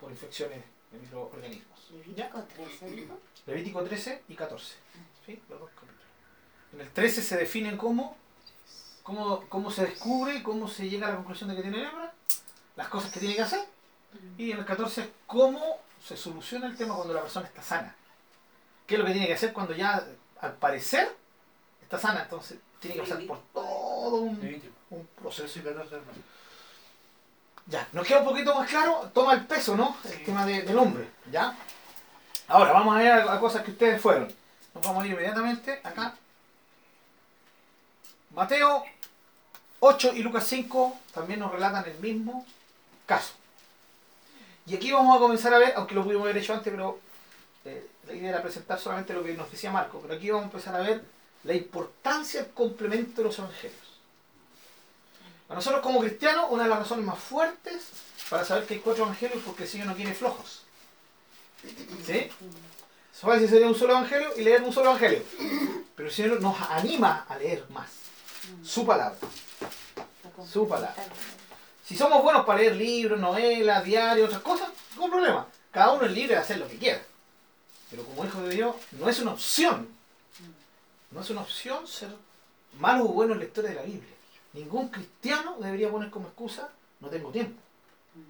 por 0.00 0.10
infecciones 0.10 0.62
de 0.92 0.98
microorganismos. 0.98 1.73
Levítico 1.94 2.42
13, 2.42 2.90
dijo. 2.90 3.18
Levítico 3.46 3.82
13 3.82 4.22
y 4.28 4.34
14. 4.34 4.74
¿sí? 5.26 5.42
Los 5.48 5.60
dos 5.60 5.70
capítulos. 5.70 5.94
En 6.72 6.80
el 6.80 6.90
13 6.90 7.22
se 7.22 7.36
definen 7.36 7.76
cómo, 7.76 8.16
cómo, 9.02 9.44
cómo 9.48 9.70
se 9.70 9.82
descubre, 9.86 10.42
cómo 10.42 10.68
se 10.68 10.88
llega 10.88 11.06
a 11.06 11.10
la 11.10 11.16
conclusión 11.16 11.50
de 11.50 11.56
que 11.56 11.62
tiene 11.62 11.78
lepra, 11.78 12.12
las 12.76 12.88
cosas 12.88 13.12
que 13.12 13.20
tiene 13.20 13.36
que 13.36 13.42
hacer. 13.42 13.64
Y 14.38 14.52
en 14.52 14.58
el 14.58 14.64
14 14.64 15.10
cómo 15.26 15.78
se 16.04 16.16
soluciona 16.16 16.66
el 16.66 16.76
tema 16.76 16.94
cuando 16.94 17.14
la 17.14 17.22
persona 17.22 17.46
está 17.46 17.62
sana. 17.62 17.94
¿Qué 18.86 18.94
es 18.94 19.00
lo 19.00 19.06
que 19.06 19.12
tiene 19.12 19.26
que 19.26 19.34
hacer 19.34 19.52
cuando 19.52 19.72
ya, 19.74 20.04
al 20.40 20.52
parecer, 20.56 21.16
está 21.82 21.98
sana? 21.98 22.22
Entonces 22.22 22.58
tiene 22.80 22.96
que 22.96 23.02
pasar 23.02 23.24
por 23.26 23.40
todo 23.52 24.16
un, 24.16 24.38
un 24.90 25.06
proceso. 25.20 25.58
Ya, 27.66 27.88
nos 27.92 28.06
queda 28.06 28.18
un 28.18 28.26
poquito 28.26 28.54
más 28.54 28.68
claro, 28.68 29.10
toma 29.14 29.32
el 29.34 29.46
peso, 29.46 29.74
¿no? 29.76 29.96
El 30.04 30.22
tema 30.24 30.44
de- 30.44 30.62
del 30.62 30.76
hombre, 30.78 31.08
¿ya? 31.32 31.56
Ahora, 32.48 32.72
vamos 32.72 32.96
a 32.96 33.16
a, 33.16 33.34
a 33.34 33.40
cosas 33.40 33.62
que 33.62 33.70
ustedes 33.70 34.00
fueron. 34.00 34.32
Nos 34.74 34.84
vamos 34.84 35.02
a 35.02 35.06
ir 35.06 35.12
inmediatamente 35.12 35.80
acá. 35.82 36.14
Mateo 38.34 38.84
8 39.80 40.12
y 40.14 40.22
Lucas 40.22 40.46
5 40.46 40.98
también 41.12 41.40
nos 41.40 41.52
relatan 41.52 41.84
el 41.86 41.98
mismo 41.98 42.44
caso. 43.06 43.34
Y 44.66 44.74
aquí 44.74 44.90
vamos 44.90 45.14
a 45.16 45.20
comenzar 45.20 45.52
a 45.54 45.58
ver, 45.58 45.74
aunque 45.76 45.94
lo 45.94 46.02
pudimos 46.02 46.24
haber 46.24 46.38
hecho 46.38 46.54
antes, 46.54 46.72
pero 46.72 46.98
eh, 47.64 47.86
la 48.06 48.14
idea 48.14 48.30
era 48.30 48.42
presentar 48.42 48.80
solamente 48.80 49.12
lo 49.12 49.22
que 49.22 49.34
nos 49.34 49.50
decía 49.50 49.70
Marco, 49.70 50.00
pero 50.00 50.14
aquí 50.14 50.30
vamos 50.30 50.44
a 50.44 50.50
empezar 50.50 50.74
a 50.74 50.80
ver 50.80 51.04
la 51.44 51.54
importancia 51.54 52.42
del 52.42 52.52
complemento 52.52 53.20
de 53.20 53.28
los 53.28 53.38
evangelios. 53.38 53.78
Para 55.46 55.58
nosotros 55.58 55.82
como 55.82 56.00
cristianos, 56.00 56.46
una 56.50 56.64
de 56.64 56.70
las 56.70 56.78
razones 56.78 57.04
más 57.04 57.18
fuertes 57.18 57.90
para 58.30 58.44
saber 58.44 58.66
que 58.66 58.74
hay 58.74 58.80
cuatro 58.80 59.04
evangelios 59.04 59.38
es 59.38 59.44
porque 59.44 59.64
el 59.64 59.68
Señor 59.68 59.88
no 59.88 59.94
tiene 59.94 60.14
flojos. 60.14 60.63
¿Sí? 62.06 62.30
Fácil 63.24 63.48
sería 63.48 63.66
un 63.66 63.74
solo 63.74 63.94
evangelio 63.94 64.28
y 64.36 64.42
leer 64.42 64.62
un 64.62 64.72
solo 64.72 64.90
evangelio. 64.90 65.22
Pero 65.96 66.08
el 66.08 66.14
Señor 66.14 66.40
nos 66.42 66.60
anima 66.60 67.24
a 67.26 67.38
leer 67.38 67.64
más. 67.70 67.88
Su 68.62 68.84
palabra. 68.84 69.16
Su 70.46 70.68
palabra. 70.68 71.02
Si 71.86 71.96
somos 71.96 72.22
buenos 72.22 72.44
para 72.44 72.58
leer 72.58 72.76
libros, 72.76 73.18
novelas, 73.18 73.82
diarios, 73.82 74.26
otras 74.26 74.42
cosas, 74.42 74.68
ningún 74.92 75.10
problema. 75.10 75.46
Cada 75.70 75.92
uno 75.92 76.04
es 76.04 76.12
libre 76.12 76.34
de 76.34 76.40
hacer 76.40 76.58
lo 76.58 76.68
que 76.68 76.76
quiera. 76.76 77.00
Pero 77.90 78.04
como 78.04 78.26
hijo 78.26 78.42
de 78.42 78.54
Dios, 78.56 78.76
no 78.92 79.08
es 79.08 79.18
una 79.20 79.32
opción. 79.32 79.88
No 81.10 81.20
es 81.22 81.30
una 81.30 81.40
opción 81.40 81.86
ser 81.86 82.10
malo 82.78 83.04
o 83.04 83.08
bueno 83.08 83.34
lectores 83.34 83.70
de 83.70 83.76
la 83.76 83.82
Biblia. 83.82 84.14
Ningún 84.52 84.88
cristiano 84.88 85.56
debería 85.60 85.90
poner 85.90 86.10
como 86.10 86.28
excusa, 86.28 86.68
no 87.00 87.08
tengo 87.08 87.30
tiempo. 87.30 87.58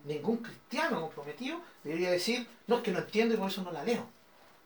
Ningún 0.04 0.38
cristiano 0.38 1.00
comprometido 1.00 1.60
debería 1.82 2.10
decir, 2.10 2.46
no 2.66 2.76
es 2.76 2.82
que 2.82 2.90
no 2.90 3.00
entiendo 3.00 3.34
y 3.34 3.36
por 3.36 3.50
eso 3.50 3.62
no 3.62 3.70
la 3.72 3.84
leo. 3.84 4.06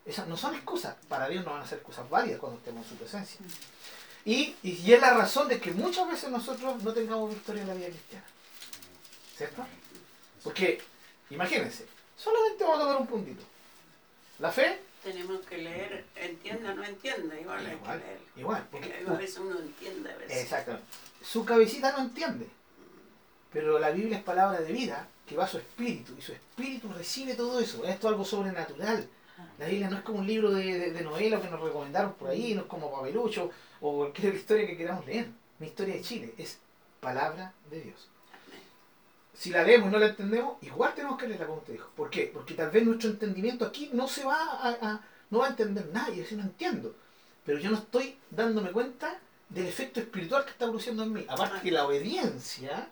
Esas 0.07 0.27
no 0.29 0.37
son 0.37 0.55
excusas. 0.55 0.97
Para 1.09 1.29
Dios 1.29 1.45
no 1.45 1.53
van 1.53 1.63
a 1.63 1.67
ser 1.67 1.79
excusas 1.79 2.09
válidas 2.09 2.39
cuando 2.41 2.59
estemos 2.59 2.85
en 2.85 2.91
su 2.91 2.97
presencia. 2.97 3.41
Y, 4.25 4.55
y, 4.63 4.93
es 4.93 5.01
la 5.01 5.15
razón 5.15 5.49
de 5.49 5.61
que 5.61 5.71
muchas 5.73 6.09
veces 6.09 6.31
nosotros 6.31 6.83
no 6.83 6.93
tengamos 6.93 7.31
victoria 7.31 7.63
en 7.63 7.69
la 7.69 7.75
vida 7.75 7.89
cristiana. 7.89 8.25
¿Cierto? 9.37 9.65
Porque, 10.43 10.81
imagínense, 11.31 11.87
solamente 12.17 12.65
vamos 12.65 12.79
a 12.79 12.83
tocar 12.83 13.01
un 13.01 13.07
puntito. 13.07 13.43
La 14.39 14.51
fe, 14.53 14.81
Tenemos 15.03 15.41
que 15.47 15.59
leer, 15.59 16.05
entienda 16.17 16.73
o 16.73 16.75
no 16.75 16.85
entienda, 16.85 17.41
igual 17.41 17.59
hay 17.61 17.67
que 17.67 17.73
igual, 17.75 17.99
leer. 18.01 18.21
igual. 18.37 18.69
Porque, 18.71 18.89
Porque 18.89 19.11
a 19.11 19.15
veces 19.15 19.39
uno 19.39 19.59
entiende, 19.59 20.13
a 20.13 20.17
veces. 20.17 20.43
Exactamente. 20.43 20.87
Su 21.23 21.45
cabecita 21.45 21.93
no 21.93 22.03
entiende. 22.03 22.49
Pero 23.53 23.79
la 23.79 23.91
Biblia 23.91 24.19
es 24.19 24.23
palabra 24.25 24.61
de 24.61 24.73
vida 24.73 25.09
que 25.27 25.37
va 25.37 25.45
a 25.45 25.49
su 25.49 25.59
espíritu. 25.59 26.15
Y 26.19 26.23
su 26.23 26.33
espíritu 26.33 26.89
recibe 26.93 27.35
todo 27.35 27.61
eso. 27.61 27.85
Esto 27.85 28.07
es 28.09 28.13
algo 28.13 28.25
sobrenatural. 28.25 29.09
La 29.59 29.67
Biblia 29.67 29.89
no 29.91 29.97
es 29.99 30.03
como 30.03 30.19
un 30.19 30.27
libro 30.27 30.51
de, 30.51 30.65
de, 30.79 30.91
de 30.93 31.01
novela 31.03 31.41
que 31.41 31.49
nos 31.49 31.61
recomendaron 31.61 32.15
por 32.15 32.31
ahí, 32.31 32.55
no 32.55 32.63
es 32.63 32.67
como 32.67 32.91
Papelucho 32.91 33.51
o 33.81 33.97
cualquier 33.99 34.35
historia 34.41 34.67
que 34.67 34.77
queramos 34.77 35.07
leer. 35.07 35.29
Mi 35.59 35.69
historia 35.69 35.95
de 35.95 36.03
Chile 36.03 36.35
es 36.39 36.59
palabra 37.01 37.53
de 37.71 37.81
Dios. 37.83 38.09
Si 39.35 39.51
la 39.51 39.63
leemos 39.63 39.89
y 39.89 39.93
no 39.93 39.99
la 39.99 40.09
entendemos, 40.09 40.57
igual 40.63 40.95
tenemos 40.95 41.17
que 41.19 41.29
leerla 41.29 41.47
como 41.47 41.59
usted 41.61 41.75
dijo. 41.75 41.89
¿Por 41.97 42.11
qué? 42.11 42.31
Porque 42.33 42.55
tal 42.55 42.71
vez 42.71 42.85
nuestro 42.85 43.11
entendimiento 43.11 43.65
aquí 43.65 43.91
no 43.93 44.09
se 44.09 44.25
va 44.25 44.37
a, 44.43 44.69
a- 44.71 45.01
no 45.31 45.39
va 45.39 45.47
a 45.47 45.51
entender 45.51 45.89
nadie, 45.93 46.25
si 46.27 46.35
no 46.35 46.43
entiendo. 46.43 46.95
Pero 47.45 47.59
yo 47.61 47.71
no 47.71 47.77
estoy 47.79 48.17
dándome 48.31 48.73
cuenta 48.73 49.21
del 49.49 49.67
efecto 49.67 50.01
espiritual 50.01 50.45
que 50.45 50.51
está 50.51 50.67
produciendo 50.67 51.05
en 51.05 51.13
mí. 51.13 51.25
Aparte 51.29 51.61
que 51.63 51.71
la 51.71 51.87
obediencia 51.87 52.89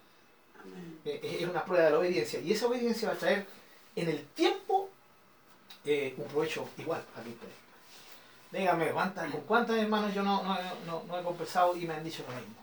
es 1.04 1.48
una 1.48 1.64
prueba 1.64 1.84
de 1.84 1.90
la 1.92 1.98
obediencia. 1.98 2.40
Y 2.40 2.52
esa 2.52 2.66
obediencia 2.66 3.08
va 3.08 3.14
a 3.14 3.18
traer 3.18 3.46
en 3.94 4.08
el 4.08 4.24
tiempo 4.34 4.90
eh, 5.84 6.14
un 6.16 6.24
provecho 6.24 6.68
igual 6.78 7.02
a 7.16 7.20
usted. 7.20 7.48
Dígame, 8.52 8.90
¿cuántas, 8.90 9.30
¿con 9.30 9.40
cuántas 9.42 9.76
hermanos 9.78 10.14
yo 10.14 10.22
no, 10.22 10.42
no, 10.86 11.02
no- 11.06 11.18
he 11.18 11.22
conversado 11.22 11.76
y 11.76 11.86
me 11.86 11.94
han 11.94 12.04
dicho 12.04 12.24
lo 12.28 12.34
mismo? 12.34 12.54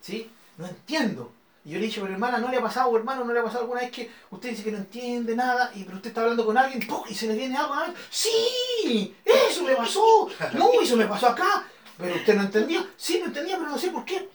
¿Sí? 0.00 0.30
No 0.56 0.66
entiendo. 0.66 1.32
Y 1.64 1.70
yo 1.70 1.78
le 1.78 1.84
he 1.84 1.88
dicho, 1.88 2.00
pero 2.02 2.14
hermana, 2.14 2.38
¿no 2.38 2.48
le 2.50 2.56
ha 2.56 2.62
pasado, 2.62 2.96
hermano, 2.96 3.24
no 3.24 3.32
le 3.32 3.40
ha 3.40 3.44
pasado 3.44 3.62
alguna 3.62 3.80
vez 3.80 3.90
que 3.90 4.10
usted 4.30 4.50
dice 4.50 4.64
que 4.64 4.72
no 4.72 4.78
entiende 4.78 5.34
nada, 5.36 5.70
y 5.74 5.84
pero 5.84 5.96
usted 5.96 6.08
está 6.10 6.22
hablando 6.22 6.44
con 6.46 6.56
alguien 6.56 6.86
y 7.08 7.14
se 7.14 7.26
le 7.26 7.34
viene 7.34 7.56
algo 7.56 7.74
a? 7.74 7.92
¡Sí! 8.10 9.14
¡Eso 9.24 9.62
me 9.64 9.74
pasó! 9.74 10.28
¡No, 10.54 10.80
eso 10.80 10.96
me 10.96 11.06
pasó 11.06 11.28
acá! 11.28 11.66
Pero 11.96 12.14
usted 12.14 12.34
no 12.36 12.42
entendía. 12.42 12.86
Sí, 12.96 13.18
no 13.20 13.26
entendía, 13.26 13.58
pero 13.58 13.70
no 13.70 13.78
sé 13.78 13.90
por 13.90 14.04
qué. 14.04 14.28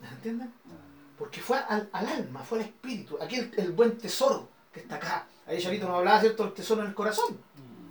¿Me 0.00 0.08
entienden? 0.08 0.52
Porque 1.18 1.40
fue 1.40 1.58
al, 1.58 1.88
al 1.92 2.06
alma, 2.06 2.44
fue 2.44 2.58
al 2.58 2.64
espíritu. 2.66 3.18
Aquí 3.20 3.36
el, 3.36 3.52
el 3.56 3.72
buen 3.72 3.98
tesoro 3.98 4.48
que 4.72 4.80
está 4.80 4.96
acá. 4.96 5.26
Ahí 5.46 5.60
Charito 5.60 5.88
nos 5.88 5.98
hablaba, 5.98 6.20
¿cierto? 6.20 6.44
El 6.44 6.52
tesoro 6.52 6.82
en 6.82 6.88
el 6.88 6.94
corazón. 6.94 7.38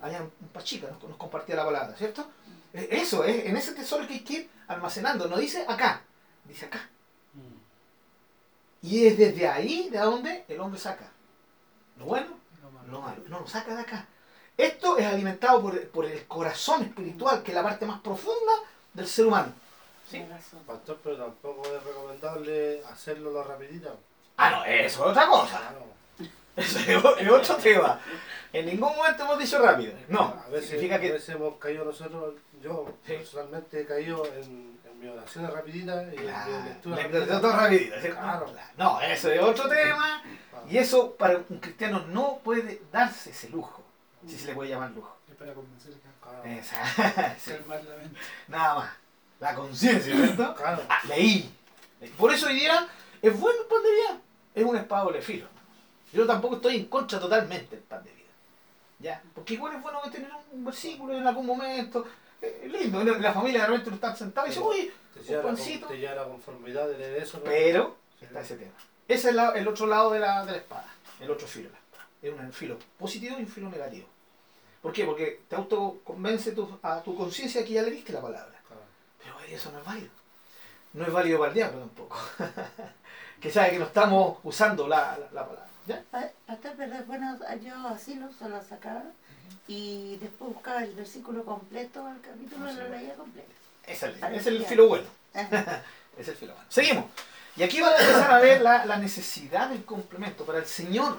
Allá 0.00 0.18
en 0.18 0.30
Pachica 0.52 0.88
nos, 0.88 1.02
nos 1.02 1.16
compartía 1.16 1.56
la 1.56 1.64
palabra, 1.64 1.96
¿cierto? 1.96 2.26
Eh, 2.72 2.88
Eso, 2.92 3.24
es 3.24 3.46
en 3.46 3.56
ese 3.56 3.72
tesoro 3.72 4.06
que 4.06 4.14
hay 4.14 4.20
que 4.20 4.32
ir 4.34 4.50
almacenando. 4.68 5.26
No 5.28 5.36
dice 5.36 5.64
acá, 5.68 6.02
dice 6.44 6.66
acá. 6.66 6.88
Y 8.80 9.06
es 9.06 9.18
desde 9.18 9.48
ahí 9.48 9.88
de 9.90 9.98
donde 9.98 10.44
el 10.48 10.60
hombre 10.60 10.78
saca 10.78 11.10
lo 11.98 12.04
bueno, 12.04 12.28
lo 12.88 13.00
malo. 13.00 13.22
No, 13.28 13.40
lo 13.40 13.46
saca 13.48 13.74
de 13.74 13.82
acá. 13.82 14.06
Esto 14.56 14.96
es 14.98 15.06
alimentado 15.06 15.60
por, 15.60 15.88
por 15.88 16.04
el 16.06 16.26
corazón 16.26 16.82
espiritual, 16.82 17.42
que 17.42 17.50
es 17.50 17.54
la 17.56 17.62
parte 17.64 17.86
más 17.86 18.00
profunda 18.00 18.52
del 18.94 19.08
ser 19.08 19.26
humano. 19.26 19.52
Razón. 20.12 20.60
Pastor, 20.66 20.98
pero 21.02 21.16
tampoco 21.16 21.62
es 21.66 21.82
recomendable 21.84 22.82
hacerlo 22.90 23.32
la 23.32 23.42
rapidita. 23.44 23.90
Ah, 24.36 24.50
no, 24.50 24.64
eso 24.64 25.04
es 25.04 25.10
otra 25.10 25.26
cosa. 25.26 25.58
Claro. 25.58 25.86
Eso 26.56 27.16
es 27.18 27.28
otro 27.30 27.56
tema. 27.56 28.00
En 28.52 28.66
ningún 28.66 28.94
momento 28.96 29.22
hemos 29.24 29.38
dicho 29.38 29.60
rápido. 29.62 29.92
No, 30.08 30.34
A 30.44 30.48
veces, 30.48 30.70
significa 30.70 30.96
a 30.96 31.00
que 31.00 31.12
veces 31.12 31.28
hemos 31.36 31.56
caído 31.58 31.84
nosotros, 31.84 32.34
yo 32.60 32.86
Sí. 33.06 33.12
personalmente 33.14 33.80
he 33.82 33.86
caído 33.86 34.24
en, 34.26 34.76
en 34.84 34.98
mis 35.00 35.10
oraciones 35.10 35.52
rapiditas 35.52 36.12
y 36.12 36.16
en 36.16 36.22
Claro, 36.22 36.50
mi 36.60 36.68
lectura 36.68 36.96
le- 36.96 37.02
rapidita. 37.02 37.56
rapidito, 37.56 38.00
¿cierto? 38.00 38.20
Claro. 38.20 38.46
No, 38.76 39.00
eso 39.00 39.30
es 39.30 39.40
otro 39.40 39.68
tema. 39.68 40.22
Claro. 40.50 40.66
Y 40.68 40.78
eso 40.78 41.14
para 41.14 41.36
un 41.48 41.58
cristiano 41.60 42.00
no 42.08 42.38
puede 42.42 42.82
darse 42.90 43.30
ese 43.30 43.48
lujo. 43.50 43.82
Si 44.26 44.36
se 44.36 44.46
le 44.48 44.54
puede 44.54 44.70
llamar 44.70 44.90
lujo. 44.90 45.16
Es 45.30 45.36
para 45.36 45.54
convencer 45.54 45.92
a 46.24 47.36
sí, 47.38 47.52
la 47.68 47.76
mente. 47.96 48.20
nada 48.48 48.74
más. 48.74 48.90
La 49.40 49.54
conciencia, 49.54 50.14
¿cierto? 50.14 50.54
Claro. 50.56 50.82
Ah, 50.88 51.00
leí. 51.08 51.50
Por 52.16 52.32
eso 52.32 52.46
hoy 52.46 52.54
día 52.54 52.86
es 53.22 53.38
bueno 53.38 53.60
el 53.60 53.66
pan 53.66 53.82
de 53.82 53.90
vida. 53.90 54.20
Es 54.54 54.64
un 54.64 54.76
espada 54.76 55.10
de 55.12 55.22
filo. 55.22 55.46
Yo 56.12 56.26
tampoco 56.26 56.56
estoy 56.56 56.76
en 56.76 56.84
contra 56.86 57.20
totalmente 57.20 57.76
del 57.76 57.84
pan 57.84 58.02
de 58.04 58.10
vida. 58.12 58.24
¿Ya? 59.00 59.22
Porque 59.34 59.54
igual 59.54 59.74
es 59.76 59.82
bueno 59.82 60.00
tener 60.10 60.30
un 60.52 60.64
versículo 60.64 61.16
en 61.16 61.26
algún 61.26 61.46
momento. 61.46 62.06
Eh, 62.42 62.62
Es 62.64 62.72
lindo. 62.72 63.02
La 63.04 63.32
familia 63.32 63.62
de 63.62 63.66
repente 63.68 63.90
está 63.94 64.14
sentado 64.16 64.46
y 64.46 64.50
dice, 64.50 64.60
uy, 64.62 64.92
Te 65.26 65.36
un 65.36 65.42
pancito. 65.42 65.86
te 65.86 65.98
lleva 65.98 66.14
la 66.16 66.24
conformidad 66.24 66.88
de 66.88 66.98
leer 66.98 67.22
eso. 67.22 67.38
¿no? 67.38 67.44
Pero 67.44 67.96
está 68.20 68.40
ese 68.40 68.56
tema. 68.56 68.72
Ese 69.06 69.28
es 69.30 69.34
la- 69.34 69.50
el 69.52 69.66
otro 69.68 69.86
lado 69.86 70.10
de 70.10 70.20
la, 70.20 70.44
de 70.44 70.52
la 70.52 70.58
espada. 70.58 70.86
El 71.20 71.30
otro 71.30 71.46
filo 71.46 71.68
de 71.68 71.72
la 71.74 71.78
espada. 71.78 72.06
Es 72.22 72.32
un 72.32 72.52
filo 72.52 72.78
positivo 72.98 73.36
y 73.38 73.42
un 73.42 73.48
filo 73.48 73.68
negativo. 73.70 74.06
¿Por 74.82 74.92
qué? 74.92 75.04
Porque 75.04 75.40
te 75.48 75.56
autoconvence 75.56 76.52
tu- 76.52 76.78
a 76.82 77.00
tu 77.02 77.16
conciencia 77.16 77.64
que 77.64 77.72
ya 77.72 77.82
le 77.82 77.90
diste 77.90 78.12
la 78.12 78.20
palabra. 78.20 78.57
Pero 79.48 79.56
eso 79.60 79.72
no 79.72 79.78
es 79.78 79.84
válido. 79.86 80.10
No 80.92 81.04
es 81.06 81.12
válido 81.12 81.38
para 81.38 81.48
el 81.50 81.54
diablo 81.54 81.78
tampoco. 81.80 82.18
que 83.40 83.50
sabe 83.50 83.70
que 83.70 83.78
no 83.78 83.86
estamos 83.86 84.38
usando 84.42 84.86
la, 84.86 85.16
la- 85.18 85.30
la 85.32 85.46
palabra. 85.46 85.66
¿Ya? 85.86 86.02
Pa- 86.10 86.30
Pastor, 86.46 86.72
pero 86.76 86.94
es 86.96 87.06
bueno, 87.06 87.38
yo 87.62 87.88
así 87.88 88.14
lo 88.16 88.30
solo 88.32 88.60
sacaba 88.62 89.04
y 89.66 90.16
después 90.18 90.52
buscaba 90.52 90.82
el 90.84 90.92
versículo 90.94 91.44
completo, 91.44 92.06
el 92.08 92.20
capítulo 92.20 92.70
y 92.70 92.74
lo 92.74 92.88
leía 92.88 93.14
completo. 93.14 93.48
Es 93.86 94.02
el, 94.02 94.22
es 94.34 94.46
el 94.46 94.64
filo 94.66 94.88
bueno. 94.88 95.06
Es 96.18 96.26
el 96.28 96.34
filo 96.34 96.52
bueno. 96.52 96.68
Seguimos. 96.68 97.04
Y 97.56 97.62
aquí 97.62 97.80
vamos 97.80 97.98
a 98.00 98.02
empezar 98.02 98.30
a 98.32 98.38
ver 98.40 98.60
la, 98.60 98.84
la 98.86 98.96
necesidad 98.98 99.68
del 99.70 99.84
complemento. 99.84 100.44
Para 100.44 100.58
el 100.58 100.66
Señor 100.66 101.18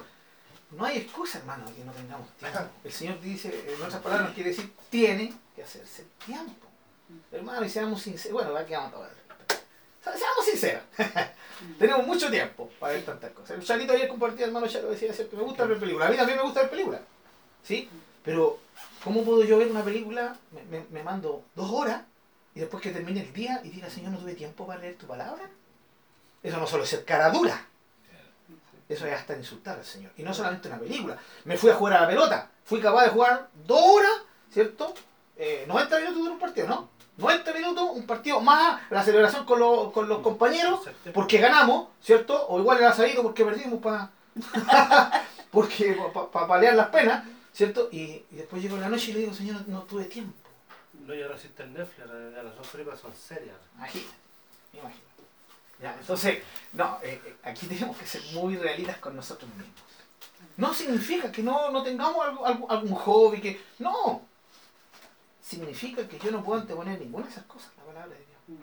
no 0.72 0.84
hay 0.84 0.98
excusa, 0.98 1.38
hermano, 1.38 1.66
de 1.66 1.74
que 1.74 1.84
no 1.84 1.92
tengamos 1.92 2.28
tiempo. 2.36 2.58
El 2.84 2.92
Señor 2.92 3.20
dice, 3.20 3.64
en 3.74 3.82
otras 3.82 4.00
palabras, 4.02 4.32
quiere 4.34 4.50
decir, 4.50 4.72
tiene 4.90 5.32
que 5.56 5.62
hacerse 5.64 6.06
tiempo. 6.24 6.66
Hermano, 7.32 7.64
y 7.64 7.68
seamos 7.68 8.02
sinceros. 8.02 8.32
Bueno, 8.42 8.56
aquí 8.56 8.72
vamos 8.72 8.94
a. 8.94 10.16
Seamos 10.16 10.44
sinceros. 10.44 10.82
Tenemos 11.78 12.06
mucho 12.06 12.30
tiempo 12.30 12.70
para 12.80 12.94
ver 12.94 13.04
tantas 13.04 13.30
cosas. 13.32 13.50
El 13.58 13.62
Charito 13.64 13.92
ayer 13.92 14.08
compartía, 14.08 14.46
hermano 14.46 14.66
Charo 14.66 14.90
decía, 14.90 15.12
¿cierto? 15.12 15.36
me 15.36 15.42
gusta 15.42 15.64
ver 15.66 15.78
películas. 15.78 16.08
A 16.08 16.10
mí 16.10 16.16
también 16.16 16.38
me 16.38 16.44
gusta 16.44 16.60
ver 16.62 16.70
películas. 16.70 17.00
¿Sí? 17.62 17.88
Pero, 18.24 18.58
¿cómo 19.04 19.22
puedo 19.24 19.44
yo 19.44 19.58
ver 19.58 19.70
una 19.70 19.84
película? 19.84 20.36
Me, 20.52 20.62
me- 20.64 20.86
me 20.90 21.02
mando 21.02 21.44
dos 21.54 21.70
horas 21.70 22.02
y 22.54 22.60
después 22.60 22.82
que 22.82 22.90
termine 22.90 23.20
el 23.20 23.32
día 23.32 23.60
y 23.62 23.70
diga, 23.70 23.90
Señor, 23.90 24.12
no 24.12 24.18
tuve 24.18 24.34
tiempo 24.34 24.66
para 24.66 24.80
leer 24.80 24.96
tu 24.96 25.06
palabra. 25.06 25.48
Eso 26.42 26.56
no 26.56 26.66
solo 26.66 26.84
es 26.84 26.90
ser 26.90 27.04
cara 27.04 27.30
dura. 27.30 27.66
Eso 28.88 29.06
es 29.06 29.12
hasta 29.14 29.36
insultar 29.36 29.78
al 29.78 29.84
Señor. 29.84 30.10
Y 30.16 30.22
no 30.22 30.34
solamente 30.34 30.66
una 30.68 30.78
película. 30.78 31.16
Me 31.44 31.56
fui 31.58 31.70
a 31.70 31.74
jugar 31.74 31.92
a 31.94 32.00
la 32.02 32.08
pelota. 32.08 32.50
Fui 32.64 32.80
capaz 32.80 33.04
de 33.04 33.10
jugar 33.10 33.48
dos 33.66 33.80
horas, 33.80 34.12
¿cierto? 34.52 34.94
Eh, 35.42 35.64
90 35.66 35.96
minutos 36.00 36.18
dura 36.18 36.32
un 36.32 36.38
partido, 36.38 36.68
¿no? 36.68 36.90
90 37.16 37.52
minutos, 37.54 37.90
un 37.94 38.06
partido 38.06 38.40
más 38.42 38.80
la 38.90 39.02
celebración 39.02 39.44
con, 39.46 39.58
los- 39.58 39.90
con 39.92 40.06
los 40.08 40.20
compañeros, 40.20 40.80
porque 41.14 41.38
ganamos, 41.38 41.88
¿cierto? 42.02 42.46
O 42.48 42.58
igual 42.60 42.76
el 42.78 42.84
asadito 42.84 43.22
porque 43.22 43.44
perdimos 43.44 43.80
para 43.80 44.10
porque 45.50 45.98
para 46.32 46.46
paliar 46.46 46.74
las 46.74 46.88
penas, 46.88 47.24
¿cierto? 47.52 47.88
Y, 47.90 48.00
y 48.30 48.36
después 48.36 48.62
llego 48.62 48.76
en 48.76 48.82
la 48.82 48.88
noche 48.88 49.10
y 49.10 49.14
le 49.14 49.20
digo, 49.20 49.34
Señor, 49.34 49.66
no, 49.66 49.78
no 49.78 49.82
tuve 49.84 50.04
tiempo. 50.04 50.34
No, 51.06 51.14
y 51.14 51.22
ahora 51.22 51.34
existe 51.36 51.62
el 51.62 51.72
Netflix, 51.72 52.06
ahora 52.06 52.30
ya 52.36 52.42
las 52.42 52.54
son 52.54 52.64
películas 52.66 53.00
son 53.00 53.12
serias. 53.16 53.56
Imagínate, 53.76 54.14
imagínate. 54.74 55.04
Ya, 55.82 55.96
entonces, 55.98 56.42
no, 56.74 56.98
eh, 57.02 57.20
eh, 57.24 57.36
aquí 57.42 57.66
tenemos 57.66 57.96
que 57.96 58.06
ser 58.06 58.20
muy 58.34 58.56
realistas 58.56 58.98
con 58.98 59.16
nosotros 59.16 59.48
mismos. 59.56 59.74
No 60.58 60.74
significa 60.74 61.32
que 61.32 61.42
no, 61.42 61.70
no 61.70 61.82
tengamos 61.82 62.24
algo- 62.26 62.44
algo- 62.46 62.70
algún 62.70 62.94
hobby, 62.94 63.40
que. 63.40 63.60
No. 63.78 64.22
Significa 65.50 66.06
que 66.06 66.18
yo 66.18 66.30
no 66.30 66.44
puedo 66.44 66.60
anteponer 66.60 67.00
ninguna 67.00 67.24
de 67.26 67.32
esas 67.32 67.44
cosas 67.44 67.70
a 67.76 67.80
la 67.80 67.86
palabra 67.86 68.14
de 68.16 68.24
Dios. 68.24 68.60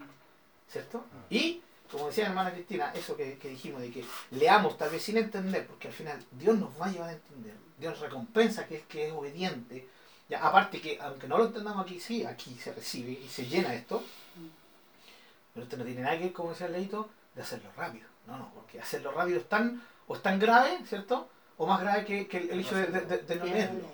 ¿Cierto? 0.72 1.04
Y, 1.30 1.62
como 1.92 2.08
decía 2.08 2.24
la 2.26 2.30
hermana 2.30 2.52
Cristina, 2.54 2.92
eso 2.94 3.16
que, 3.18 3.38
que 3.38 3.50
dijimos 3.50 3.82
de 3.82 3.92
que 3.92 4.06
leamos 4.32 4.78
tal 4.78 4.90
vez 4.90 5.04
sin 5.04 5.18
entender, 5.18 5.68
porque 5.68 5.90
al 5.90 5.94
final 5.94 6.24
Dios 6.32 6.58
nos 6.58 6.70
va 6.80 6.86
a 6.86 6.92
llevar 6.92 7.10
a 7.10 7.14
entender. 7.14 7.54
Dios 7.78 8.00
recompensa 8.00 8.66
que 8.68 8.78
es 8.78 8.84
que 8.86 9.08
es 9.08 9.14
obediente. 9.14 9.88
Ya, 10.30 10.46
aparte 10.46 10.80
que, 10.82 10.98
aunque 11.02 11.28
no 11.28 11.38
lo 11.38 11.46
entendamos 11.48 11.84
aquí, 11.84 12.00
sí, 12.00 12.24
aquí 12.26 12.56
se 12.56 12.74
recibe 12.74 13.12
y 13.12 13.28
se 13.28 13.46
llena 13.46 13.74
esto. 13.76 14.02
Pero 15.54 15.64
esto 15.66 15.78
no 15.78 15.84
tiene 15.84 16.02
nada 16.02 16.18
que 16.18 16.24
ver, 16.26 16.34
como 16.34 16.52
decía 16.52 16.68
el 16.68 16.74
leito, 16.74 17.10
de 17.36 17.42
hacerlo 17.42 17.70
rápido. 17.76 18.08
No, 18.28 18.38
no, 18.38 18.50
porque 18.54 18.80
hacerlo 18.80 19.12
rápido 19.12 19.40
es 19.40 19.48
tan, 19.50 19.82
o 20.08 20.16
es 20.16 20.22
tan 20.22 20.40
grave, 20.40 20.80
¿cierto? 20.88 21.30
O 21.58 21.66
más 21.66 21.80
grave 21.82 22.06
que, 22.06 22.28
que 22.28 22.38
el, 22.38 22.60
hecho 22.60 22.76
de, 22.76 22.88
de- 22.88 23.02
de- 23.02 23.18
de 23.20 23.36
no 23.36 23.46
leerlo. 23.46 23.88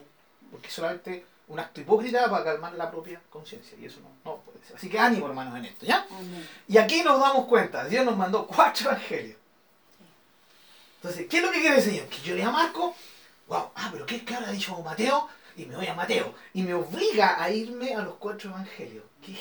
Porque 0.52 0.70
solamente 0.70 1.26
un 1.48 1.60
acto 1.60 1.82
hipócrita 1.82 2.30
para 2.30 2.44
calmar 2.44 2.74
la 2.74 2.90
propia 2.90 3.22
conciencia. 3.30 3.78
Y 3.80 3.86
eso 3.86 4.00
no, 4.02 4.10
no 4.24 4.38
puede 4.38 4.64
ser. 4.66 4.76
Así 4.76 4.90
que 4.90 5.00
ánimo, 5.00 5.28
hermanos, 5.28 5.58
en 5.58 5.66
esto, 5.66 5.86
¿ya? 5.86 6.06
Amén. 6.10 6.48
Y 6.68 6.78
aquí 6.78 7.04
nos 7.04 7.20
damos 7.20 7.46
cuenta, 7.48 7.86
Dios 7.86 8.06
nos 8.06 8.18
mandó 8.18 8.48
cuatro 8.48 8.92
evangelios. 8.92 9.38
Entonces, 10.98 11.28
¿qué 11.30 11.38
es 11.38 11.44
lo 11.44 11.52
que 11.52 11.60
quiere 11.60 11.76
el 11.76 11.82
Señor? 11.82 12.08
Que 12.08 12.22
yo 12.22 12.36
lea 12.36 12.50
Marco, 12.50 12.96
wow, 13.48 13.72
ah, 13.76 13.90
pero 13.92 14.06
¿qué, 14.06 14.24
qué 14.24 14.36
habrá 14.36 14.52
dicho 14.52 14.78
Mateo? 14.82 15.28
Y 15.58 15.66
me 15.66 15.76
voy 15.76 15.88
a 15.88 15.94
Mateo. 15.94 16.34
Y 16.54 16.64
me 16.64 16.74
obliga 16.74 17.44
a 17.44 17.50
irme 17.50 17.94
a 17.94 18.02
los 18.02 18.16
cuatro 18.16 18.50
evangelios. 18.50 19.04
Qué, 19.22 19.34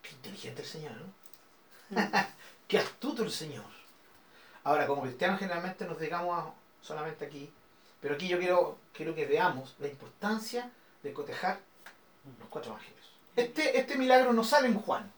qué 0.00 0.10
inteligente 0.10 0.62
el 0.62 0.68
Señor, 0.68 0.92
¿no? 1.90 2.00
qué 2.66 2.78
astuto 2.78 3.22
el 3.22 3.30
Señor. 3.30 3.66
Ahora, 4.64 4.86
como 4.86 5.02
cristianos 5.02 5.38
generalmente 5.38 5.84
nos 5.84 5.98
dedicamos 5.98 6.54
solamente 6.80 7.26
aquí, 7.26 7.52
pero 8.00 8.14
aquí 8.14 8.26
yo 8.28 8.38
quiero, 8.38 8.78
quiero 8.92 9.14
que 9.14 9.26
veamos 9.26 9.74
la 9.78 9.88
importancia 9.88 10.70
de 11.02 11.12
cotejar 11.12 11.58
los 12.38 12.48
cuatro 12.48 12.70
evangelios. 12.72 13.06
Este, 13.36 13.78
este 13.78 13.96
milagro 13.96 14.32
no 14.32 14.44
sale 14.44 14.68
en 14.68 14.74
Juan, 14.80 15.10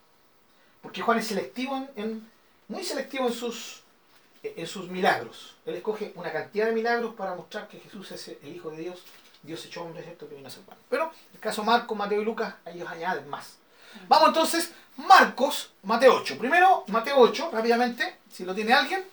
porque 0.82 1.02
Juan 1.02 1.18
es 1.18 1.26
selectivo 1.26 1.76
en, 1.76 1.90
en- 1.96 2.30
muy 2.68 2.82
selectivo 2.84 3.26
en 3.26 3.32
sus, 3.34 3.82
en 4.42 4.66
sus 4.66 4.88
milagros. 4.88 5.56
Él 5.66 5.74
escoge 5.74 6.12
una 6.14 6.32
cantidad 6.32 6.66
de 6.66 6.72
milagros 6.72 7.14
para 7.14 7.34
mostrar 7.34 7.68
que 7.68 7.78
Jesús 7.80 8.10
es 8.12 8.28
el 8.28 8.54
Hijo 8.56 8.70
de 8.70 8.78
Dios, 8.78 9.02
Dios 9.42 9.64
hecho 9.66 9.82
hombre, 9.82 10.02
¿cierto? 10.02 10.28
Que 10.28 10.36
vino 10.36 10.48
a 10.48 10.50
salvar. 10.50 10.76
Pero 10.88 11.12
el 11.34 11.40
caso 11.40 11.62
Marcos, 11.64 11.96
Mateo 11.98 12.22
y 12.22 12.24
Lucas, 12.24 12.54
ellos 12.66 12.88
añaden 12.88 13.28
más. 13.28 13.56
Vamos 14.08 14.28
entonces, 14.28 14.72
Marcos, 14.96 15.70
Mateo 15.82 16.14
8. 16.16 16.38
Primero, 16.38 16.84
Mateo 16.88 17.18
8, 17.18 17.50
rápidamente, 17.52 18.16
si 18.32 18.44
lo 18.44 18.54
tiene 18.54 18.72
alguien. 18.72 19.04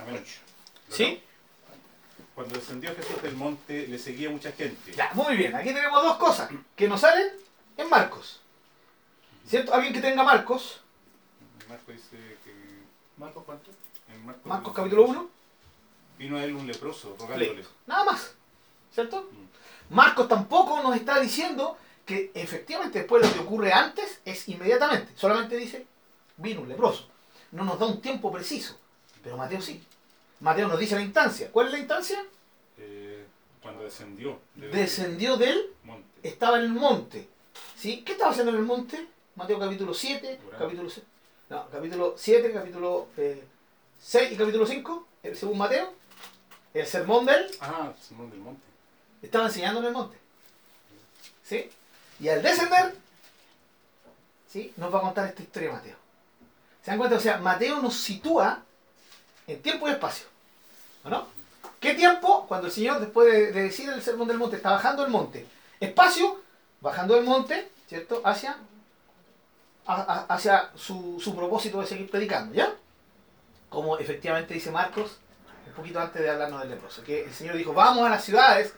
Amén. 0.00 0.24
¿Sí? 0.88 1.22
Cuando 2.34 2.54
descendió 2.54 2.94
Jesús 2.94 3.20
del 3.22 3.36
monte, 3.36 3.86
le 3.88 3.98
seguía 3.98 4.30
mucha 4.30 4.52
gente. 4.52 4.92
Ya, 4.92 5.10
muy 5.14 5.36
bien. 5.36 5.54
Aquí 5.54 5.72
tenemos 5.74 6.02
dos 6.02 6.16
cosas 6.16 6.50
que 6.74 6.88
nos 6.88 7.00
salen 7.00 7.28
en 7.76 7.88
Marcos. 7.90 8.40
¿Cierto? 9.46 9.74
Alguien 9.74 9.92
que 9.92 10.00
tenga 10.00 10.22
Marcos, 10.22 10.80
Marcos 11.68 11.94
dice 11.94 12.16
que. 12.44 12.52
Marcos, 13.18 13.42
¿cuánto? 13.44 13.70
En 14.08 14.24
Marcos, 14.24 14.46
Marcos 14.46 14.72
capítulo 14.74 15.04
1, 15.04 15.28
Vino 16.18 16.36
a 16.38 16.44
él 16.44 16.54
un 16.54 16.66
leproso, 16.66 17.16
rogándole. 17.18 17.64
nada 17.86 18.04
más. 18.04 18.34
¿Cierto? 18.94 19.28
Marcos 19.90 20.28
tampoco 20.28 20.82
nos 20.82 20.94
está 20.96 21.18
diciendo 21.20 21.76
que 22.06 22.30
efectivamente 22.34 23.00
después 23.00 23.26
lo 23.26 23.32
que 23.32 23.40
ocurre 23.40 23.72
antes 23.72 24.20
es 24.24 24.48
inmediatamente. 24.48 25.12
Solamente 25.16 25.56
dice, 25.56 25.86
vino 26.36 26.60
un 26.62 26.68
leproso. 26.68 27.08
No 27.50 27.64
nos 27.64 27.78
da 27.78 27.86
un 27.86 28.00
tiempo 28.00 28.32
preciso. 28.32 28.78
Pero 29.22 29.36
Mateo 29.36 29.60
sí. 29.60 29.82
Mateo 30.42 30.68
nos 30.68 30.78
dice 30.78 30.94
la 30.96 31.02
instancia. 31.02 31.50
¿Cuál 31.52 31.66
es 31.68 31.72
la 31.72 31.78
instancia? 31.78 32.24
Eh, 32.78 33.24
cuando 33.62 33.84
descendió. 33.84 34.40
de- 34.56 34.68
Descendió 34.68 35.36
del, 35.36 35.72
monte. 35.84 36.28
estaba 36.28 36.58
en 36.58 36.64
el 36.64 36.70
monte. 36.70 37.28
¿Sí? 37.76 38.02
¿Qué 38.04 38.12
estaba 38.12 38.32
haciendo 38.32 38.50
en 38.52 38.58
el 38.58 38.64
monte? 38.64 39.06
Mateo 39.36 39.58
capítulo 39.58 39.94
7, 39.94 40.40
Orando. 40.46 40.58
capítulo, 40.64 40.90
se- 40.90 41.02
no, 41.48 41.68
capítulo 41.70 42.14
7, 42.18 42.52
capítulo 42.52 43.08
eh, 43.16 43.42
6 44.00 44.32
y 44.32 44.36
capítulo 44.36 44.66
5, 44.66 45.06
eh, 45.22 45.34
según 45.34 45.58
Mateo. 45.58 45.94
El 46.74 46.86
sermón 46.86 47.26
de 47.26 47.34
él 47.34 47.46
Ah, 47.60 47.92
Simón 48.00 48.30
del 48.30 48.40
Monte. 48.40 48.62
estaba 49.22 49.46
enseñando 49.46 49.80
en 49.80 49.86
el 49.86 49.92
monte. 49.92 50.16
¿Sí? 51.44 51.68
Y 52.18 52.28
al 52.30 52.42
descender, 52.42 52.94
¿sí? 54.48 54.72
Nos 54.78 54.92
va 54.92 54.98
a 54.98 55.02
contar 55.02 55.28
esta 55.28 55.42
historia 55.42 55.70
Mateo. 55.72 55.96
¿Se 56.82 56.90
dan 56.90 56.98
cuenta? 56.98 57.16
O 57.16 57.20
sea, 57.20 57.38
Mateo 57.38 57.80
nos 57.82 57.94
sitúa 57.94 58.62
en 59.46 59.60
tiempo 59.62 59.86
y 59.86 59.92
espacio. 59.92 60.26
¿O 61.04 61.08
no? 61.10 61.26
¿Qué 61.80 61.94
tiempo? 61.94 62.46
Cuando 62.46 62.68
el 62.68 62.72
Señor, 62.72 63.00
después 63.00 63.30
de, 63.32 63.52
de 63.52 63.62
decir 63.64 63.88
el 63.88 64.02
sermón 64.02 64.28
del 64.28 64.38
monte, 64.38 64.56
está 64.56 64.70
bajando 64.70 65.04
el 65.04 65.10
monte. 65.10 65.46
Espacio, 65.80 66.40
bajando 66.80 67.16
el 67.16 67.24
monte, 67.24 67.70
¿cierto? 67.88 68.22
Hacia, 68.24 68.56
a- 69.86 69.94
a- 70.02 70.34
hacia 70.34 70.70
su, 70.76 71.18
su 71.20 71.34
propósito 71.34 71.80
de 71.80 71.86
seguir 71.86 72.10
predicando, 72.10 72.54
¿ya? 72.54 72.72
Como 73.68 73.98
efectivamente 73.98 74.54
dice 74.54 74.70
Marcos, 74.70 75.18
un 75.66 75.72
poquito 75.72 75.98
antes 76.00 76.22
de 76.22 76.30
hablarnos 76.30 76.60
del 76.60 76.70
leproso, 76.70 77.02
que 77.02 77.24
el 77.24 77.32
Señor 77.32 77.56
dijo, 77.56 77.72
vamos 77.72 78.06
a 78.06 78.10
las 78.10 78.24
ciudades 78.24 78.74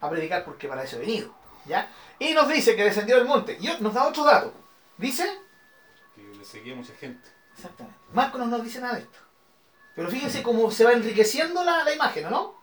a 0.00 0.08
predicar 0.10 0.44
porque 0.44 0.68
para 0.68 0.84
eso 0.84 0.96
he 0.96 1.00
venido, 1.00 1.34
¿ya? 1.66 1.90
Y 2.20 2.34
nos 2.34 2.48
dice 2.48 2.76
que 2.76 2.84
descendió 2.84 3.16
del 3.16 3.24
monte. 3.26 3.56
Y 3.60 3.68
nos 3.80 3.94
da 3.94 4.06
otro 4.06 4.24
dato. 4.24 4.52
Dice, 4.96 5.26
Que 6.14 6.22
le 6.22 6.44
seguía 6.44 6.74
mucha 6.74 6.92
gente. 6.94 7.28
exactamente, 7.54 7.98
Marcos 8.12 8.38
no 8.40 8.46
nos 8.46 8.62
dice 8.62 8.80
nada 8.80 8.94
de 8.94 9.00
esto. 9.02 9.18
Pero 9.98 10.10
fíjense 10.10 10.44
cómo 10.44 10.70
se 10.70 10.84
va 10.84 10.92
enriqueciendo 10.92 11.64
la, 11.64 11.82
la 11.82 11.92
imagen, 11.92 12.30
¿no? 12.30 12.40
O 12.42 12.60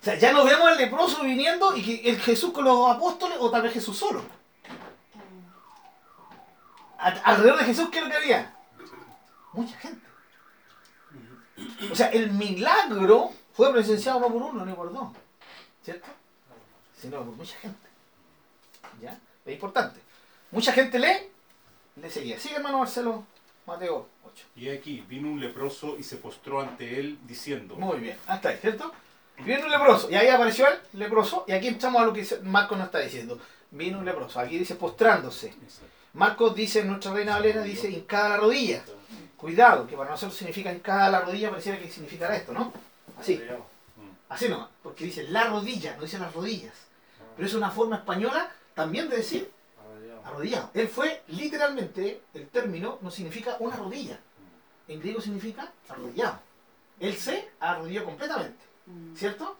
sea, 0.00 0.14
ya 0.14 0.32
no 0.32 0.44
vemos 0.44 0.68
al 0.68 0.78
leproso 0.78 1.24
viniendo 1.24 1.76
y 1.76 1.82
que 1.82 2.08
el 2.08 2.20
Jesús 2.20 2.52
con 2.52 2.64
los 2.64 2.88
apóstoles 2.88 3.36
o 3.40 3.50
tal 3.50 3.62
vez 3.62 3.72
Jesús 3.72 3.98
solo. 3.98 4.22
Alrededor 6.98 7.58
de 7.58 7.64
Jesús, 7.64 7.88
¿qué 7.90 7.98
es 7.98 8.04
lo 8.04 8.10
que 8.12 8.16
había? 8.16 8.54
Mucha 9.54 9.76
gente. 9.78 10.06
O 11.90 11.96
sea, 11.96 12.06
el 12.10 12.30
milagro 12.30 13.32
fue 13.52 13.72
presenciado 13.72 14.20
no 14.20 14.28
por 14.28 14.40
uno 14.40 14.64
ni 14.64 14.72
por 14.72 14.92
dos, 14.92 15.08
¿cierto? 15.82 16.06
Sino 16.96 17.24
por 17.24 17.34
mucha 17.34 17.56
gente. 17.56 17.88
¿Ya? 19.02 19.18
Es 19.44 19.52
importante. 19.52 20.00
Mucha 20.52 20.70
gente 20.70 20.96
lee, 20.96 21.28
le 21.96 22.08
seguía. 22.08 22.38
Sigue 22.38 22.54
hermano 22.54 22.78
Marcelo, 22.78 23.24
Mateo 23.66 24.09
8. 24.32 24.44
Y 24.56 24.68
aquí 24.68 25.04
vino 25.08 25.28
un 25.30 25.40
leproso 25.40 25.96
y 25.98 26.02
se 26.02 26.16
postró 26.16 26.60
ante 26.60 26.98
él 26.98 27.18
diciendo. 27.26 27.76
Muy 27.76 27.98
bien, 27.98 28.16
hasta 28.26 28.50
ahí, 28.50 28.58
¿cierto? 28.60 28.92
Viene 29.38 29.64
un 29.64 29.70
leproso, 29.70 30.10
y 30.10 30.14
ahí 30.16 30.28
apareció 30.28 30.66
el 30.68 30.78
leproso, 31.00 31.44
y 31.48 31.52
aquí 31.52 31.68
entramos 31.68 32.02
a 32.02 32.04
lo 32.04 32.12
que 32.12 32.26
Marcos 32.42 32.76
nos 32.76 32.86
está 32.88 32.98
diciendo. 32.98 33.38
Vino 33.70 33.98
un 33.98 34.04
leproso, 34.04 34.38
aquí 34.38 34.58
dice 34.58 34.74
postrándose. 34.74 35.46
Exacto. 35.48 35.86
Marcos 36.12 36.54
dice, 36.54 36.84
nuestra 36.84 37.12
reina 37.14 37.34
Valera, 37.36 37.62
dice 37.62 37.90
hincada 37.90 38.30
la 38.30 38.36
rodilla. 38.38 38.82
Cuidado, 39.36 39.86
que 39.86 39.96
para 39.96 40.10
nosotros 40.10 40.36
significa 40.36 40.70
hincada 40.72 41.08
la 41.08 41.20
rodilla, 41.22 41.48
pareciera 41.50 41.78
que 41.78 41.88
significara 41.88 42.36
esto, 42.36 42.52
¿no? 42.52 42.72
Así, 43.18 43.36
Mm. 43.96 44.10
así 44.28 44.48
nomás, 44.48 44.68
porque 44.82 45.04
dice 45.04 45.22
la 45.28 45.44
rodilla, 45.44 45.96
no 45.96 46.02
dice 46.02 46.18
las 46.18 46.34
rodillas. 46.34 46.74
Pero 47.36 47.48
es 47.48 47.54
una 47.54 47.70
forma 47.70 47.96
española 47.96 48.52
también 48.74 49.08
de 49.08 49.16
decir 49.16 49.50
arrodillado. 50.30 50.70
Él 50.74 50.88
fue, 50.88 51.22
literalmente, 51.28 52.22
el 52.34 52.48
término 52.48 52.98
no 53.02 53.10
significa 53.10 53.56
una 53.60 53.76
rodilla. 53.76 54.18
En 54.88 55.00
griego 55.00 55.20
significa 55.20 55.70
arrodillado. 55.88 56.40
Él 56.98 57.16
se 57.16 57.48
arrodilló 57.60 58.04
completamente. 58.04 58.58
¿Cierto? 59.16 59.56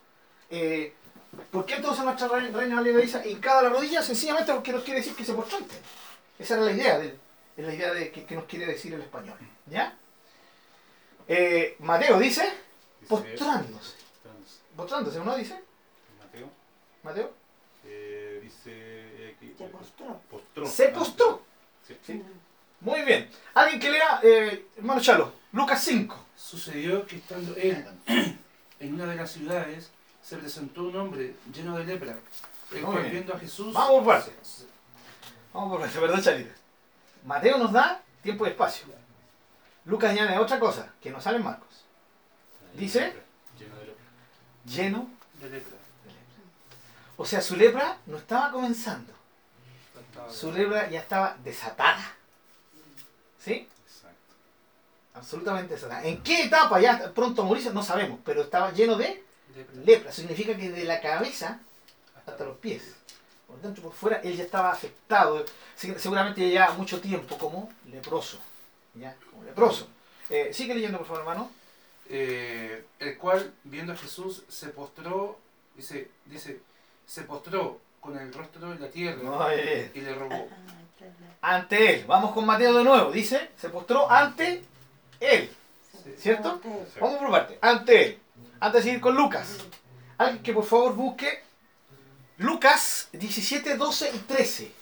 Eh, 0.50 0.92
¿Por 1.52 1.64
qué 1.64 1.76
entonces 1.76 2.04
nuestra 2.04 2.26
re- 2.28 2.50
reina 2.50 2.76
Valera 2.76 2.98
dice 2.98 3.28
hincada 3.28 3.62
la 3.62 3.68
rodilla? 3.68 4.02
Sencillamente 4.02 4.52
porque 4.52 4.72
nos 4.72 4.82
quiere 4.82 5.00
decir 5.00 5.14
que 5.14 5.24
se 5.24 5.32
postró. 5.34 5.58
Esa 6.38 6.54
era 6.54 6.64
la 6.64 6.72
idea, 6.72 6.98
de, 6.98 7.16
es 7.56 7.64
la 7.66 7.72
idea 7.74 7.92
de 7.92 8.10
que, 8.10 8.24
que 8.24 8.34
nos 8.34 8.44
quiere 8.46 8.66
decir 8.66 8.92
el 8.94 9.02
español. 9.02 9.38
¿Ya? 9.66 9.96
Eh, 11.28 11.76
Mateo 11.78 12.18
dice 12.18 12.52
postrándose. 13.08 13.94
postrándose. 14.76 15.20
¿no 15.20 15.36
dice? 15.36 15.62
Mateo. 16.18 16.50
Mateo. 17.04 17.32
eh, 17.84 18.40
dice. 18.42 18.89
Se 19.40 19.64
postró. 19.66 20.20
Postró. 20.30 20.66
Se 20.66 20.88
postró. 20.88 21.42
Sí. 21.86 21.96
Sí. 22.06 22.22
Muy 22.80 23.02
bien. 23.02 23.28
Alguien 23.54 23.80
que 23.80 23.90
lea, 23.90 24.20
eh, 24.22 24.66
hermano 24.76 25.00
Chalo, 25.00 25.32
Lucas 25.52 25.82
5. 25.84 26.26
Sucedió 26.36 27.06
que 27.06 27.16
estando 27.16 27.54
él 27.56 27.84
en 28.80 28.94
una 28.94 29.06
de 29.06 29.16
las 29.16 29.30
ciudades, 29.32 29.90
se 30.22 30.36
presentó 30.36 30.84
un 30.84 30.96
hombre 30.96 31.34
lleno 31.52 31.76
de 31.76 31.84
lepra, 31.84 32.18
el 32.72 32.76
Muy 32.76 32.82
cual 32.82 32.98
bien. 33.02 33.12
viendo 33.12 33.34
a 33.34 33.38
Jesús... 33.38 33.72
Vamos 33.74 34.04
por 34.04 34.14
partes. 34.14 34.66
Vamos 35.52 35.70
por 35.70 35.80
partes, 35.80 35.98
perdón, 36.00 36.22
Charita. 36.22 36.54
Mateo 37.24 37.58
nos 37.58 37.72
da 37.72 38.02
tiempo 38.22 38.46
y 38.46 38.50
espacio. 38.50 38.86
Lucas 39.84 40.10
añade 40.10 40.38
otra 40.38 40.58
cosa, 40.58 40.92
que 41.02 41.10
no 41.10 41.20
sale 41.20 41.38
en 41.38 41.44
Marcos. 41.44 41.84
Dice- 42.74 43.14
Lleno 43.58 43.74
de 43.76 43.86
lepra. 43.86 44.04
Lleno 44.66 45.08
de 45.40 45.50
lepra. 45.50 45.76
O 47.16 47.24
sea, 47.26 47.40
su 47.42 47.56
lepra 47.56 47.98
no 48.06 48.16
estaba 48.16 48.50
comenzando. 48.50 49.12
Su 50.30 50.52
lepra 50.52 50.88
ya 50.90 51.00
estaba 51.00 51.36
desatada. 51.44 52.14
¿Sí? 53.38 53.68
Exacto. 53.86 54.34
Absolutamente 55.14 55.74
desatada. 55.74 56.04
¿En 56.04 56.22
qué 56.22 56.42
etapa 56.44 56.80
ya 56.80 57.12
pronto 57.14 57.44
morirse? 57.44 57.72
No 57.72 57.82
sabemos, 57.82 58.18
pero 58.24 58.42
estaba 58.42 58.72
lleno 58.72 58.96
de 58.96 59.22
lepra. 59.56 59.82
lepra. 59.84 60.12
Significa 60.12 60.56
que 60.56 60.70
de 60.70 60.84
la 60.84 61.00
cabeza 61.00 61.60
hasta 62.26 62.44
los 62.44 62.56
pies. 62.58 62.82
Por 63.46 63.60
dentro 63.60 63.82
por 63.82 63.92
fuera, 63.92 64.18
él 64.18 64.36
ya 64.36 64.44
estaba 64.44 64.70
afectado. 64.70 65.44
Se- 65.74 65.98
Seguramente 65.98 66.48
ya 66.50 66.70
mucho 66.72 67.00
tiempo 67.00 67.36
como 67.38 67.72
leproso. 67.90 68.38
¿Ya? 68.94 69.16
Como 69.30 69.42
leproso. 69.44 69.88
Eh, 70.28 70.50
sigue 70.52 70.74
leyendo, 70.74 70.98
por 70.98 71.06
favor, 71.08 71.20
hermano. 71.22 71.50
Eh, 72.08 72.84
el 72.98 73.18
cual, 73.18 73.52
viendo 73.64 73.92
a 73.92 73.96
Jesús, 73.96 74.42
se 74.48 74.68
postró, 74.68 75.38
dice, 75.76 76.08
dice, 76.26 76.60
se 77.06 77.22
postró 77.22 77.80
con 78.00 78.16
el 78.18 78.32
rostro 78.32 78.72
en 78.72 78.80
la 78.80 78.88
tierra 78.88 79.22
Muy 79.22 79.56
bien. 79.56 79.92
y 79.94 80.00
le 80.00 80.14
rogó. 80.14 80.48
Ah. 80.50 81.56
Ante 81.56 81.94
él. 81.94 82.04
Vamos 82.06 82.32
con 82.32 82.44
Mateo 82.46 82.74
de 82.74 82.84
nuevo. 82.84 83.10
Dice, 83.10 83.50
se 83.56 83.68
postró 83.68 84.10
ante 84.10 84.64
él. 85.20 85.50
¿Cierto? 86.18 86.60
Vamos 87.00 87.18
por 87.18 87.30
parte. 87.30 87.58
Ante 87.60 88.02
él. 88.04 88.18
Antes 88.58 88.84
de 88.84 88.90
seguir 88.90 89.00
con 89.00 89.14
Lucas. 89.14 89.56
Alguien 90.18 90.42
que 90.42 90.52
por 90.52 90.64
favor 90.64 90.94
busque 90.94 91.42
Lucas 92.38 93.08
17, 93.12 93.76
12 93.76 94.10
y 94.14 94.18
13. 94.18 94.72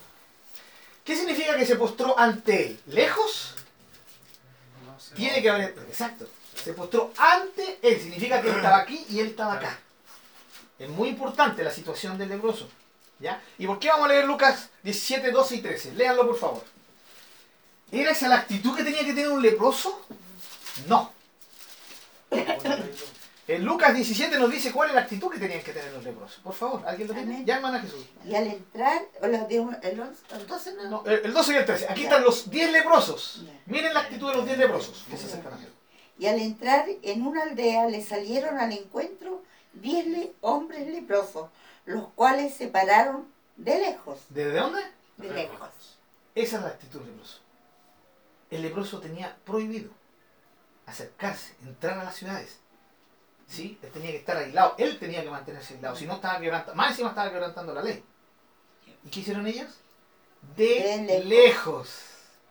¿Qué 1.04 1.16
significa 1.16 1.57
que 1.57 1.66
se 1.66 1.76
postró 1.76 2.18
ante 2.18 2.66
él? 2.66 2.81
¿Lejos? 2.87 3.54
No 4.85 4.98
sé. 4.98 5.14
Tiene 5.14 5.40
que 5.40 5.50
haber. 5.50 5.70
Exacto. 5.88 6.28
Se 6.54 6.72
postró 6.72 7.12
ante 7.16 7.78
él. 7.83 8.00
Significa 8.00 8.42
que 8.42 8.48
él 8.50 8.57
estaba 8.57 8.78
aquí 8.78 9.07
y 9.09 9.20
él 9.20 9.28
estaba 9.28 9.54
acá. 9.54 9.78
Es 10.78 10.88
muy 10.88 11.09
importante 11.09 11.62
la 11.64 11.70
situación 11.70 12.18
del 12.18 12.28
leproso. 12.28 12.68
¿Ya? 13.20 13.42
¿Y 13.59 13.66
por 13.66 13.78
qué 13.78 13.88
vamos 13.88 14.07
a 14.07 14.12
leer 14.12 14.24
Lucas 14.26 14.68
17, 14.83 15.31
12 15.33 15.57
y 15.57 15.61
13? 15.61 15.92
Léanlo 15.94 16.26
por 16.26 16.38
favor. 16.38 16.64
¿Era 17.90 18.11
esa 18.12 18.28
la 18.28 18.37
actitud 18.37 18.76
que 18.76 18.85
tenía 18.85 19.00
que 19.00 19.12
tener 19.14 19.28
un 19.28 19.42
leproso? 19.42 20.00
No. 20.87 21.12
En 23.48 23.64
Lucas 23.64 23.94
17 23.94 24.38
nos 24.38 24.50
dice 24.50 24.72
cuál 24.72 24.90
es 24.90 24.94
la 24.94 25.00
actitud 25.00 25.31
que 25.31 25.38
tenían 25.38 25.62
que 25.62 25.72
tener 25.72 25.90
los 25.94 26.04
leprosos. 26.04 26.38
Por 26.42 26.52
favor, 26.52 26.83
¿alguien 26.87 27.09
lo 27.09 27.14
tiene? 27.14 27.44
Ya, 27.46 27.57
hermana 27.57 27.81
Jesús. 27.81 28.04
Y 28.26 28.35
al 28.35 28.46
entrar, 28.46 29.00
los 29.22 29.48
de 29.48 29.57
el, 29.57 30.00
once- 30.00 30.20
el 30.35 30.46
12 30.46 30.74
no. 30.74 30.90
No, 30.90 31.02
el 31.07 31.24
el 31.24 31.33
12 31.33 31.52
y 31.54 31.57
el 31.57 31.64
13. 31.64 31.87
Aquí 31.88 32.02
Ya. 32.02 32.09
están 32.09 32.24
los 32.24 32.50
10 32.50 32.70
leprosos. 32.72 33.40
Ya. 33.46 33.52
Miren 33.66 33.94
la 33.94 34.00
actitud 34.00 34.28
de 34.28 34.37
los 34.37 34.44
10 34.44 34.59
leprosos 34.59 35.04
que 35.11 35.16
se 35.16 35.24
acercan 35.26 35.54
a 35.54 35.57
él. 35.57 35.72
Y 36.18 36.26
al 36.26 36.38
entrar 36.40 36.85
en 37.02 37.26
una 37.26 37.44
aldea 37.44 37.87
le 37.88 38.04
salieron 38.04 38.59
al 38.59 38.72
encuentro 38.72 39.42
diez 39.72 40.07
le- 40.07 40.33
hombres 40.42 40.87
leprosos, 40.88 41.48
los 41.88 42.09
cuales 42.14 42.55
se 42.55 42.68
pararon 42.68 43.27
de 43.57 43.79
lejos, 43.79 44.18
¿Desde 44.29 44.53
dónde? 44.59 44.81
de 45.16 45.31
lejos. 45.31 45.98
Esa 46.35 46.57
es 46.59 46.62
la 46.62 46.68
actitud 46.68 47.01
del 47.01 47.11
leproso. 47.11 47.40
El 48.51 48.62
leproso 48.62 49.01
tenía 49.01 49.37
prohibido 49.44 49.90
acercarse, 50.87 51.55
entrar 51.62 51.98
a 51.98 52.05
las 52.05 52.14
ciudades. 52.16 52.59
¿Sí? 53.48 53.79
Él 53.83 53.90
tenía 53.90 54.11
que 54.11 54.18
estar 54.18 54.37
aislado. 54.37 54.74
Él 54.79 54.98
tenía 54.98 55.22
que 55.22 55.31
mantenerse 55.31 55.74
aislado. 55.74 55.96
Si 55.96 56.07
no 56.07 56.14
estaba 56.16 56.38
quebrantando, 56.38 56.74
más 56.74 56.90
encima 56.90 57.09
estaba 57.09 57.31
quebrantando 57.31 57.74
la 57.74 57.83
ley. 57.83 58.05
¿Y 59.05 59.09
qué 59.09 59.20
hicieron 59.20 59.46
ellos? 59.46 59.70
De, 60.57 60.64
De 60.64 61.24
lejos. 61.24 61.27
lejos. 61.27 62.05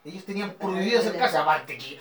Ellos 0.03 0.25
tenían 0.25 0.53
prohibido 0.55 0.99
acercarse. 0.99 1.37
Aparte 1.37 1.77
que, 1.77 1.99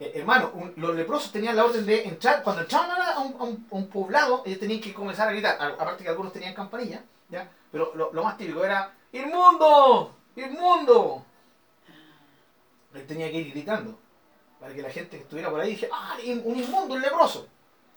eh, 0.00 0.12
hermano, 0.14 0.50
los 0.76 0.96
leprosos 0.96 1.30
tenían 1.30 1.54
la 1.54 1.66
orden 1.66 1.84
de 1.84 2.04
entrar. 2.04 2.42
Cuando 2.42 2.62
entraban 2.62 2.90
a, 2.90 3.20
un, 3.20 3.88
poblado, 3.88 4.42
ellos 4.46 4.58
tenían 4.58 4.80
que 4.80 4.94
comenzar 4.94 5.28
a 5.28 5.32
gritar. 5.32 5.60
Aparte 5.60 6.02
que 6.02 6.08
algunos 6.08 6.32
tenían 6.32 6.54
campanilla, 6.54 7.04
¿ya? 7.28 7.50
Pero 7.70 7.92
lo, 7.94 8.24
más 8.24 8.38
típico 8.38 8.64
era: 8.64 8.94
¡Inmundo! 9.12 10.16
¡Inmundo! 10.34 11.26
Él 12.94 13.06
tenía 13.06 13.30
que 13.30 13.36
ir 13.40 13.50
gritando. 13.52 13.98
para 14.58 14.72
que 14.74 14.80
la 14.80 14.90
gente 14.90 15.18
que 15.18 15.22
estuviera 15.24 15.50
por 15.50 15.60
ahí 15.60 15.72
dije, 15.72 15.90
ah, 15.92 16.16
un 16.44 16.56
inmundo, 16.56 16.94
un 16.94 17.02
leproso. 17.02 17.46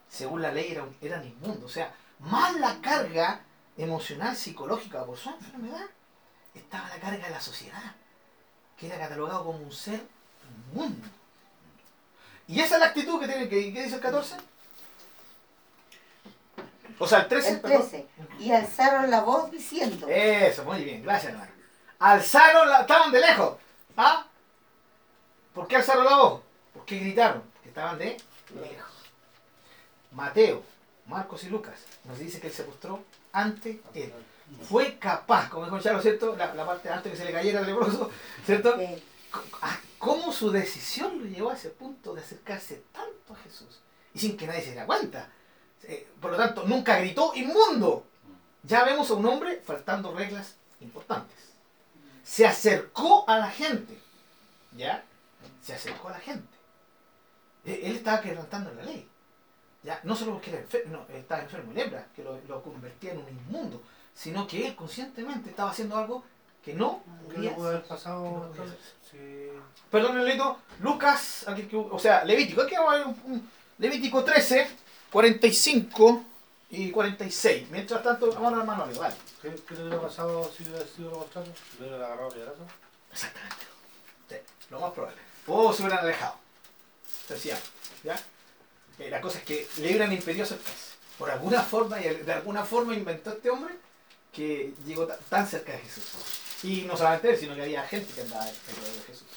Según 0.10 0.42
la 0.42 0.52
ley 0.52 0.74
era 0.74 0.86
eran 1.02 1.26
inmundos. 1.26 1.64
O 1.64 1.74
sea, 1.74 1.96
más 2.20 2.54
la 2.60 2.82
carga 2.82 3.46
emocional, 3.78 4.36
psicológica 4.36 5.06
por 5.06 5.18
su 5.18 5.30
enfermedad, 5.30 5.86
estaba 6.54 6.90
la 6.90 7.00
carga 7.00 7.28
de 7.28 7.32
la 7.32 7.42
sociedad, 7.42 7.96
que 8.78 8.88
era 8.88 9.00
catalogado 9.00 9.46
como 9.46 9.60
un 9.60 9.72
ser 9.72 10.06
inmundo. 10.74 11.08
Y 12.48 12.60
esa 12.60 12.76
es 12.76 12.80
la 12.82 12.88
actitud 12.88 13.20
que 13.20 13.28
tiene 13.28 13.48
que, 13.50 13.74
¿qué 13.74 13.84
dice 13.84 13.96
el 13.96 14.02
14? 14.02 14.36
O 17.00 17.08
sea, 17.08 17.20
el 17.20 17.28
13. 17.28 17.50
El 17.50 17.62
perdón. 17.62 17.82
13. 17.90 18.08
Y 18.40 18.52
alzaron 18.52 19.10
la 19.10 19.22
voz 19.22 19.50
diciendo. 19.52 20.08
Eso, 20.08 20.64
muy 20.64 20.84
bien, 20.84 21.04
gracias 21.04 21.32
hermano. 21.34 21.52
Alzaron 22.00 22.70
la, 22.70 22.82
estaban 22.82 23.12
de 23.12 23.20
lejos. 23.20 23.58
¿Ah? 23.98 24.26
¿Por 25.54 25.68
qué 25.68 25.78
alzaron 25.78 26.06
la 26.06 26.16
voz? 26.18 26.42
¿Por 26.74 26.86
qué 26.86 27.00
gritaron? 27.00 27.44
Porque 27.54 27.70
estaban 27.70 27.98
de 27.98 28.18
lejos. 28.60 28.92
Mateo, 30.12 30.62
Marcos 31.08 31.44
y 31.44 31.50
Lucas 31.50 31.80
nos 32.06 32.20
dice 32.20 32.40
que 32.40 32.48
él 32.48 32.54
se 32.54 32.64
postró 32.64 33.04
ante 33.32 33.82
él. 33.94 34.14
Fue 34.70 34.98
capaz, 35.00 35.50
como 35.50 35.66
dijo 35.66 35.80
Charo, 35.80 36.02
¿cierto? 36.02 36.36
La, 36.36 36.54
la 36.54 36.66
parte 36.66 36.90
antes 36.90 37.12
que 37.12 37.18
se 37.18 37.26
le 37.26 37.32
cayera 37.32 37.62
el 37.62 37.66
leproso, 37.68 38.12
¿cierto? 38.46 38.80
eh, 38.80 39.02
Ah, 39.64 39.76
¿Cómo 40.04 40.34
su 40.34 40.52
decisión 40.52 41.18
lo 41.18 41.26
llevó 41.26 41.52
a 41.52 41.54
ese 41.54 41.70
punto 41.70 42.14
de 42.14 42.20
acercarse 42.20 42.84
tanto 42.92 43.34
a 43.34 43.38
Jesús? 43.38 43.80
Y 44.14 44.20
sin 44.20 44.36
que 44.36 44.46
nadie 44.46 44.60
se 44.60 44.72
diera 44.72 44.86
cuenta. 44.86 45.30
Eh, 45.84 46.08
por 46.20 46.32
lo 46.32 46.38
tanto, 46.38 46.64
nunca 46.64 47.00
gritó 47.00 47.32
inmundo. 47.36 48.06
Ya 48.64 48.84
vemos 48.84 49.10
a 49.10 49.14
un 49.14 49.26
hombre 49.26 49.62
faltando 49.66 50.14
reglas 50.14 50.56
importantes. 50.82 51.38
Se 52.22 52.46
acercó 52.46 53.24
a 53.30 53.38
la 53.38 53.50
gente. 53.50 53.98
¿Ya? 54.76 55.06
Se 55.62 55.74
acercó 55.74 56.10
a 56.10 56.12
la 56.12 56.20
gente. 56.20 56.54
Eh, 57.64 57.82
Él 57.86 57.96
estaba 57.96 58.20
quebrantando 58.20 58.74
la 58.74 58.84
ley. 58.84 59.08
¿Ya? 59.84 60.02
No 60.04 60.18
solo 60.18 60.34
porque 60.34 60.50
era 60.50 60.60
enfermo, 60.60 60.98
no, 60.98 61.16
estaba 61.16 61.44
enfermo 61.44 61.72
de 61.72 61.84
lepra, 61.84 62.08
que 62.14 62.24
lo 62.24 62.62
convertía 62.62 63.14
en 63.14 63.20
un 63.20 63.30
inmundo, 63.30 63.82
sino 64.14 64.48
que 64.48 64.68
él 64.68 64.76
conscientemente 64.76 65.50
estaba 65.50 65.72
haciendo 65.72 65.98
algo 65.98 66.24
que 66.64 66.74
no 66.74 67.04
¿Qué 67.30 67.36
podía 67.36 67.50
le 67.50 67.56
pudo 67.56 67.68
haber 67.70 67.84
pasado? 67.84 68.52
no? 68.56 68.66
Sí. 69.12 69.50
Perdón, 69.92 70.24
Leito, 70.26 70.60
Lucas, 70.80 71.46
aquí, 71.48 71.68
o 71.74 72.00
sea, 72.00 72.24
Levítico, 72.24 72.62
aquí 72.62 72.76
vamos 72.76 72.94
a 72.94 72.98
ver 72.98 73.08
un- 73.08 73.22
un- 73.26 73.52
Levítico 73.78 74.24
13, 74.24 74.68
45 75.12 76.24
y 76.70 76.90
46. 76.92 77.70
Mientras 77.70 78.02
tanto, 78.04 78.32
vamos 78.34 78.54
al 78.54 78.66
manual, 78.66 78.94
vale. 78.96 79.16
¿Qué, 79.42 79.54
¿Qué 79.68 79.76
le 79.76 79.82
hubiera 79.84 80.02
pasado 80.02 80.52
si 80.56 80.64
hubiera 80.64 80.86
sido 80.88 81.12
lo 81.12 81.18
contrario? 81.20 81.54
¿Le 81.80 81.88
hubiera 81.88 82.06
agarrado 82.08 82.34
el 82.34 82.42
brazo? 82.42 82.66
Exactamente. 83.12 83.56
Sí, 84.30 84.36
lo 84.70 84.80
más 84.80 84.92
probable. 84.92 85.18
O 85.48 85.74
se 85.74 85.82
hubieran 85.84 86.04
alejado. 86.04 86.36
Sencillamente, 87.28 87.70
¿ya? 88.04 88.16
Eh, 89.00 89.10
la 89.10 89.22
cosa 89.22 89.40
es 89.40 89.44
que 89.46 89.68
le 89.78 89.88
hubieran 89.90 90.12
impedido 90.14 90.44
acercarse. 90.44 90.94
Por 91.18 91.30
alguna 91.30 91.62
forma, 91.62 92.00
y 92.02 92.10
de 92.10 92.34
alguna 92.34 92.64
forma 92.64 92.94
inventó 92.96 93.32
este 93.32 93.50
hombre 93.50 93.76
que 94.32 94.74
llegó 94.86 95.06
ta- 95.06 95.18
tan 95.30 95.48
cerca 95.48 95.74
de 95.74 95.80
Jesús. 95.80 96.04
Y 96.64 96.82
no 96.84 96.96
solamente 96.96 97.30
él, 97.32 97.38
sino 97.38 97.56
que 97.56 97.62
había 97.64 97.84
gente 97.88 98.14
que 98.14 98.22
andaba 98.22 98.44
alrededor 98.44 98.94
de 98.94 99.02
Jesús. 99.08 99.28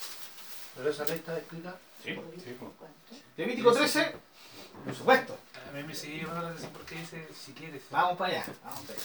Pero 0.77 0.91
esa 0.91 1.05
ley 1.05 1.17
está 1.17 1.37
escrita. 1.39 1.77
Sí, 2.05 2.15
sí, 2.45 2.57
pues. 2.59 2.73
Levítico 3.37 3.73
13, 3.73 4.12
por 4.85 4.95
supuesto. 4.95 5.39
A 5.69 5.73
mí 5.73 5.83
me 5.83 5.95
sigue 5.95 6.19
llamando 6.19 6.43
la 6.43 6.49
atención 6.49 6.73
porque 6.73 6.95
dice 6.97 7.27
si 7.35 7.53
quieres. 7.53 7.83
Vamos 7.91 8.17
para 8.17 8.33
allá. 8.33 8.47
Vamos 8.65 8.81
para 8.83 8.99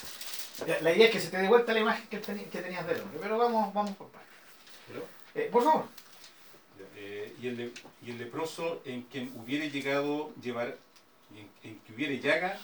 allá. 0.73 0.81
La 0.83 0.93
idea 0.93 1.05
es 1.07 1.11
que 1.11 1.19
se 1.19 1.29
te 1.29 1.37
dé 1.37 1.47
vuelta 1.47 1.73
la 1.73 1.79
imagen 1.79 2.05
que, 2.07 2.17
tenías 2.19 2.85
del 2.85 3.01
hombre, 3.01 3.19
pero 3.21 3.37
vamos, 3.37 3.73
vamos 3.73 3.95
por 3.95 4.07
partes. 4.09 4.29
Pero, 4.87 5.07
Eh, 5.33 5.49
por 5.51 5.63
favor. 5.63 5.85
eh, 6.95 7.33
y, 7.41 7.47
el 7.47 7.57
le- 7.57 7.71
y 8.05 8.11
el 8.11 8.17
leproso 8.19 8.81
en 8.85 9.03
quien 9.03 9.31
hubiere 9.37 9.71
llegado 9.71 10.31
llevar 10.41 10.77
en, 11.35 11.49
en 11.63 11.79
que 11.79 11.93
hubiere 11.93 12.19
llaga 12.19 12.59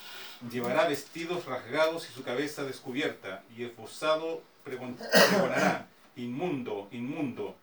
llevará 0.52 0.88
vestidos 0.88 1.46
rasgados 1.46 2.08
y 2.10 2.14
su 2.14 2.24
cabeza 2.24 2.64
descubierta 2.66 3.42
y 3.56 3.64
esbozado 3.64 4.44
pregonará 4.68 5.88
inmundo 6.16 6.88
inmundo 6.92 7.56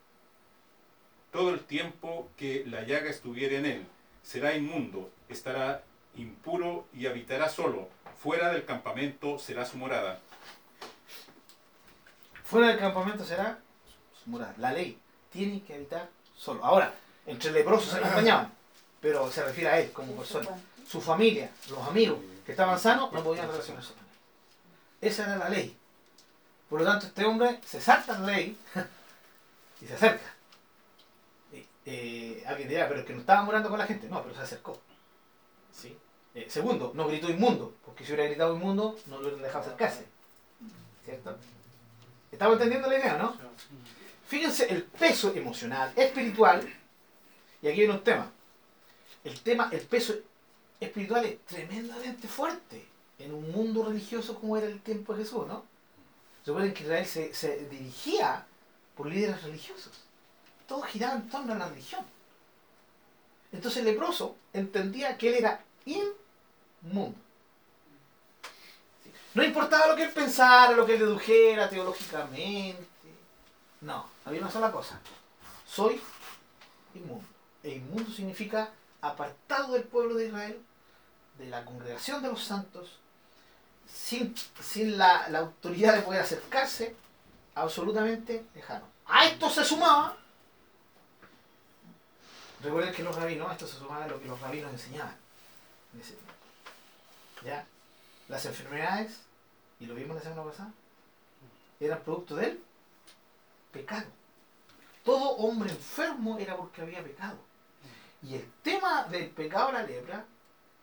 todo 1.32 1.50
el 1.50 1.60
tiempo 1.60 2.28
que 2.36 2.64
la 2.66 2.82
llaga 2.82 3.10
estuviere 3.10 3.58
en 3.58 3.66
él 3.66 3.86
será 4.22 4.56
inmundo 4.56 5.10
estará 5.28 5.82
impuro 6.16 6.86
y 6.92 7.06
habitará 7.06 7.48
solo 7.48 7.88
fuera 8.18 8.52
del 8.52 8.64
campamento 8.64 9.38
será 9.38 9.64
su 9.64 9.76
morada 9.76 10.20
Fuera 12.44 12.68
del 12.68 12.78
campamento 12.78 13.24
será 13.24 13.58
su 14.22 14.30
morada. 14.30 14.54
La 14.58 14.72
ley 14.72 14.98
tiene 15.32 15.62
que 15.62 15.74
habitar 15.74 16.08
solo. 16.36 16.64
Ahora, 16.64 16.94
entre 17.26 17.50
leprosos 17.50 17.90
se 17.90 17.98
acompañaban, 17.98 18.52
pero 19.00 19.30
se 19.32 19.42
refiere 19.42 19.70
a 19.70 19.80
él 19.80 19.90
como 19.92 20.12
persona. 20.12 20.50
Su 20.86 21.00
familia, 21.00 21.50
los 21.70 21.80
amigos 21.80 22.18
que 22.44 22.52
estaban 22.52 22.78
sanos, 22.78 23.10
no 23.12 23.24
podían 23.24 23.48
relacionarse 23.50 23.94
con 23.94 24.02
él. 24.02 25.08
Esa 25.08 25.24
era 25.24 25.36
la 25.36 25.48
ley. 25.48 25.76
Por 26.68 26.80
lo 26.80 26.86
tanto, 26.86 27.06
este 27.06 27.24
hombre 27.24 27.60
se 27.64 27.80
salta 27.80 28.18
la 28.18 28.26
ley 28.26 28.56
y 29.80 29.86
se 29.86 29.94
acerca. 29.94 30.34
Eh, 31.86 32.42
alguien 32.46 32.68
dirá, 32.68 32.88
pero 32.88 33.00
es 33.00 33.06
que 33.06 33.12
no 33.12 33.20
estaba 33.20 33.42
morando 33.42 33.68
con 33.68 33.78
la 33.78 33.86
gente. 33.86 34.08
No, 34.08 34.22
pero 34.22 34.34
se 34.34 34.42
acercó. 34.42 34.80
¿Sí? 35.72 35.96
Eh, 36.34 36.46
segundo, 36.48 36.92
no 36.94 37.06
gritó 37.06 37.30
inmundo, 37.30 37.74
porque 37.84 38.04
si 38.04 38.12
hubiera 38.12 38.28
gritado 38.28 38.54
inmundo, 38.54 38.96
no 39.06 39.16
lo 39.16 39.22
hubieran 39.22 39.42
dejado 39.42 39.64
acercarse. 39.64 40.06
¿Cierto? 41.04 41.36
¿Estamos 42.32 42.54
entendiendo 42.54 42.88
la 42.88 42.98
idea, 42.98 43.18
no? 43.18 43.36
Fíjense 44.26 44.72
el 44.72 44.82
peso 44.82 45.32
emocional, 45.34 45.92
espiritual, 45.94 46.66
y 47.62 47.68
aquí 47.68 47.82
hay 47.82 47.86
unos 47.86 48.02
temas. 48.02 48.28
El 49.22 49.40
tema, 49.40 49.68
el 49.70 49.82
peso 49.82 50.14
espiritual 50.80 51.24
es 51.24 51.44
tremendamente 51.44 52.26
fuerte 52.26 52.84
en 53.18 53.32
un 53.32 53.52
mundo 53.52 53.84
religioso 53.84 54.38
como 54.40 54.56
era 54.56 54.66
el 54.66 54.80
tiempo 54.80 55.14
de 55.14 55.22
Jesús, 55.22 55.46
¿no? 55.46 55.64
Recuerden 56.46 56.74
que 56.74 56.82
Israel 56.82 57.06
se, 57.06 57.34
se 57.34 57.66
dirigía 57.68 58.46
por 58.96 59.06
líderes 59.06 59.42
religiosos. 59.42 59.92
Todo 60.66 60.82
giraba 60.82 61.14
en 61.14 61.28
torno 61.28 61.52
a 61.52 61.56
la 61.56 61.68
religión. 61.68 62.04
Entonces 63.52 63.80
el 63.80 63.86
leproso 63.86 64.36
entendía 64.52 65.16
que 65.16 65.28
él 65.28 65.34
era 65.36 65.64
inmundo. 65.84 67.18
No 69.34 69.42
importaba 69.42 69.88
lo 69.88 69.96
que 69.96 70.04
él 70.04 70.12
pensara, 70.12 70.72
lo 70.72 70.86
que 70.86 70.94
él 70.94 71.00
dedujera 71.00 71.68
teológicamente. 71.68 72.86
No, 73.80 74.08
había 74.24 74.40
una 74.40 74.50
sola 74.50 74.70
cosa. 74.70 75.00
Soy 75.66 76.00
inmundo. 76.94 77.24
E 77.62 77.70
inmundo 77.76 78.10
significa 78.12 78.70
apartado 79.00 79.74
del 79.74 79.84
pueblo 79.84 80.14
de 80.14 80.26
Israel, 80.26 80.62
de 81.38 81.46
la 81.46 81.64
congregación 81.64 82.22
de 82.22 82.28
los 82.28 82.44
santos, 82.44 83.00
sin, 83.86 84.34
sin 84.60 84.98
la, 84.98 85.28
la 85.28 85.40
autoridad 85.40 85.94
de 85.94 86.02
poder 86.02 86.20
acercarse, 86.22 86.94
absolutamente 87.54 88.44
lejano. 88.54 88.86
A 89.06 89.26
esto 89.26 89.50
se 89.50 89.64
sumaba, 89.64 90.16
recuerden 92.62 92.94
que 92.94 93.02
los 93.02 93.14
rabinos, 93.14 93.48
a 93.48 93.52
esto 93.52 93.66
se 93.66 93.78
sumaba 93.78 94.06
lo 94.06 94.20
que 94.20 94.28
los 94.28 94.40
rabinos 94.40 94.72
enseñaban. 94.72 95.16
¿Ya? 97.44 97.66
Las 98.28 98.44
enfermedades, 98.46 99.20
y 99.78 99.86
lo 99.86 99.94
vimos 99.94 100.16
la 100.16 100.22
semana 100.22 100.44
pasada, 100.44 100.72
eran 101.78 102.00
producto 102.00 102.36
del 102.36 102.62
pecado. 103.72 104.06
Todo 105.04 105.30
hombre 105.36 105.70
enfermo 105.70 106.38
era 106.38 106.56
porque 106.56 106.80
había 106.80 107.02
pecado. 107.02 107.36
Y 108.22 108.36
el 108.36 108.50
tema 108.62 109.04
del 109.04 109.28
pecado 109.28 109.66
de 109.66 109.72
la 109.74 109.82
lepra, 109.82 110.24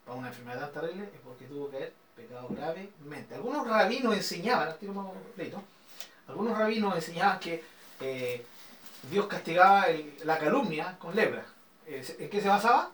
para 0.06 0.18
una 0.18 0.28
enfermedad 0.28 0.72
tan 0.72 0.82
terrible, 0.82 1.06
es 1.06 1.20
porque 1.22 1.46
tuvo 1.46 1.72
que 1.72 1.78
haber 1.78 1.94
pecado 2.16 2.48
gravemente. 2.50 3.36
Algunos 3.36 3.68
rabinos 3.68 4.16
enseñaban, 4.16 4.76
completo, 4.78 5.62
algunos 6.28 6.58
rabinos 6.58 6.96
enseñaban 6.96 7.40
que 7.40 7.64
eh, 8.00 8.46
Dios 9.10 9.28
castigaba 9.28 9.88
la 10.24 10.38
calumnia 10.38 10.98
con 11.00 11.16
lepra. 11.16 11.46
Eh, 11.88 12.04
¿En 12.20 12.30
qué 12.30 12.42
se 12.42 12.48
basaba? 12.48 12.92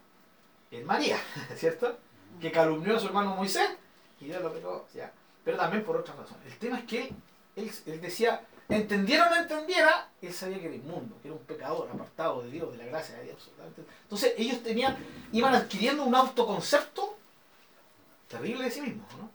En 0.72 0.86
María, 0.86 1.18
¿cierto? 1.56 1.98
Que 2.42 2.52
calumnió 2.52 2.98
a 2.98 3.00
su 3.00 3.08
hermano 3.08 3.36
Moisés 3.36 3.70
y 4.20 4.26
Dios 4.26 4.42
lo 4.42 4.54
pecó, 4.54 4.88
ya. 4.94 5.12
Pero 5.44 5.58
también 5.58 5.84
por 5.84 5.98
otras 5.98 6.18
razones. 6.18 6.46
El 6.46 6.58
tema 6.58 6.80
es 6.80 6.86
que 6.86 7.12
él, 7.56 7.72
él, 7.86 8.02
decía, 8.02 8.42
entendiera 8.70 9.28
o 9.28 9.30
no 9.30 9.36
entendiera, 9.38 10.10
él 10.22 10.34
sabía 10.34 10.60
que 10.60 10.66
era 10.66 10.76
inmundo, 10.76 11.18
que 11.22 11.30
era 11.30 11.38
un 11.38 11.44
pecador 11.44 11.90
apartado 11.92 12.42
de 12.42 12.52
Dios, 12.52 12.72
de 12.72 12.78
la 12.78 12.86
gracia 12.86 13.16
de 13.18 13.26
Dios. 13.26 13.50
Entonces 14.04 14.34
ellos 14.38 14.62
tenían, 14.62 14.98
iban 15.32 15.56
adquiriendo 15.56 16.04
un 16.04 16.16
autoconcepto 16.16 17.17
terrible 18.28 18.64
de 18.66 18.72
sí 18.72 18.82
mismos, 18.82 19.08
¿no? 19.18 19.30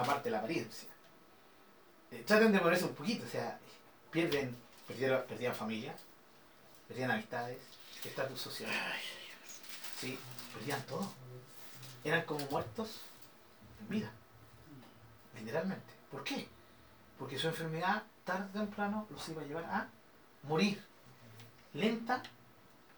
Aparte 0.00 0.24
de 0.24 0.30
la 0.32 0.38
apariencia. 0.38 0.88
Eh, 2.10 2.22
traten 2.26 2.52
de 2.52 2.58
ponerse 2.60 2.84
un 2.84 2.94
poquito, 2.94 3.24
o 3.24 3.28
sea, 3.28 3.58
pierden, 4.10 4.56
perdieron, 4.86 5.24
perdían 5.26 5.54
familia, 5.54 5.94
perdían 6.88 7.10
amistades, 7.10 7.58
estatus 8.04 8.40
social. 8.40 8.70
Sí, 9.98 10.18
perdían 10.52 10.82
todo. 10.86 11.10
Eran 12.04 12.22
como 12.24 12.44
muertos 12.46 13.00
en 13.80 13.88
vida. 13.88 14.10
Literalmente. 15.38 15.92
¿Por 16.10 16.22
qué? 16.24 16.46
Porque 17.18 17.38
su 17.38 17.48
enfermedad 17.48 18.02
tarde 18.24 18.46
o 18.58 18.62
temprano 18.62 19.06
los 19.10 19.28
iba 19.28 19.42
a 19.42 19.44
llevar 19.46 19.64
a 19.64 19.88
morir. 20.42 20.82
Lenta 21.72 22.22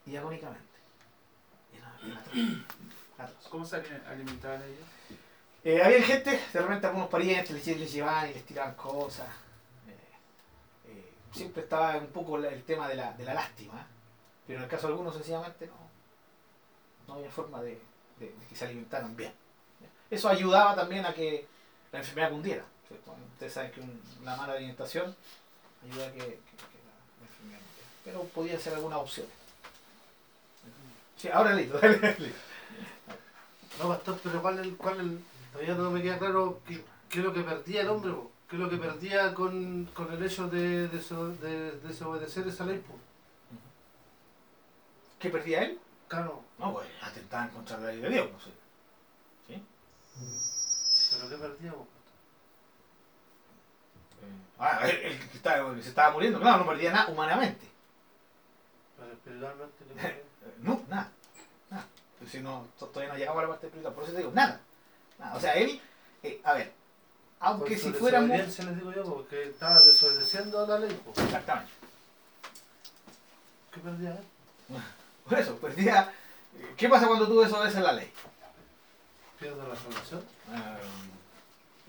y 0.06 0.16
agónicamente. 0.16 0.64
Atroz. 3.18 3.48
¿Cómo 3.48 3.64
se 3.64 3.76
ali- 3.76 4.02
alimentaban 4.06 4.62
ellos? 4.62 4.86
Eh, 5.66 5.82
había 5.82 6.00
gente, 6.00 6.30
de 6.52 6.60
repente 6.60 6.86
algunos 6.86 7.08
parientes 7.08 7.50
les, 7.50 7.66
les 7.76 7.92
llevaban 7.92 8.30
y 8.30 8.34
les 8.34 8.44
tiraban 8.46 8.74
cosas. 8.76 9.26
Eh, 9.88 9.98
eh, 10.86 11.12
siempre 11.32 11.64
estaba 11.64 11.96
un 11.96 12.06
poco 12.06 12.38
el 12.38 12.62
tema 12.62 12.86
de 12.88 12.94
la, 12.94 13.10
de 13.14 13.24
la 13.24 13.34
lástima. 13.34 13.84
Pero 14.46 14.60
en 14.60 14.62
el 14.62 14.70
caso 14.70 14.86
de 14.86 14.92
algunos, 14.92 15.12
sencillamente, 15.14 15.66
no, 15.66 15.74
no 17.08 17.14
había 17.14 17.32
forma 17.32 17.60
de, 17.62 17.80
de- 18.20 18.32
que 18.48 18.54
se 18.54 18.64
alimentaran 18.64 19.16
bien. 19.16 19.32
Eso 20.08 20.28
ayudaba 20.28 20.76
también 20.76 21.04
a 21.04 21.12
que 21.12 21.48
la 21.90 21.98
enfermedad 21.98 22.30
cundiera. 22.30 22.64
¿cierto? 22.86 23.16
Ustedes 23.32 23.52
saben 23.52 23.72
que 23.72 23.80
un- 23.80 24.00
una 24.22 24.36
mala 24.36 24.52
alimentación 24.52 25.16
ayuda 25.84 26.06
a 26.06 26.12
que, 26.12 26.18
la, 26.18 26.26
enfermedad 26.26 27.58
cundiera. 27.58 27.60
Pero 28.04 28.22
podían 28.26 28.60
ser 28.60 28.74
algunas 28.74 29.00
opciones. 29.00 29.32
Sí, 31.16 31.26
ahora 31.26 31.54
listo. 31.54 31.80
No, 33.78 33.88
pastor, 33.88 34.18
pero 34.22 34.40
¿cuál 34.40 34.58
es 34.58 34.74
cuál 34.78 35.00
el, 35.00 35.20
todavía 35.56 35.74
no 35.74 35.90
me 35.90 36.02
queda 36.02 36.18
claro 36.18 36.60
qué, 36.66 36.84
qué 37.08 37.18
es 37.18 37.24
lo 37.24 37.32
que 37.32 37.42
perdía 37.42 37.80
el 37.82 37.88
hombre, 37.88 38.12
po? 38.12 38.30
qué 38.48 38.56
es 38.56 38.62
lo 38.62 38.68
que 38.70 38.76
perdía 38.76 39.34
con, 39.34 39.86
con 39.86 40.12
el 40.12 40.22
hecho 40.22 40.48
de, 40.48 40.90
deso- 40.90 41.36
de 41.38 41.72
desobedecer 41.80 42.46
esa 42.46 42.64
ley. 42.66 42.78
po? 42.78 42.94
¿Qué 45.18 45.30
perdía 45.30 45.62
él? 45.62 45.78
Claro, 46.08 46.42
No, 46.58 46.72
pues 46.74 46.86
atentaban 47.02 47.48
contra 47.50 47.78
la 47.78 47.88
ley 47.88 48.00
de 48.00 48.10
Dios, 48.10 48.28
no 48.30 48.38
sé. 48.40 48.50
¿Sí? 49.48 49.62
pero 51.16 51.28
¿qué 51.30 51.36
perdía? 51.36 51.72
po? 51.72 51.86
Ah, 54.58 54.80
el, 54.84 54.90
el 54.96 55.18
que, 55.30 55.36
estaba- 55.36 55.74
que 55.74 55.82
se 55.82 55.88
estaba 55.88 56.12
muriendo, 56.12 56.40
claro, 56.40 56.58
no 56.58 56.66
perdía 56.66 56.92
nada 56.92 57.08
humanamente. 57.10 57.66
Pero 58.98 59.12
espiritualmente. 59.12 59.84
Eh, 59.98 60.24
No, 60.60 60.80
nada. 60.88 61.10
Nada. 61.70 61.86
Pues 62.18 62.30
si 62.30 62.40
no, 62.40 62.66
to- 62.78 62.86
todavía 62.86 63.12
no 63.12 63.18
llegamos 63.18 63.40
a 63.40 63.42
la 63.42 63.48
parte 63.50 63.66
espiritual, 63.66 63.94
por 63.94 64.04
eso 64.04 64.12
te 64.12 64.18
digo, 64.18 64.30
nada. 64.32 64.60
Nada. 65.18 65.34
O 65.36 65.40
sea, 65.40 65.54
él, 65.54 65.80
eh, 66.22 66.40
a 66.44 66.54
ver, 66.54 66.72
aunque 67.40 67.70
Por 67.74 67.78
si 67.78 67.90
su 67.90 67.94
fuéramos. 67.94 68.28
desobediencia, 68.30 68.64
les 68.64 68.76
digo 68.76 68.92
yo, 68.92 69.04
porque 69.04 69.48
estaba 69.50 69.80
desobedeciendo 69.82 70.66
la 70.66 70.78
ley. 70.78 71.02
po. 71.04 71.20
Exactamente. 71.20 71.72
¿Qué 73.72 73.80
perdía 73.80 74.10
él? 74.12 74.24
Por 75.28 75.38
eso, 75.38 75.56
perdía. 75.58 76.12
eh, 76.58 76.74
¿Qué 76.76 76.88
pasa 76.88 77.06
cuando 77.06 77.26
tú 77.26 77.40
desobedeces 77.40 77.82
la 77.82 77.92
ley? 77.92 78.10
Pierde 79.38 79.56
la 79.68 79.76
salvación. 79.76 80.24
Ah, 80.52 80.76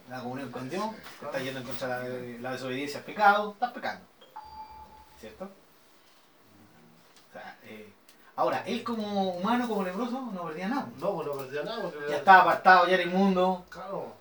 la 0.10 0.20
comunión 0.22 0.52
con 0.52 0.70
Dios, 0.70 0.86
estás 1.22 1.42
yendo 1.44 1.60
en 1.60 1.66
contra 1.66 2.00
de 2.00 2.34
la, 2.40 2.42
la 2.42 2.52
desobediencia, 2.54 3.00
es 3.00 3.06
pecado, 3.06 3.52
estás 3.54 3.72
pecando. 3.72 4.06
¿Cierto? 5.20 5.46
O 5.46 7.34
sea, 7.34 7.58
eh, 7.64 7.92
ahora, 8.38 8.64
él 8.66 8.84
como 8.84 9.32
humano, 9.34 9.68
como 9.68 9.84
leproso, 9.84 10.22
no 10.34 10.44
perdía 10.46 10.70
nada. 10.70 10.88
No, 11.00 11.16
pues 11.16 11.28
no 11.28 11.34
perdía 11.34 11.64
nada. 11.64 11.82
Porque 11.82 12.00
Ya 12.10 12.18
estaba 12.18 12.42
apartado, 12.44 12.88
ya 12.88 12.94
era 12.94 13.04
inmundo. 13.04 13.66
Claro. 13.70 14.14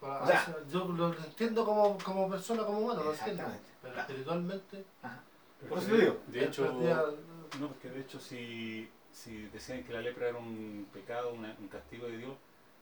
Para- 0.00 0.22
O 0.22 0.26
sea- 0.26 0.56
yo 0.70 0.84
lo 0.84 1.12
entiendo 1.14 1.64
como, 1.64 1.98
como 1.98 2.28
persona, 2.30 2.62
como 2.64 2.78
humano, 2.78 3.02
lo 3.02 3.12
entiendo. 3.12 3.42
Exactamente. 3.42 3.70
Pero 3.82 3.92
Claro. 3.94 4.08
espiritualmente, 4.08 4.84
Por 5.68 5.78
eso 5.78 5.94
digo. 5.96 6.16
De 6.28 6.44
hecho, 6.44 6.62
perdía- 6.66 7.02
no, 7.58 7.68
porque 7.68 7.88
de 7.90 8.00
hecho 8.00 8.20
si, 8.20 8.88
si 9.12 9.46
decían 9.46 9.82
que 9.82 9.92
la 9.94 10.00
lepra 10.02 10.28
era 10.28 10.38
un 10.38 10.86
pecado, 10.92 11.32
una- 11.32 11.56
un 11.58 11.68
castigo 11.68 12.06
de 12.06 12.18
Dios, 12.18 12.34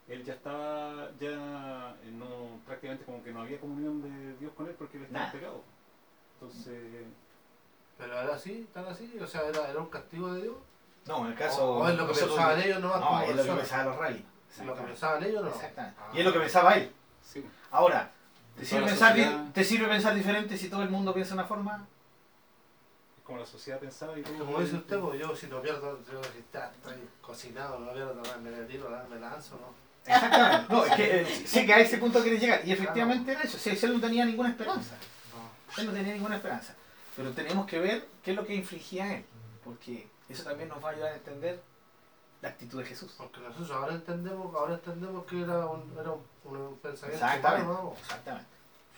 él 0.08 0.24
ya 0.24 0.32
estaba, 0.34 1.10
ya 1.20 1.94
eh, 2.02 2.10
no, 2.12 2.26
prácticamente 2.66 3.04
como 3.04 3.22
que 3.22 3.32
no 3.32 3.42
había 3.42 3.60
comunión 3.60 4.02
de 4.02 4.36
Dios 4.38 4.52
con 4.56 4.66
él 4.66 4.74
porque 4.76 4.96
él 4.96 5.04
estaba 5.04 5.26
en 5.26 5.30
Nada. 5.30 5.32
pecado. 5.40 5.62
Entonces, 6.40 6.74
Pero 7.98 8.20
era 8.20 8.34
así, 8.34 8.66
tan 8.74 8.86
así, 8.86 9.16
o 9.20 9.26
sea, 9.28 9.42
era, 9.46 9.68
era 9.70 9.78
un 9.78 9.86
castigo 9.86 10.32
de 10.34 10.42
Dios. 10.42 10.56
No, 11.06 11.24
en 11.26 11.32
el 11.32 11.38
caso. 11.38 11.64
o, 11.64 11.78
o 11.82 11.88
es 11.88 11.96
lo 11.96 12.06
que 12.06 12.12
nosotros- 12.12 12.36
pensaban 12.36 12.60
ellos 12.62 12.80
nomás 12.80 13.00
No, 13.00 13.22
es 13.22 13.36
lo 13.36 13.42
que 13.44 13.52
pensaban 13.60 13.86
los 13.86 13.96
rallies. 13.96 14.22
Lo 14.64 14.74
que 14.76 14.82
pensaban 14.82 15.24
ellos 15.24 15.42
no. 15.42 15.48
Exactamente. 15.50 15.96
Ah. 16.00 16.10
Y 16.14 16.18
es 16.20 16.24
lo 16.24 16.32
que 16.32 16.38
pensaba 16.40 16.74
él. 16.74 16.92
sí. 17.24 17.44
Ahora, 17.70 18.10
¿te 18.56 18.64
sirve, 18.66 18.84
pensar, 18.86 19.14
di- 19.14 19.22
sociedad- 19.24 19.52
¿te 19.54 19.64
sirve 19.64 19.88
pensar 19.88 20.14
diferente 20.14 20.56
si 20.58 20.68
todo 20.68 20.82
el 20.82 20.90
mundo 20.90 21.14
piensa 21.14 21.30
de 21.30 21.40
una 21.40 21.48
forma? 21.48 21.86
Es 23.16 23.24
como 23.24 23.38
la 23.38 23.46
sociedad 23.46 23.78
pensaba 23.80 24.18
y 24.18 24.22
todo. 24.22 24.44
Como 24.44 24.60
dice 24.60 24.76
usted, 24.76 25.00
pues 25.00 25.18
yo 25.18 25.34
si 25.34 25.46
lo 25.46 25.62
pierdo, 25.62 25.98
yo 26.12 26.22
si 26.22 26.38
está, 26.38 26.70
estoy 26.70 26.94
cocinado, 27.22 27.78
lo 27.80 27.92
pierdo, 27.94 28.14
me 28.42 28.50
le 28.50 28.64
tiro, 28.64 28.90
me 29.08 29.18
lanzo, 29.20 29.56
¿no? 29.56 29.82
Exactamente. 30.04 30.72
No, 30.74 30.84
es 30.84 30.92
que 30.94 31.20
eh, 31.22 31.46
sé 31.46 31.64
que 31.64 31.72
a 31.72 31.78
ese 31.80 31.96
punto 31.98 32.20
quiere 32.22 32.38
llegar. 32.38 32.60
Y 32.66 32.72
efectivamente 32.72 33.32
era 33.32 33.40
eso. 33.42 33.56
Si 33.58 33.70
él 33.70 33.92
no 33.94 34.00
tenía 34.00 34.24
ninguna 34.26 34.50
esperanza. 34.50 34.96
No. 35.32 35.80
Él 35.80 35.86
no 35.86 35.92
tenía 35.92 36.12
ninguna 36.14 36.36
esperanza. 36.36 36.74
Pero 37.16 37.30
tenemos 37.32 37.66
que 37.66 37.78
ver 37.78 38.06
qué 38.22 38.32
es 38.32 38.36
lo 38.36 38.44
que 38.44 38.54
infligía 38.54 39.04
a 39.04 39.14
él. 39.14 39.24
Porque 39.64 40.08
eso 40.32 40.44
también 40.44 40.68
nos 40.68 40.82
va 40.82 40.88
a 40.88 40.92
ayudar 40.92 41.12
a 41.12 41.16
entender 41.16 41.62
la 42.40 42.48
actitud 42.48 42.80
de 42.80 42.84
Jesús. 42.86 43.14
Porque 43.16 43.40
nosotros 43.40 43.70
ahora 43.70 43.94
entendemos, 43.94 44.54
ahora 44.54 44.74
entendemos 44.74 45.24
que 45.26 45.42
era 45.42 45.66
un, 45.66 45.96
era 45.98 46.10
un, 46.10 46.56
un 46.56 46.78
pensamiento 46.78 47.24
Exactamente. 47.24 47.72
Exactamente. 48.00 48.48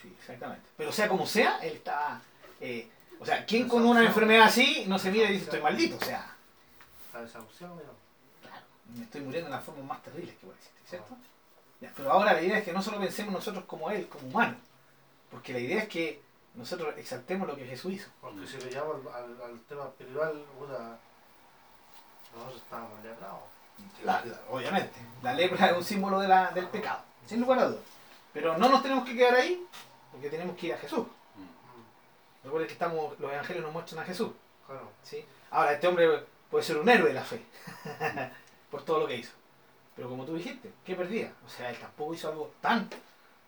Sí, 0.03 0.17
exactamente. 0.19 0.69
Pero 0.77 0.93
sea 0.93 1.09
como 1.09 1.27
sea, 1.27 1.59
él 1.59 1.75
estaba. 1.75 2.21
eh, 2.61 2.89
o 3.21 3.25
sea, 3.27 3.47
¿quién 3.47 3.69
con 3.69 3.85
una 3.87 4.05
enfermedad 4.05 4.47
así 4.47 4.85
no 4.87 4.99
se 4.99 5.11
mira 5.11 5.29
y 5.31 5.35
dice 5.35 5.45
estoy 5.45 5.63
maldito? 5.63 5.97
O 5.97 6.05
sea, 6.05 6.35
La 7.13 7.23
desahuciado, 7.23 7.77
claro, 8.43 8.63
me 8.97 9.05
estoy 9.05 9.21
muriendo 9.21 9.49
de 9.51 9.57
las 9.57 9.65
formas 9.65 9.85
más 9.85 10.03
terribles 10.03 10.35
que 10.37 10.47
puede 10.47 10.59
existir, 10.59 10.83
¿cierto? 10.89 11.17
Ya, 11.81 11.93
pero 11.97 12.11
ahora 12.11 12.33
la 12.33 12.43
idea 12.43 12.59
es 12.59 12.65
que 12.65 12.73
no 12.73 12.83
solo 12.83 12.99
pensemos 12.99 13.33
nosotros 13.33 13.65
como 13.67 13.91
él, 13.91 14.09
como 14.09 14.27
humanos. 14.29 14.57
Porque 15.31 15.53
la 15.53 15.61
idea 15.61 15.83
es 15.83 15.89
que 15.89 16.23
nosotros 16.55 16.95
exaltemos 16.99 17.47
lo 17.49 17.57
que 17.57 17.65
Jesús 17.67 17.93
hizo. 17.93 18.09
Porque 18.21 18.47
si 18.47 18.59
le 18.59 18.71
llamo 18.71 18.95
al, 18.95 19.25
al, 19.25 19.43
al 19.43 19.61
tema 19.63 19.85
espiritual, 19.87 20.45
puta, 20.59 20.99
nosotros 22.35 22.63
estábamos 22.63 23.03
letrados. 23.05 23.41
La- 24.05 24.25
la- 24.25 24.41
obviamente, 24.51 24.95
la 25.23 25.33
lepra 25.35 25.67
es 25.71 25.77
un 25.77 25.85
símbolo 25.85 26.21
de 26.21 26.29
la- 26.29 26.51
del 26.53 26.69
pecado, 26.69 27.01
sin 27.27 27.41
lugar 27.41 27.59
a 27.61 27.67
dudas. 27.67 27.83
Pero 28.33 28.57
no 28.59 28.69
nos 28.69 28.83
tenemos 28.83 29.05
que 29.05 29.15
quedar 29.17 29.35
ahí, 29.35 29.65
porque 30.13 30.29
tenemos 30.31 30.57
que 30.57 30.67
ir 30.69 30.75
a 30.75 30.79
Jesús. 30.79 31.07
Mm. 31.37 32.45
Recuerden 32.45 32.67
que 32.69 32.73
estamos, 32.75 33.19
los 33.19 33.33
evangelios 33.33 33.65
nos 33.65 33.73
muestran 33.73 34.03
a 34.03 34.07
Jesús. 34.07 34.31
Claro. 34.67 34.91
¿sí? 35.03 35.25
Ahora, 35.51 35.73
este 35.73 35.87
hombre 35.87 36.25
puede 36.51 36.65
ser 36.65 36.77
un 36.79 36.89
héroe 36.89 37.09
de 37.09 37.15
la 37.15 37.23
fe, 37.25 37.45
por 38.71 38.83
todo 38.85 39.01
lo 39.01 39.07
que 39.07 39.17
hizo. 39.17 39.33
Pero 39.97 40.09
como 40.09 40.25
tú 40.25 40.35
dijiste, 40.35 40.73
¿qué 40.85 40.95
perdía? 40.97 41.33
O 41.47 41.49
sea, 41.49 41.71
él 41.71 41.79
tampoco 41.79 42.15
hizo 42.15 42.29
algo 42.29 42.53
tan... 42.61 42.89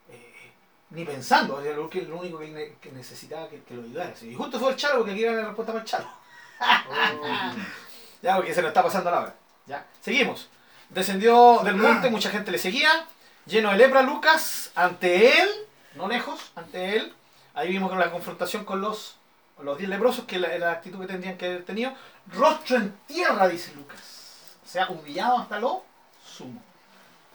eh, 0.08 0.52
ni 0.90 1.04
pensando, 1.04 1.60
lo, 1.60 1.90
que, 1.90 2.02
lo 2.02 2.18
único 2.18 2.38
que, 2.38 2.48
ne- 2.48 2.74
que 2.80 2.92
necesitaba 2.92 3.48
que, 3.48 3.62
que 3.64 3.74
lo 3.74 3.82
ayudara. 3.82 4.14
¿sí? 4.14 4.30
Y 4.30 4.34
justo 4.36 4.58
fue 4.60 4.70
el 4.70 4.76
Chalo, 4.76 4.98
porque 4.98 5.12
aquí 5.12 5.24
era 5.24 5.32
la 5.32 5.44
respuesta 5.46 5.72
para 5.72 5.82
el 5.82 5.88
Chalo. 5.90 6.08
Oh, 6.88 7.52
Ya, 8.26 8.34
porque 8.34 8.52
se 8.52 8.60
nos 8.60 8.70
está 8.70 8.82
pasando 8.82 9.08
la 9.08 9.20
hora. 9.20 9.34
Ya, 9.66 9.86
seguimos. 10.00 10.48
Descendió 10.90 11.60
del 11.62 11.76
monte, 11.86 12.10
mucha 12.10 12.28
gente 12.28 12.50
le 12.50 12.58
seguía. 12.58 12.90
Lleno 13.46 13.70
de 13.70 13.76
lepra, 13.76 14.02
Lucas, 14.02 14.72
ante 14.74 15.40
él, 15.40 15.48
no 15.94 16.08
lejos, 16.08 16.50
ante 16.56 16.96
él. 16.96 17.14
Ahí 17.54 17.68
vimos 17.68 17.88
con 17.88 18.00
la 18.00 18.10
confrontación 18.10 18.64
con 18.64 18.80
los, 18.80 19.14
con 19.56 19.64
los 19.64 19.78
diez 19.78 19.88
leprosos, 19.88 20.24
que 20.24 20.38
era 20.38 20.58
la 20.58 20.72
actitud 20.72 20.98
que 21.02 21.06
tendrían 21.06 21.38
que 21.38 21.46
haber 21.46 21.64
tenido. 21.64 21.92
Rostro 22.32 22.78
en 22.78 22.96
tierra, 23.06 23.46
dice 23.46 23.72
Lucas. 23.76 24.56
O 24.64 24.68
sea, 24.68 24.88
humillado 24.88 25.38
hasta 25.38 25.60
lo 25.60 25.84
sumo. 26.26 26.60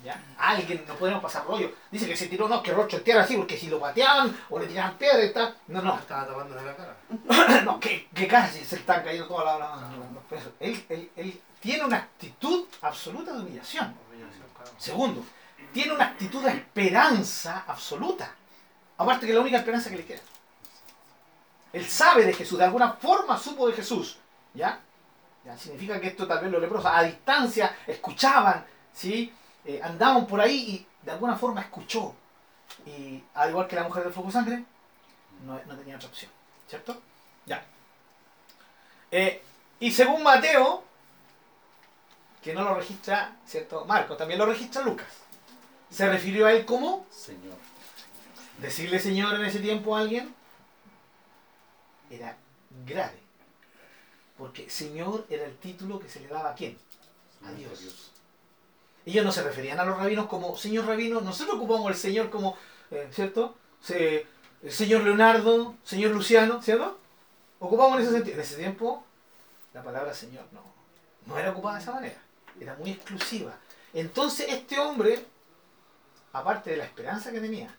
¿Ya? 0.04 0.20
Alguien, 0.40 0.84
no 0.88 0.96
podemos 0.96 1.22
pasar 1.22 1.46
rollo. 1.46 1.72
Dice 1.92 2.08
que 2.08 2.16
se 2.18 2.28
tiró, 2.28 2.48
no, 2.48 2.64
que 2.64 2.72
rostro 2.74 2.98
en 2.98 3.04
tierra 3.04 3.22
así, 3.22 3.38
porque 3.38 3.56
si 3.58 3.68
lo 3.68 3.80
pateaban 3.80 4.36
o 4.50 4.58
le 4.58 4.66
tiraban 4.66 4.98
piedra 4.98 5.24
y 5.24 5.32
tal. 5.32 5.56
No, 5.68 5.82
no, 5.82 5.96
Estaba 6.00 6.26
tapándose 6.26 6.66
la 6.66 6.76
cara. 6.76 7.62
no, 7.64 7.80
que, 7.80 8.08
que 8.14 8.28
casi 8.28 8.66
se 8.66 8.78
están 8.78 9.04
cayendo 9.04 9.28
todas 9.28 9.60
las 9.60 9.80
las- 9.82 9.94
los 9.98 10.24
pesos. 10.30 10.52
Él, 10.60 10.84
él- 10.90 11.12
él 11.16 11.42
tiene 11.60 11.84
una 11.86 11.98
actitud 11.98 12.66
absoluta 12.82 13.32
de 13.34 13.40
humillación. 13.42 13.96
Humillación, 14.10 14.48
claro. 14.56 14.72
Segundo, 14.80 15.24
tiene 15.72 15.94
una 15.94 16.06
actitud 16.06 16.44
de 16.44 16.50
esperanza 16.52 17.64
absoluta. 17.68 18.34
Aparte 18.98 19.28
que 19.28 19.32
es 19.34 19.36
la 19.36 19.42
única 19.42 19.58
esperanza 19.58 19.92
que 19.92 19.98
le 19.98 20.06
queda. 20.06 20.22
Él 21.74 21.86
sabe 21.88 22.26
de 22.26 22.34
Jesús, 22.34 22.58
de 22.58 22.66
alguna 22.66 22.94
forma 22.94 23.38
supo 23.38 23.68
de 23.68 23.74
Jesús. 23.74 24.18
¿Ya? 24.54 24.80
¿Ya? 25.46 25.58
Significa 25.58 26.02
que 26.02 26.08
esto 26.08 26.28
tal 26.28 26.40
vez 26.42 26.52
los 26.52 26.62
leprosos 26.62 26.92
a 26.92 27.04
distancia 27.04 27.76
escuchaban, 27.88 28.66
¿sí? 28.94 29.32
Eh, 29.66 29.80
andaban 29.84 30.26
por 30.28 30.42
ahí 30.42 30.56
y 30.56 31.06
de 31.06 31.12
alguna 31.12 31.36
forma 31.36 31.62
escuchó. 31.62 32.16
Y 32.86 33.24
al 33.34 33.50
igual 33.50 33.68
que 33.68 33.76
la 33.76 33.84
mujer 33.84 34.04
del 34.04 34.14
de 34.14 34.32
sangre, 34.32 34.64
no, 35.46 35.60
no 35.66 35.78
tenía 35.78 35.96
otra 35.96 36.10
opción. 36.10 36.32
¿Cierto? 36.68 37.02
Ya. 37.46 37.64
Eh, 39.12 39.42
y 39.80 39.92
según 39.92 40.24
Mateo, 40.24 40.84
que 42.42 42.54
no 42.54 42.64
lo 42.64 42.76
registra, 42.76 43.36
¿cierto? 43.46 43.86
Marcos, 43.86 44.18
también 44.18 44.40
lo 44.40 44.46
registra 44.46 44.82
Lucas. 44.82 45.08
Se 45.90 46.10
refirió 46.10 46.48
a 46.48 46.54
él 46.54 46.66
como 46.66 47.06
Señor. 47.12 47.58
decirle 48.60 49.00
Señor 49.00 49.36
en 49.36 49.46
ese 49.46 49.60
tiempo 49.60 49.96
a 49.96 50.00
alguien 50.00 50.34
era 52.10 52.38
grave. 52.86 53.20
Porque 54.38 54.70
Señor 54.70 55.26
era 55.30 55.46
el 55.46 55.58
título 55.58 56.00
que 56.00 56.10
se 56.10 56.22
le 56.22 56.28
daba 56.28 56.52
a 56.52 56.56
quién? 56.56 56.78
A 57.46 57.52
Dios. 57.52 58.11
Ellos 59.06 59.26
no 59.26 59.32
se 59.32 59.44
referían 59.44 59.80
a 59.80 59.86
los 59.86 59.98
rabinos 59.98 60.28
como 60.28 60.56
Señor 60.58 60.86
rabino, 60.86 61.22
nosotros 61.22 61.56
ocupamos 61.58 61.90
el 61.92 61.98
Señor 61.98 62.30
como, 62.30 62.56
eh, 62.92 63.10
¿cierto? 63.12 63.56
Se- 63.82 64.28
el 64.62 64.72
Señor 64.72 65.02
Leonardo, 65.04 65.76
Señor 65.84 66.12
Luciano, 66.12 66.62
¿cierto? 66.62 67.00
Ocupamos 67.60 67.98
en 68.00 68.04
ese 68.06 68.12
sentido. 68.14 68.36
En 68.36 68.42
ese 68.42 68.58
tiempo, 68.58 69.04
la 69.74 69.82
palabra 69.84 70.14
Señor 70.14 70.46
no, 70.52 70.62
no 71.26 71.38
era 71.40 71.52
ocupada 71.52 71.78
de 71.78 71.82
esa 71.84 71.94
manera. 71.94 72.22
era 72.60 72.76
muy 72.76 72.92
exclusiva. 72.92 73.58
Entonces 73.94 74.46
este 74.50 74.78
hombre, 74.80 75.26
aparte 76.34 76.70
de 76.72 76.78
la 76.78 76.86
esperanza 76.86 77.32
que 77.32 77.40
tenía, 77.40 77.74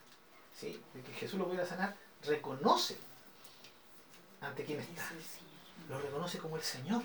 ¿sí? 0.58 0.82
de 0.92 1.02
que 1.02 1.12
Jesús 1.12 1.38
lo 1.38 1.44
pudiera 1.46 1.64
sanar, 1.66 1.94
reconoce 2.24 2.96
ante 4.40 4.64
quién 4.64 4.80
está. 4.80 5.02
Lo 5.88 6.00
reconoce 6.00 6.38
como 6.38 6.56
el 6.56 6.62
Señor. 6.62 7.02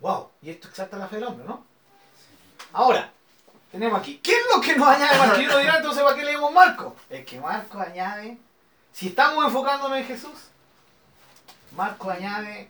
Wow, 0.00 0.30
y 0.42 0.50
esto 0.50 0.68
exalta 0.68 0.96
la 0.98 1.08
fe 1.08 1.16
del 1.16 1.24
hombre, 1.24 1.46
¿no? 1.46 1.64
Ahora, 2.76 3.10
tenemos 3.72 3.98
aquí, 3.98 4.18
¿qué 4.18 4.32
es 4.32 4.46
lo 4.54 4.60
que 4.60 4.76
nos 4.76 4.86
añade 4.86 5.18
uno 5.18 5.58
dirá, 5.58 5.78
entonces, 5.78 6.02
¿para 6.02 6.14
qué 6.14 6.24
leemos 6.24 6.52
Marco? 6.52 6.94
Es 7.08 7.24
que 7.24 7.40
Marco 7.40 7.78
añade, 7.78 8.36
si 8.92 9.08
estamos 9.08 9.46
enfocándonos 9.46 9.96
en 9.96 10.04
Jesús, 10.04 10.50
Marco 11.74 12.10
añade 12.10 12.68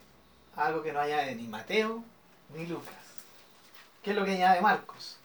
algo 0.55 0.81
que 0.81 0.93
no 0.93 1.01
añade 1.01 1.35
ni 1.35 1.49
Mateo 1.49 2.05
ni 2.55 2.69
Lucas. 2.69 2.95
¿Qué 4.01 4.11
es 4.11 4.17
lo 4.17 4.25
que 4.25 4.35
añade 4.35 4.61
Marcos? 4.61 5.19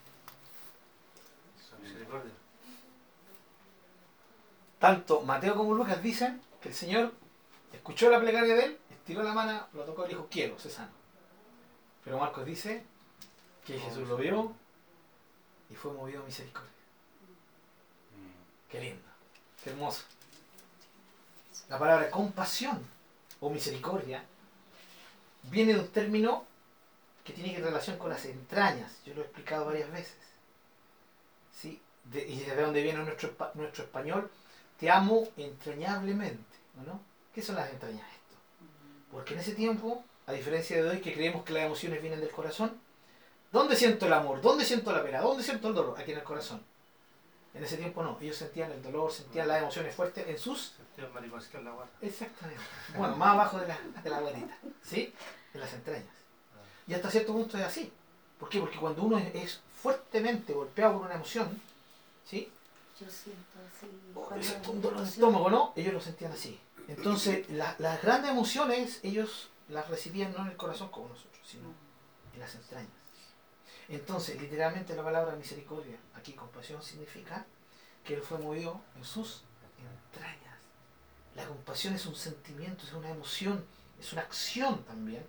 Tanto 4.79 5.21
Mateo 5.21 5.55
como 5.55 5.75
Lucas 5.75 6.01
dicen 6.01 6.41
que 6.59 6.69
el 6.69 6.75
Señor 6.75 7.13
escuchó 7.71 8.09
la 8.09 8.19
plegaria 8.19 8.55
de 8.55 8.65
él, 8.65 8.79
estiró 8.89 9.21
la 9.21 9.33
mano, 9.33 9.67
lo 9.73 9.83
tocó 9.83 10.05
y 10.07 10.09
dijo, 10.09 10.27
quiero, 10.31 10.57
se 10.57 10.71
sano. 10.71 10.89
Pero 12.03 12.17
Marcos 12.17 12.47
dice 12.47 12.83
que 13.63 13.77
Jesús 13.77 14.07
lo 14.07 14.17
vio 14.17 14.59
y 15.71 15.75
fue 15.75 15.93
movido 15.93 16.21
a 16.21 16.25
misericordia. 16.25 16.69
Qué 18.69 18.79
lindo, 18.81 19.01
qué 19.63 19.69
hermoso. 19.71 20.03
La 21.69 21.77
palabra 21.79 22.09
compasión 22.09 22.85
o 23.39 23.49
misericordia 23.49 24.23
viene 25.43 25.73
de 25.73 25.79
un 25.79 25.87
término 25.89 26.45
que 27.23 27.33
tiene 27.33 27.53
que 27.53 27.61
relación 27.61 27.97
con 27.97 28.09
las 28.09 28.25
entrañas. 28.25 28.91
Yo 29.05 29.13
lo 29.13 29.21
he 29.21 29.25
explicado 29.25 29.65
varias 29.65 29.91
veces. 29.91 30.15
¿Sí? 31.59 31.81
De- 32.05 32.27
y 32.27 32.39
de 32.39 32.55
dónde 32.55 32.81
viene 32.81 33.03
nuestro, 33.03 33.33
nuestro 33.55 33.83
español, 33.83 34.29
te 34.79 34.89
amo 34.89 35.27
entrañablemente. 35.37 36.57
¿o 36.79 36.83
¿no? 36.85 36.99
¿Qué 37.33 37.41
son 37.41 37.55
las 37.55 37.69
entrañas 37.69 38.01
esto? 38.01 38.35
Porque 39.11 39.33
en 39.33 39.41
ese 39.41 39.53
tiempo, 39.53 40.03
a 40.25 40.31
diferencia 40.31 40.81
de 40.81 40.89
hoy 40.89 41.01
que 41.01 41.13
creemos 41.13 41.43
que 41.43 41.53
las 41.53 41.63
emociones 41.63 42.01
vienen 42.01 42.19
del 42.21 42.31
corazón, 42.31 42.79
¿dónde 43.51 43.75
siento 43.75 44.05
el 44.07 44.13
amor? 44.13 44.41
¿Dónde 44.41 44.65
siento 44.65 44.91
la 44.91 45.03
pena? 45.03 45.21
¿Dónde 45.21 45.43
siento 45.43 45.67
el 45.69 45.73
dolor? 45.75 45.99
Aquí 45.99 46.11
en 46.11 46.17
el 46.19 46.23
corazón. 46.23 46.61
En 47.53 47.63
ese 47.63 47.75
tiempo 47.77 48.01
no, 48.01 48.17
ellos 48.21 48.37
sentían 48.37 48.71
el 48.71 48.81
dolor, 48.81 49.11
sentían 49.11 49.47
las 49.47 49.61
emociones 49.61 49.93
fuertes 49.93 50.25
en 50.27 50.37
sus 50.39 50.73
mariposca 51.13 51.57
en 51.57 51.65
la 51.65 51.71
guarda. 51.71 51.91
Exactamente. 52.01 52.61
Bueno, 52.95 53.15
más 53.17 53.29
abajo 53.29 53.57
de 53.59 53.67
la, 53.67 53.77
de 54.03 54.09
la 54.09 54.19
guarita, 54.21 54.57
¿sí? 54.83 55.13
En 55.53 55.59
las 55.59 55.73
entrañas. 55.73 56.05
Y 56.87 56.93
hasta 56.93 57.09
cierto 57.11 57.33
punto 57.33 57.57
es 57.57 57.63
así. 57.65 57.91
¿Por 58.39 58.47
qué? 58.49 58.59
Porque 58.59 58.77
cuando 58.77 59.01
uno 59.03 59.17
es, 59.17 59.33
es 59.35 59.61
fuertemente 59.81 60.53
golpeado 60.53 60.93
por 60.97 61.05
una 61.07 61.15
emoción, 61.15 61.59
¿sí? 62.25 62.51
Yo 62.99 63.07
siento 63.09 63.41
así. 63.67 63.87
O 64.15 64.21
cuando 64.21 64.45
es 64.45 64.59
me 64.61 64.69
un 64.69 64.81
dolor 64.81 65.01
de 65.01 65.09
estómago, 65.09 65.49
¿no? 65.49 65.73
Ellos 65.75 65.93
lo 65.93 66.01
sentían 66.01 66.31
así. 66.31 66.59
Entonces, 66.87 67.49
la- 67.49 67.75
las 67.79 68.01
grandes 68.01 68.31
emociones, 68.31 68.99
ellos 69.03 69.49
las 69.69 69.89
recibían 69.89 70.33
no 70.33 70.43
en 70.43 70.51
el 70.51 70.57
corazón 70.57 70.89
como 70.89 71.09
nosotros, 71.09 71.41
sino 71.45 71.73
en 72.33 72.39
las 72.39 72.53
entrañas. 72.55 72.91
Entonces, 73.91 74.39
literalmente 74.39 74.95
la 74.95 75.03
palabra 75.03 75.35
misericordia, 75.35 75.97
aquí 76.15 76.31
compasión, 76.31 76.81
significa 76.81 77.45
que 78.05 78.15
él 78.15 78.21
fue 78.21 78.39
movido 78.39 78.79
en 78.95 79.03
sus 79.03 79.43
entrañas. 79.77 80.57
La 81.35 81.45
compasión 81.45 81.93
es 81.93 82.05
un 82.05 82.15
sentimiento, 82.15 82.85
es 82.85 82.93
una 82.93 83.09
emoción, 83.09 83.65
es 83.99 84.13
una 84.13 84.21
acción 84.21 84.81
también, 84.85 85.25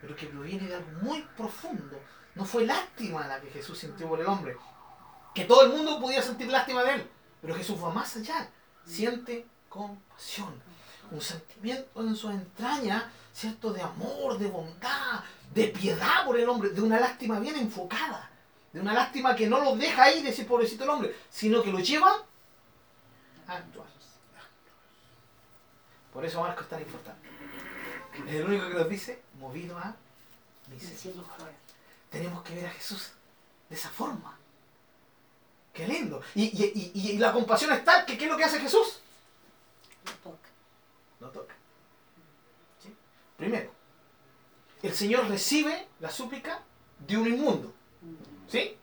pero 0.00 0.14
que 0.14 0.26
proviene 0.26 0.68
de 0.68 0.76
algo 0.76 0.92
muy 1.02 1.22
profundo. 1.36 2.00
No 2.36 2.44
fue 2.44 2.64
lástima 2.64 3.26
la 3.26 3.40
que 3.40 3.50
Jesús 3.50 3.80
sintió 3.80 4.08
por 4.08 4.20
el 4.20 4.26
hombre, 4.26 4.56
que 5.34 5.44
todo 5.44 5.62
el 5.64 5.70
mundo 5.70 6.00
podía 6.00 6.22
sentir 6.22 6.46
lástima 6.48 6.84
de 6.84 6.94
él, 6.94 7.10
pero 7.40 7.56
Jesús 7.56 7.82
va 7.82 7.90
más 7.90 8.16
allá, 8.16 8.48
siente 8.86 9.44
compasión, 9.68 10.54
un 11.10 11.20
sentimiento 11.20 12.00
en 12.00 12.14
sus 12.14 12.30
entrañas, 12.30 13.04
¿cierto? 13.32 13.72
De 13.72 13.82
amor, 13.82 14.38
de 14.38 14.46
bondad, 14.46 15.24
de 15.54 15.68
piedad 15.68 16.24
por 16.26 16.38
el 16.38 16.48
hombre, 16.48 16.70
de 16.70 16.80
una 16.82 16.98
lástima 17.00 17.38
bien 17.40 17.56
enfocada, 17.56 18.30
de 18.72 18.80
una 18.80 18.92
lástima 18.92 19.36
que 19.36 19.46
no 19.48 19.60
los 19.62 19.78
deja 19.78 20.02
ahí 20.04 20.22
de 20.22 20.30
decir 20.30 20.46
pobrecito 20.46 20.84
el 20.84 20.90
hombre, 20.90 21.16
sino 21.30 21.62
que 21.62 21.70
lo 21.70 21.78
lleva 21.78 22.10
a 23.46 23.52
actuar. 23.56 23.86
Por 26.12 26.24
eso 26.24 26.40
Marco 26.40 26.62
es 26.62 26.68
tan 26.68 26.80
importante. 26.80 27.28
Es 28.28 28.34
el 28.34 28.44
único 28.44 28.68
que 28.68 28.74
nos 28.74 28.88
dice, 28.88 29.20
movido 29.40 29.76
a 29.78 29.96
misericordia. 30.70 31.56
Tenemos 32.10 32.42
que 32.44 32.54
ver 32.54 32.66
a 32.66 32.70
Jesús 32.70 33.10
de 33.68 33.74
esa 33.74 33.90
forma. 33.90 34.38
Qué 35.72 35.88
lindo. 35.88 36.22
Y, 36.36 36.44
y- 36.44 36.92
y- 36.94 37.10
y 37.10 37.18
la 37.18 37.32
compasión 37.32 37.72
es 37.72 37.84
tal 37.84 38.06
que 38.06 38.16
¿qué 38.16 38.26
es 38.26 38.30
lo 38.30 38.36
que 38.36 38.44
hace 38.44 38.60
Jesús? 38.60 39.00
Lo 40.04 40.12
toca. 40.30 40.48
Lo 41.18 41.30
toca. 41.30 41.54
¿Sí? 42.80 42.94
Primero, 43.36 43.72
el 44.84 44.94
Señor 44.94 45.28
recibe 45.28 45.86
la 46.00 46.10
súplica 46.10 46.60
de 46.98 47.16
un 47.16 47.26
inmundo. 47.26 47.72
¿Sí? 48.50 48.76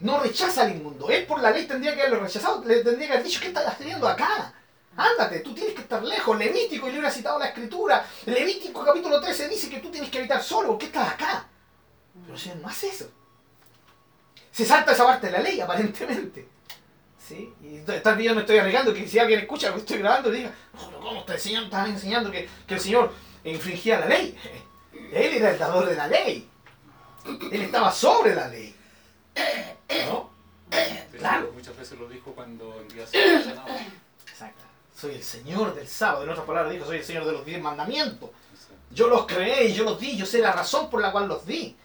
No 0.00 0.18
rechaza 0.18 0.62
al 0.62 0.72
inmundo. 0.72 1.10
Él 1.10 1.26
por 1.26 1.40
la 1.42 1.50
ley 1.50 1.66
tendría 1.66 1.94
que 1.94 2.00
haberlo 2.00 2.20
rechazado. 2.20 2.64
Le 2.64 2.82
tendría 2.82 3.06
que 3.06 3.12
haber 3.12 3.24
dicho, 3.24 3.40
¿qué 3.40 3.48
estás 3.48 3.66
haciendo 3.66 4.08
acá? 4.08 4.54
Ándate, 4.96 5.40
tú 5.40 5.54
tienes 5.54 5.74
que 5.74 5.82
estar 5.82 6.02
lejos. 6.02 6.38
Levítico, 6.38 6.86
y 6.86 6.90
le 6.92 6.98
hubiera 6.98 7.12
citado 7.12 7.38
la 7.38 7.48
escritura. 7.48 8.06
Levítico 8.24 8.82
capítulo 8.82 9.20
13 9.20 9.48
dice 9.48 9.68
que 9.68 9.80
tú 9.80 9.90
tienes 9.90 10.10
que 10.10 10.18
habitar 10.18 10.42
solo. 10.42 10.68
¿Por 10.68 10.78
qué 10.78 10.86
estás 10.86 11.10
acá? 11.10 11.46
Pero 12.22 12.34
el 12.34 12.40
Señor 12.40 12.56
no 12.58 12.68
hace 12.68 12.88
eso. 12.88 13.10
Se 14.50 14.64
salta 14.64 14.92
esa 14.92 15.04
parte 15.04 15.26
de 15.26 15.32
la 15.34 15.40
ley, 15.40 15.60
aparentemente. 15.60 16.48
¿Sí? 17.18 17.52
Y 17.60 17.80
tal 18.00 18.16
vez 18.16 18.26
yo 18.26 18.34
me 18.34 18.40
estoy 18.40 18.56
arriesgando 18.56 18.94
que 18.94 19.06
si 19.06 19.18
alguien 19.18 19.40
escucha 19.40 19.68
lo 19.68 19.74
que 19.74 19.80
estoy 19.80 19.98
grabando 19.98 20.30
diga, 20.30 20.50
pero 20.72 20.98
¿cómo 20.98 21.20
estás 21.20 21.36
enseñando, 21.36 21.66
estás 21.66 21.88
enseñando 21.88 22.30
que, 22.30 22.48
que 22.66 22.74
el 22.74 22.80
Señor 22.80 23.12
infringía 23.50 24.00
la 24.00 24.06
ley? 24.06 24.38
Él 24.92 25.34
era 25.34 25.50
el 25.50 25.58
dador 25.58 25.86
de 25.86 25.96
la 25.96 26.06
ley. 26.06 26.48
Él 27.50 27.62
estaba 27.62 27.92
sobre 27.92 28.34
la 28.34 28.48
ley. 28.48 28.74
¿No? 30.06 30.30
Claro. 31.18 31.52
Muchas 31.52 31.76
veces 31.76 31.98
lo 31.98 32.08
dijo 32.08 32.32
cuando 32.32 32.80
en 32.80 32.88
día 32.88 33.06
se 33.06 33.44
sanaba. 33.44 33.76
Exacto. 34.26 34.64
Soy 34.96 35.14
el 35.14 35.22
Señor 35.22 35.74
del 35.74 35.88
sábado. 35.88 36.24
En 36.24 36.30
otras 36.30 36.46
palabras 36.46 36.72
dijo, 36.72 36.86
soy 36.86 36.98
el 36.98 37.04
Señor 37.04 37.24
de 37.24 37.32
los 37.32 37.44
diez 37.44 37.60
mandamientos. 37.60 38.30
Yo 38.90 39.08
los 39.08 39.26
creé 39.26 39.68
y 39.68 39.74
yo 39.74 39.84
los 39.84 39.98
di, 39.98 40.16
yo 40.16 40.26
sé 40.26 40.38
la 40.38 40.52
razón 40.52 40.90
por 40.90 41.00
la 41.00 41.12
cual 41.12 41.28
los 41.28 41.46
di. 41.46 41.76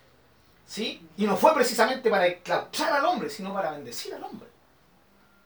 ¿Sí? 0.65 1.07
Y 1.15 1.25
no 1.25 1.37
fue 1.37 1.53
precisamente 1.53 2.09
para 2.09 2.27
esclavizar 2.27 2.91
al 2.91 3.05
hombre, 3.05 3.29
sino 3.29 3.53
para 3.53 3.71
bendecir 3.71 4.13
al 4.13 4.23
hombre. 4.23 4.49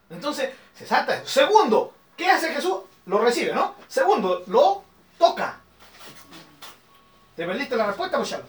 Entonces, 0.10 0.50
se 0.76 0.86
salta 0.86 1.16
eso. 1.16 1.28
Segundo, 1.28 1.94
¿qué 2.18 2.28
hace 2.28 2.54
Jesús? 2.54 2.78
Lo 3.06 3.20
recibe, 3.20 3.54
¿no? 3.54 3.76
Segundo, 3.88 4.44
lo 4.48 4.84
toca. 5.18 5.61
¿Te 7.36 7.46
perdiste 7.46 7.76
la 7.76 7.88
respuesta, 7.88 8.20
Muchalo? 8.20 8.44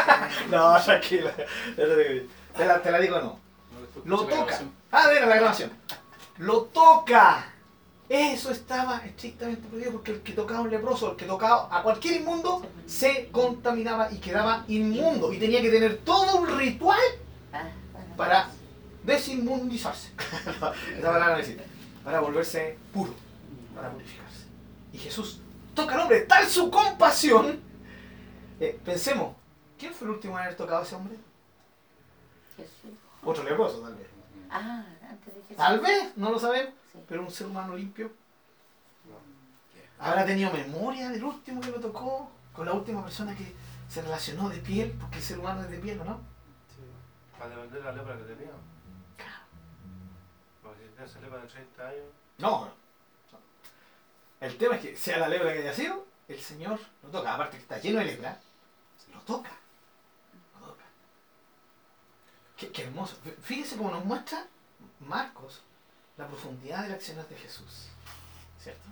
no, 0.50 0.80
tranquila. 0.82 1.32
Te 1.76 2.66
la, 2.66 2.82
te 2.82 2.90
la 2.90 2.98
digo 2.98 3.20
no. 3.20 3.38
Lo 4.04 4.24
toca. 4.24 4.60
Ah, 4.90 5.06
mira 5.12 5.26
la 5.26 5.36
grabación. 5.36 5.70
Lo 6.38 6.62
toca. 6.62 7.52
Eso 8.08 8.52
estaba 8.52 8.98
estrictamente 9.04 9.66
prohibido 9.66 9.92
porque 9.92 10.12
el 10.12 10.20
que 10.20 10.32
tocaba 10.32 10.60
a 10.60 10.62
un 10.62 10.70
leproso, 10.70 11.12
el 11.12 11.16
que 11.16 11.24
tocaba 11.24 11.68
a 11.76 11.82
cualquier 11.82 12.20
inmundo, 12.20 12.64
se 12.86 13.28
contaminaba 13.32 14.12
y 14.12 14.18
quedaba 14.18 14.64
inmundo. 14.68 15.32
Y 15.32 15.38
tenía 15.38 15.60
que 15.60 15.70
tener 15.70 15.98
todo 15.98 16.36
un 16.36 16.56
ritual 16.56 17.00
para 18.16 18.48
desinmundizarse. 19.02 20.10
Esa 20.98 21.12
palabra 21.12 21.38
existe. 21.40 21.64
Para 22.04 22.20
volverse 22.20 22.78
puro, 22.92 23.12
para 23.74 23.90
purificarse. 23.90 24.44
Y 24.92 24.98
Jesús 24.98 25.40
toca 25.74 25.94
al 25.94 26.02
hombre, 26.02 26.20
tal 26.20 26.46
su 26.48 26.70
compasión. 26.70 27.65
Eh, 28.58 28.80
pensemos, 28.84 29.36
¿quién 29.78 29.92
fue 29.92 30.08
el 30.08 30.14
último 30.14 30.38
en 30.38 30.44
haber 30.44 30.56
tocado 30.56 30.80
a 30.80 30.82
ese 30.82 30.94
hombre? 30.94 31.16
Jesús. 32.56 32.98
Otro 33.22 33.44
leproso, 33.44 33.80
tal 33.80 33.94
vez. 33.94 34.06
Ah, 34.50 34.84
antes 35.10 35.34
de 35.34 35.40
Jesús. 35.42 35.56
Tal 35.56 35.80
vez, 35.80 36.16
no 36.16 36.30
lo 36.30 36.38
sabemos. 36.38 36.72
Sí. 36.92 36.98
pero 37.08 37.22
un 37.22 37.30
ser 37.30 37.46
humano 37.48 37.76
limpio. 37.76 38.10
¿Habrá 39.98 40.26
tenido 40.26 40.52
memoria 40.52 41.08
del 41.08 41.24
último 41.24 41.60
que 41.60 41.70
lo 41.70 41.80
tocó? 41.80 42.30
Con 42.52 42.66
la 42.66 42.72
última 42.72 43.02
persona 43.02 43.34
que 43.34 43.54
se 43.88 44.02
relacionó 44.02 44.48
de 44.48 44.58
piel, 44.58 44.92
porque 45.00 45.18
el 45.18 45.22
ser 45.22 45.38
humano 45.38 45.62
es 45.62 45.70
de 45.70 45.78
piel, 45.78 46.00
¿o 46.00 46.04
¿no? 46.04 46.16
Sí. 46.68 46.82
Para 47.38 47.50
defender 47.50 47.84
la 47.84 47.92
lepra 47.92 48.16
que 48.16 48.24
tenía. 48.24 48.50
Porque 50.62 50.82
si 50.82 50.88
tenía 50.90 51.04
esa 51.04 51.20
lepra 51.20 51.38
de 51.40 51.46
30 51.48 51.88
años. 51.88 52.04
No. 52.38 52.70
El 54.40 54.56
tema 54.58 54.76
es 54.76 54.82
que 54.82 54.96
sea 54.96 55.18
la 55.18 55.28
lepra 55.28 55.52
que 55.52 55.60
haya 55.60 55.72
sido, 55.72 56.06
el 56.28 56.40
Señor 56.40 56.78
lo 57.02 57.08
toca. 57.08 57.34
Aparte 57.34 57.56
que 57.56 57.62
está 57.62 57.78
lleno 57.78 57.98
de 57.98 58.06
lepra, 58.06 58.38
lo 59.16 59.22
toca. 59.22 59.50
Lo 60.60 60.66
toca. 60.66 60.84
Qué, 62.56 62.82
hermoso. 62.82 63.16
Fí- 63.24 63.36
Fíjese 63.40 63.76
cómo 63.76 63.90
nos 63.90 64.04
muestra 64.04 64.46
Marcos 65.00 65.62
la 66.16 66.26
profundidad 66.26 66.82
de 66.82 66.88
las 66.88 66.96
acciones 66.98 67.28
de 67.28 67.36
Jesús. 67.36 67.88
¿Cierto? 68.58 68.88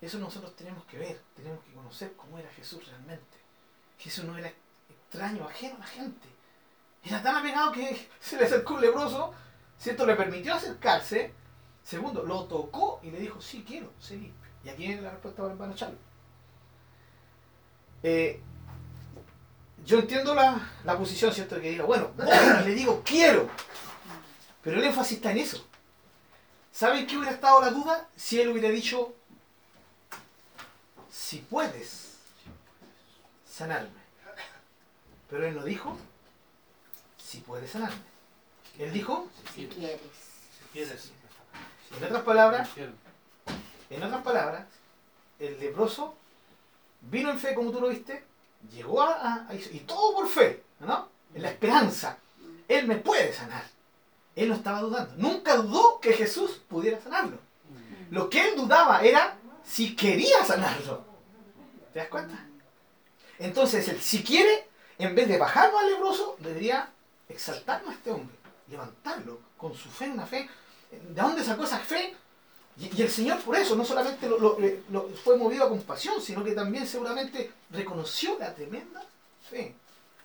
Eso 0.00 0.18
nosotros 0.18 0.54
tenemos 0.56 0.84
que 0.84 0.98
ver, 0.98 1.20
tenemos 1.34 1.64
que 1.64 1.72
conocer 1.72 2.14
cómo 2.16 2.38
era 2.38 2.50
Jesús 2.50 2.86
realmente. 2.86 3.38
Jesús 3.98 4.24
no 4.24 4.36
era 4.36 4.52
extraño, 4.88 5.44
ajeno 5.48 5.76
a 5.76 5.78
la 5.78 5.86
gente. 5.86 6.28
Era 7.02 7.22
tan 7.22 7.36
apegado 7.36 7.72
que 7.72 8.08
se 8.20 8.36
le 8.36 8.44
acercó 8.44 8.74
un 8.74 8.80
leproso, 8.82 9.32
¿cierto? 9.78 10.04
Le 10.06 10.16
permitió 10.16 10.54
acercarse. 10.54 11.32
Segundo, 11.82 12.22
lo 12.22 12.44
tocó 12.44 13.00
y 13.02 13.10
le 13.10 13.20
dijo, 13.20 13.40
sí 13.40 13.64
quiero, 13.66 13.90
sé 13.98 14.16
limpio. 14.16 14.50
Y 14.64 14.68
aquí 14.70 14.86
viene 14.86 15.02
la 15.02 15.10
respuesta 15.10 15.42
para 15.42 15.52
hermano 15.52 15.74
Charlo. 15.74 15.98
Eh, 18.02 18.42
yo 19.84 19.98
entiendo 19.98 20.34
la, 20.34 20.70
la 20.84 20.96
posición, 20.96 21.32
¿cierto? 21.32 21.60
Que 21.60 21.70
diga, 21.70 21.84
bueno, 21.84 22.10
voy 22.16 22.26
le 22.64 22.74
digo, 22.74 23.02
quiero. 23.04 23.48
Pero 24.62 24.78
el 24.78 24.84
énfasis 24.84 25.18
está 25.18 25.30
en 25.30 25.38
eso. 25.38 25.66
¿Saben 26.72 27.06
qué 27.06 27.16
hubiera 27.16 27.34
estado 27.34 27.60
la 27.60 27.70
duda 27.70 28.08
si 28.16 28.40
él 28.40 28.48
hubiera 28.48 28.68
dicho, 28.70 29.14
si 31.10 31.38
puedes 31.38 32.16
sanarme? 33.48 34.04
Pero 35.28 35.46
él 35.46 35.54
no 35.54 35.64
dijo, 35.64 35.96
si 37.16 37.40
puedes 37.40 37.70
sanarme. 37.70 37.96
Él 38.78 38.92
dijo, 38.92 39.28
Si 39.54 39.66
quieres. 39.66 40.00
Si 40.00 40.64
quieres. 40.72 41.12
en 41.96 42.04
otras 42.04 42.22
palabras, 42.22 42.68
en 43.90 44.02
otras 44.02 44.22
palabras, 44.22 44.66
el 45.38 45.58
leproso 45.60 46.16
vino 47.02 47.30
en 47.30 47.38
fe, 47.38 47.54
como 47.54 47.70
tú 47.70 47.80
lo 47.80 47.88
viste, 47.88 48.24
llegó 48.72 49.02
a, 49.02 49.46
a- 49.48 49.54
y 49.54 49.80
todo 49.80 50.14
por 50.14 50.28
fe, 50.28 50.62
¿no? 50.80 51.08
En 51.34 51.42
la 51.42 51.50
esperanza. 51.50 52.18
Él 52.68 52.86
me 52.86 52.96
puede 52.96 53.32
sanar. 53.32 53.64
Él 54.36 54.48
no 54.48 54.54
estaba 54.56 54.80
dudando. 54.80 55.12
Nunca 55.16 55.56
dudó 55.56 56.00
que 56.00 56.12
Jesús 56.12 56.60
pudiera 56.68 57.00
sanarlo. 57.00 57.38
Lo 58.10 58.28
que 58.30 58.48
él 58.48 58.56
dudaba 58.56 59.00
era 59.02 59.36
si 59.64 59.94
quería 59.96 60.44
sanarlo. 60.44 61.04
¿Te 61.92 62.00
das 62.00 62.08
cuenta? 62.08 62.34
Entonces, 63.38 63.88
él, 63.88 64.00
si 64.00 64.22
quiere, 64.22 64.68
en 64.98 65.14
vez 65.14 65.28
de 65.28 65.38
bajarlo 65.38 65.78
al 65.78 65.90
leproso, 65.90 66.36
debería 66.40 66.88
exaltarlo 67.28 67.90
a 67.90 67.92
este 67.94 68.10
hombre, 68.10 68.34
levantarlo 68.68 69.40
con 69.56 69.74
su 69.74 69.88
fe, 69.88 70.08
una 70.10 70.26
fe. 70.26 70.48
¿De 70.90 71.20
dónde 71.20 71.42
sacó 71.44 71.64
esa 71.64 71.78
fe? 71.78 72.14
Y, 72.76 72.96
y 72.96 73.02
el 73.02 73.10
Señor 73.10 73.40
por 73.40 73.56
eso 73.56 73.76
no 73.76 73.84
solamente 73.84 74.28
lo, 74.28 74.38
lo- 74.38 74.58
lo- 74.90 75.08
fue 75.22 75.36
movido 75.36 75.64
a 75.64 75.68
compasión, 75.68 76.20
sino 76.20 76.42
que 76.42 76.52
también 76.52 76.86
seguramente 76.86 77.52
reconoció 77.70 78.36
la 78.38 78.52
tremenda 78.54 79.02
fe, 79.48 79.74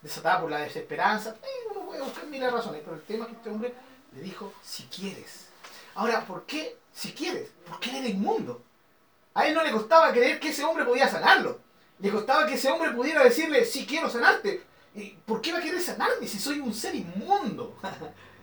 desatada 0.01 0.41
por 0.41 0.49
la 0.49 0.59
desesperanza. 0.59 1.35
Eh, 1.43 1.67
uno 1.71 1.85
puede 1.85 2.01
buscar 2.01 2.25
miles 2.25 2.49
de 2.49 2.57
razones, 2.57 2.81
pero 2.83 2.95
el 2.95 3.03
tema 3.03 3.25
es 3.25 3.31
que 3.31 3.37
este 3.37 3.49
hombre 3.51 3.73
le 4.15 4.21
dijo, 4.21 4.51
si 4.63 4.83
quieres. 4.83 5.47
Ahora, 5.95 6.25
¿por 6.25 6.45
qué 6.45 6.77
si 6.93 7.11
quieres? 7.13 7.49
Porque 7.67 7.89
él 7.91 7.97
era 7.97 8.07
inmundo. 8.07 8.63
A 9.35 9.45
él 9.47 9.53
no 9.53 9.63
le 9.63 9.71
costaba 9.71 10.11
creer 10.11 10.39
que 10.39 10.49
ese 10.49 10.63
hombre 10.63 10.85
podía 10.85 11.07
sanarlo. 11.07 11.59
Le 11.99 12.09
costaba 12.09 12.47
que 12.47 12.55
ese 12.55 12.69
hombre 12.71 12.91
pudiera 12.91 13.23
decirle, 13.23 13.63
sí 13.65 13.85
quiero 13.85 14.09
sanarte. 14.09 14.63
¿Y 14.95 15.09
¿Por 15.25 15.39
qué 15.41 15.51
va 15.51 15.59
a 15.59 15.61
querer 15.61 15.81
sanarme 15.81 16.27
si 16.27 16.39
soy 16.39 16.59
un 16.59 16.73
ser 16.73 16.95
inmundo? 16.95 17.77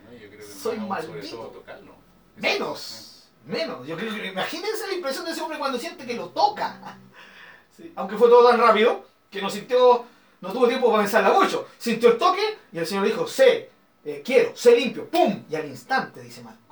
No, 0.07 0.13
yo 0.13 0.29
creo 0.29 0.39
que 0.39 0.45
Soy 0.45 0.77
sobre 0.77 0.87
maldito. 0.87 1.35
todo 1.35 1.47
tocarlo. 1.49 1.93
Menos. 2.37 3.06
Menos. 3.47 3.87
Yo 3.87 3.95
creo 3.97 4.13
que 4.13 4.27
imagínense 4.27 4.87
la 4.87 4.93
impresión 4.93 5.25
de 5.25 5.31
ese 5.31 5.41
hombre 5.41 5.57
cuando 5.57 5.79
siente 5.79 6.05
que 6.05 6.13
lo 6.15 6.29
toca. 6.29 6.97
Aunque 7.95 8.17
fue 8.17 8.27
todo 8.29 8.49
tan 8.49 8.59
rápido 8.59 9.05
que 9.31 9.41
no 9.41 9.49
sintió, 9.49 10.05
no 10.41 10.51
tuvo 10.51 10.67
tiempo 10.67 10.89
para 10.91 11.03
pensarla 11.03 11.31
mucho. 11.31 11.67
Sintió 11.77 12.11
el 12.11 12.17
toque 12.17 12.57
y 12.73 12.77
el 12.79 12.85
Señor 12.87 13.05
dijo, 13.05 13.27
sé, 13.27 13.69
eh, 14.03 14.21
quiero, 14.25 14.55
sé 14.55 14.75
limpio, 14.75 15.09
¡pum! 15.09 15.43
Y 15.49 15.55
al 15.55 15.65
instante, 15.65 16.21
dice 16.21 16.41
Marcos. 16.43 16.63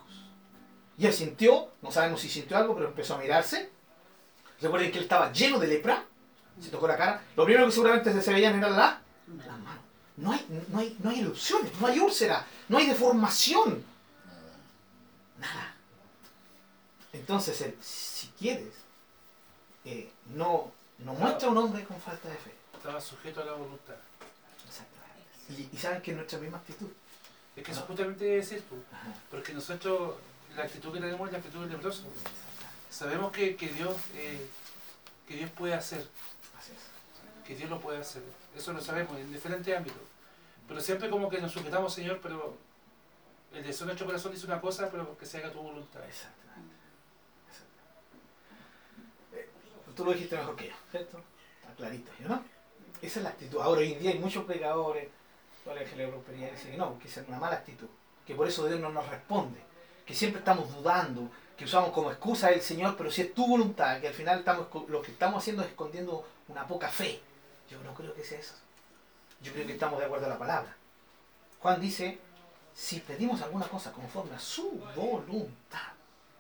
Y 0.97 1.05
él 1.05 1.13
sintió, 1.13 1.69
no 1.81 1.91
sabemos 1.91 2.21
si 2.21 2.29
sintió 2.29 2.57
algo, 2.57 2.75
pero 2.75 2.87
empezó 2.87 3.15
a 3.15 3.19
mirarse. 3.19 3.69
Recuerden 4.61 4.91
que 4.91 4.97
él 4.97 5.03
estaba 5.03 5.31
lleno 5.31 5.59
de 5.59 5.67
lepra, 5.67 6.03
se 6.59 6.69
tocó 6.69 6.87
la 6.87 6.97
cara. 6.97 7.21
Lo 7.35 7.43
primero 7.45 7.65
que 7.65 7.71
seguramente 7.73 8.21
se 8.21 8.33
veían 8.33 8.55
eran 8.57 8.71
la- 8.75 9.01
las 9.45 9.59
manos. 9.59 9.83
No 10.17 10.31
hay, 10.31 10.45
no, 10.69 10.79
hay, 10.79 10.97
no 11.03 11.09
hay 11.09 11.19
erupciones, 11.19 11.71
no 11.79 11.87
hay 11.87 11.99
úlcera, 11.99 12.45
no 12.69 12.77
hay 12.77 12.87
deformación. 12.87 13.83
Nada. 15.39 15.74
Entonces, 17.15 17.61
él, 17.61 17.75
si 17.81 18.27
quieres, 18.39 18.73
eh, 19.85 20.11
no, 20.33 20.71
no 20.99 21.13
muestra 21.13 21.49
un 21.49 21.57
hombre 21.57 21.83
con 21.85 21.99
falta 21.99 22.27
de 22.29 22.35
fe. 22.35 22.53
Estaba 22.75 22.99
sujeto 22.99 23.41
a 23.41 23.45
la 23.45 23.53
voluntad. 23.53 23.95
Y, 25.49 25.69
y 25.71 25.77
saben 25.77 26.01
que 26.01 26.11
es 26.11 26.17
nuestra 26.17 26.39
misma 26.39 26.57
actitud. 26.57 26.89
Es 27.55 27.63
que 27.63 27.71
eso 27.71 27.81
justamente 27.81 28.37
es 28.39 28.51
esto. 28.51 28.75
Ajá. 28.91 29.13
Porque 29.29 29.53
nosotros, 29.53 30.15
la 30.55 30.63
actitud 30.63 30.91
que 30.93 30.99
tenemos 30.99 31.27
es 31.27 31.31
la 31.33 31.37
actitud 31.39 31.61
del 31.61 31.69
leproso. 31.71 32.03
Sabemos 32.89 33.31
que, 33.31 33.55
que 33.55 33.69
Dios 33.69 33.95
eh, 34.15 34.47
que 35.27 35.35
Dios 35.35 35.49
puede 35.51 35.73
hacer, 35.73 36.07
Así 36.57 36.71
es. 36.71 37.45
que 37.45 37.55
Dios 37.55 37.69
lo 37.69 37.79
puede 37.79 37.99
hacer. 37.99 38.23
Eso 38.55 38.73
lo 38.73 38.81
sabemos 38.81 39.17
en 39.17 39.31
diferentes 39.31 39.75
ámbitos. 39.75 40.01
Pero 40.67 40.81
siempre 40.81 41.09
como 41.09 41.29
que 41.29 41.39
nos 41.41 41.51
sujetamos, 41.51 41.93
Señor, 41.93 42.19
pero 42.21 42.57
el 43.53 43.63
deseo 43.63 43.81
de 43.81 43.93
nuestro 43.93 44.05
corazón 44.07 44.31
dice 44.33 44.45
una 44.45 44.61
cosa, 44.61 44.89
pero 44.89 45.17
que 45.17 45.25
se 45.25 45.37
haga 45.37 45.51
tu 45.51 45.59
voluntad. 45.61 46.03
Exactamente. 46.07 46.75
Exactamente. 47.49 48.17
Eh, 49.33 49.49
tú 49.95 50.05
lo 50.05 50.11
dijiste 50.11 50.37
mejor 50.37 50.55
que 50.55 50.67
yo, 50.67 50.73
¿cierto? 50.91 51.21
Está 51.61 51.73
clarito, 51.75 52.11
¿no? 52.27 52.43
Esa 53.01 53.19
es 53.19 53.23
la 53.23 53.29
actitud. 53.29 53.59
Ahora, 53.61 53.81
hoy 53.81 53.93
en 53.93 53.99
día 53.99 54.11
hay 54.11 54.19
muchos 54.19 54.45
predicadores, 54.45 55.09
toda 55.63 55.75
la 55.75 55.81
evangelio 55.81 56.07
de 56.07 56.11
prosperidad, 56.11 56.51
dicen 56.51 56.71
que 56.71 56.77
no, 56.77 56.99
que 56.99 57.07
es 57.07 57.17
una 57.27 57.39
mala 57.39 57.55
actitud. 57.57 57.87
Que 58.25 58.35
por 58.35 58.47
eso 58.47 58.67
Dios 58.67 58.79
no 58.79 58.89
nos 58.89 59.07
responde. 59.09 59.59
Que 60.05 60.13
siempre 60.13 60.39
estamos 60.39 60.73
dudando, 60.75 61.29
que 61.57 61.65
usamos 61.65 61.91
como 61.91 62.11
excusa 62.11 62.49
el 62.51 62.61
Señor, 62.61 62.95
pero 62.97 63.11
si 63.11 63.21
es 63.21 63.33
tu 63.33 63.47
voluntad, 63.47 63.99
que 64.01 64.07
al 64.07 64.13
final 64.13 64.39
estamos, 64.39 64.67
lo 64.87 65.01
que 65.01 65.11
estamos 65.11 65.41
haciendo 65.41 65.63
es 65.63 65.69
escondiendo 65.69 66.27
una 66.47 66.67
poca 66.67 66.87
fe. 66.89 67.21
Yo 67.69 67.81
no 67.83 67.93
creo 67.93 68.13
que 68.13 68.23
sea 68.23 68.39
eso. 68.39 68.55
Yo 69.41 69.51
creo 69.53 69.65
que 69.65 69.73
estamos 69.73 69.99
de 69.99 70.05
acuerdo 70.05 70.27
a 70.27 70.29
la 70.29 70.37
palabra. 70.37 70.75
Juan 71.59 71.81
dice, 71.81 72.19
si 72.73 72.99
pedimos 72.99 73.41
alguna 73.41 73.67
cosa 73.67 73.91
conforme 73.91 74.35
a 74.35 74.39
su 74.39 74.69
voluntad. 74.95 75.94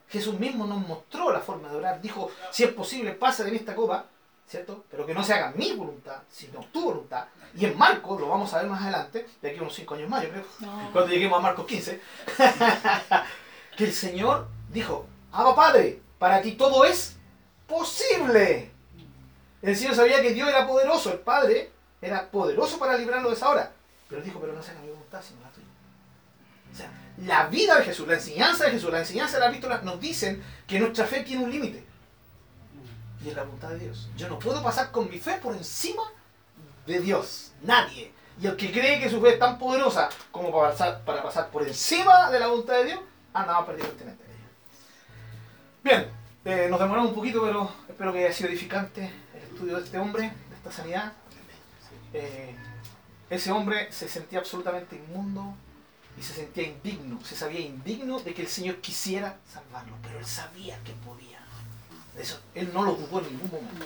Jesús 0.09 0.39
mismo 0.39 0.65
nos 0.65 0.87
mostró 0.87 1.31
la 1.31 1.39
forma 1.39 1.69
de 1.69 1.77
orar. 1.77 2.01
Dijo, 2.01 2.31
si 2.51 2.63
es 2.63 2.71
posible, 2.71 3.13
pasa 3.13 3.43
de 3.43 3.55
esta 3.55 3.75
copa, 3.75 4.05
¿cierto? 4.47 4.83
Pero 4.89 5.05
que 5.05 5.13
no 5.13 5.23
se 5.23 5.33
haga 5.33 5.51
mi 5.55 5.73
voluntad, 5.73 6.21
sino 6.29 6.61
tu 6.71 6.85
voluntad. 6.85 7.25
Y 7.55 7.65
en 7.65 7.77
Marcos, 7.77 8.19
lo 8.19 8.29
vamos 8.29 8.53
a 8.53 8.59
ver 8.59 8.67
más 8.67 8.81
adelante, 8.81 9.27
de 9.41 9.49
aquí 9.49 9.59
a 9.59 9.61
unos 9.61 9.75
5 9.75 9.95
años 9.95 10.09
más, 10.09 10.23
yo 10.23 10.29
creo, 10.29 10.45
cuando 10.91 11.07
lleguemos 11.07 11.39
a 11.39 11.41
Marcos 11.41 11.65
15, 11.65 12.01
que 13.77 13.83
el 13.83 13.93
Señor 13.93 14.47
dijo, 14.71 15.05
Abba 15.31 15.55
Padre, 15.55 16.01
para 16.19 16.41
ti 16.41 16.53
todo 16.53 16.85
es 16.85 17.17
posible. 17.67 18.71
El 19.61 19.75
Señor 19.75 19.95
sabía 19.95 20.21
que 20.21 20.33
Dios 20.33 20.47
era 20.47 20.67
poderoso, 20.67 21.11
el 21.11 21.19
Padre 21.19 21.71
era 22.01 22.29
poderoso 22.29 22.77
para 22.77 22.97
librarlo 22.97 23.29
de 23.29 23.35
esa 23.35 23.49
hora. 23.49 23.71
Pero 24.07 24.21
dijo, 24.21 24.39
pero 24.39 24.53
no 24.53 24.61
se 24.61 24.71
haga 24.71 24.81
mi 24.81 24.89
voluntad, 24.89 25.21
sino 25.21 25.41
la 25.41 25.49
tuya. 25.49 25.65
O 26.71 26.75
sea, 26.75 26.91
la 27.17 27.47
vida 27.47 27.77
de 27.77 27.85
Jesús, 27.85 28.07
la 28.07 28.15
enseñanza 28.15 28.65
de 28.65 28.71
Jesús, 28.71 28.91
la 28.91 28.99
enseñanza 28.99 29.35
de 29.35 29.39
la 29.41 29.49
epístola 29.49 29.81
nos 29.81 29.99
dicen 29.99 30.43
que 30.67 30.79
nuestra 30.79 31.05
fe 31.05 31.21
tiene 31.21 31.43
un 31.43 31.51
límite. 31.51 31.83
Y 33.23 33.29
es 33.29 33.35
la 33.35 33.43
voluntad 33.43 33.69
de 33.69 33.79
Dios. 33.79 34.09
Yo 34.17 34.27
no 34.27 34.37
puedo 34.37 34.61
pasar 34.61 34.91
con 34.91 35.09
mi 35.09 35.17
fe 35.17 35.39
por 35.41 35.55
encima 35.55 36.03
de 36.85 36.99
Dios. 36.99 37.53
Nadie. 37.61 38.11
Y 38.41 38.47
el 38.47 38.55
que 38.57 38.71
cree 38.71 38.99
que 38.99 39.09
su 39.09 39.21
fe 39.21 39.33
es 39.33 39.39
tan 39.39 39.57
poderosa 39.57 40.09
como 40.29 40.51
para 40.51 40.71
pasar, 40.71 41.01
para 41.05 41.23
pasar 41.23 41.49
por 41.49 41.65
encima 41.65 42.29
de 42.29 42.39
la 42.39 42.47
voluntad 42.47 42.75
de 42.75 42.85
Dios, 42.85 42.99
anda 43.33 43.53
más 43.53 43.65
perdido 43.65 43.87
tener 43.89 44.15
Bien, 45.83 46.07
eh, 46.43 46.67
nos 46.69 46.79
demoramos 46.79 47.09
un 47.09 47.15
poquito, 47.15 47.41
pero 47.43 47.71
espero 47.87 48.11
que 48.11 48.25
haya 48.25 48.33
sido 48.33 48.49
edificante 48.49 49.11
el 49.35 49.43
estudio 49.43 49.77
de 49.77 49.83
este 49.83 49.97
hombre, 49.99 50.33
de 50.49 50.55
esta 50.55 50.71
sanidad. 50.71 51.13
Eh, 52.11 52.55
ese 53.29 53.51
hombre 53.51 53.91
se 53.91 54.09
sentía 54.09 54.39
absolutamente 54.39 54.95
inmundo 54.95 55.55
y 56.17 56.23
se 56.23 56.33
sentía 56.33 56.63
indigno, 56.63 57.19
se 57.23 57.35
sabía 57.35 57.59
indigno 57.59 58.19
de 58.19 58.33
que 58.33 58.41
el 58.41 58.47
Señor 58.47 58.77
quisiera 58.77 59.37
salvarlo, 59.51 59.95
pero 60.01 60.19
él 60.19 60.25
sabía 60.25 60.77
que 60.83 60.93
podía. 60.93 61.39
Eso, 62.17 62.39
él 62.53 62.71
no 62.73 62.83
lo 62.83 62.95
dudó 62.95 63.19
en 63.19 63.31
ningún 63.31 63.51
momento, 63.51 63.85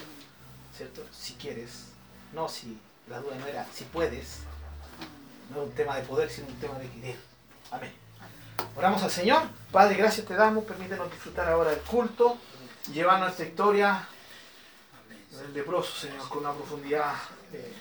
¿cierto? 0.75 1.03
Si 1.11 1.34
quieres, 1.34 1.86
no 2.34 2.47
si 2.47 2.77
la 3.07 3.19
duda 3.19 3.36
no 3.38 3.47
era 3.47 3.65
si 3.73 3.86
puedes, 3.86 4.39
no 5.49 5.63
es 5.63 5.69
un 5.69 5.75
tema 5.75 5.95
de 5.95 6.03
poder, 6.03 6.30
sino 6.30 6.47
un 6.47 6.59
tema 6.59 6.77
de 6.77 6.88
querer. 6.89 7.17
Amén. 7.71 7.91
Oramos 8.75 9.01
al 9.01 9.11
Señor. 9.11 9.43
Padre, 9.71 9.95
gracias 9.95 10.27
te 10.27 10.36
damos. 10.36 10.63
Permítenos 10.65 11.11
disfrutar 11.11 11.49
ahora 11.49 11.71
del 11.71 11.80
culto. 11.82 12.38
Llevar 12.93 13.19
nuestra 13.19 13.45
historia 13.45 14.07
del 15.32 15.53
leproso, 15.53 15.95
Señor, 15.95 16.27
con 16.30 16.39
una 16.39 16.53
profundidad 16.53 17.13
eh, 17.53 17.73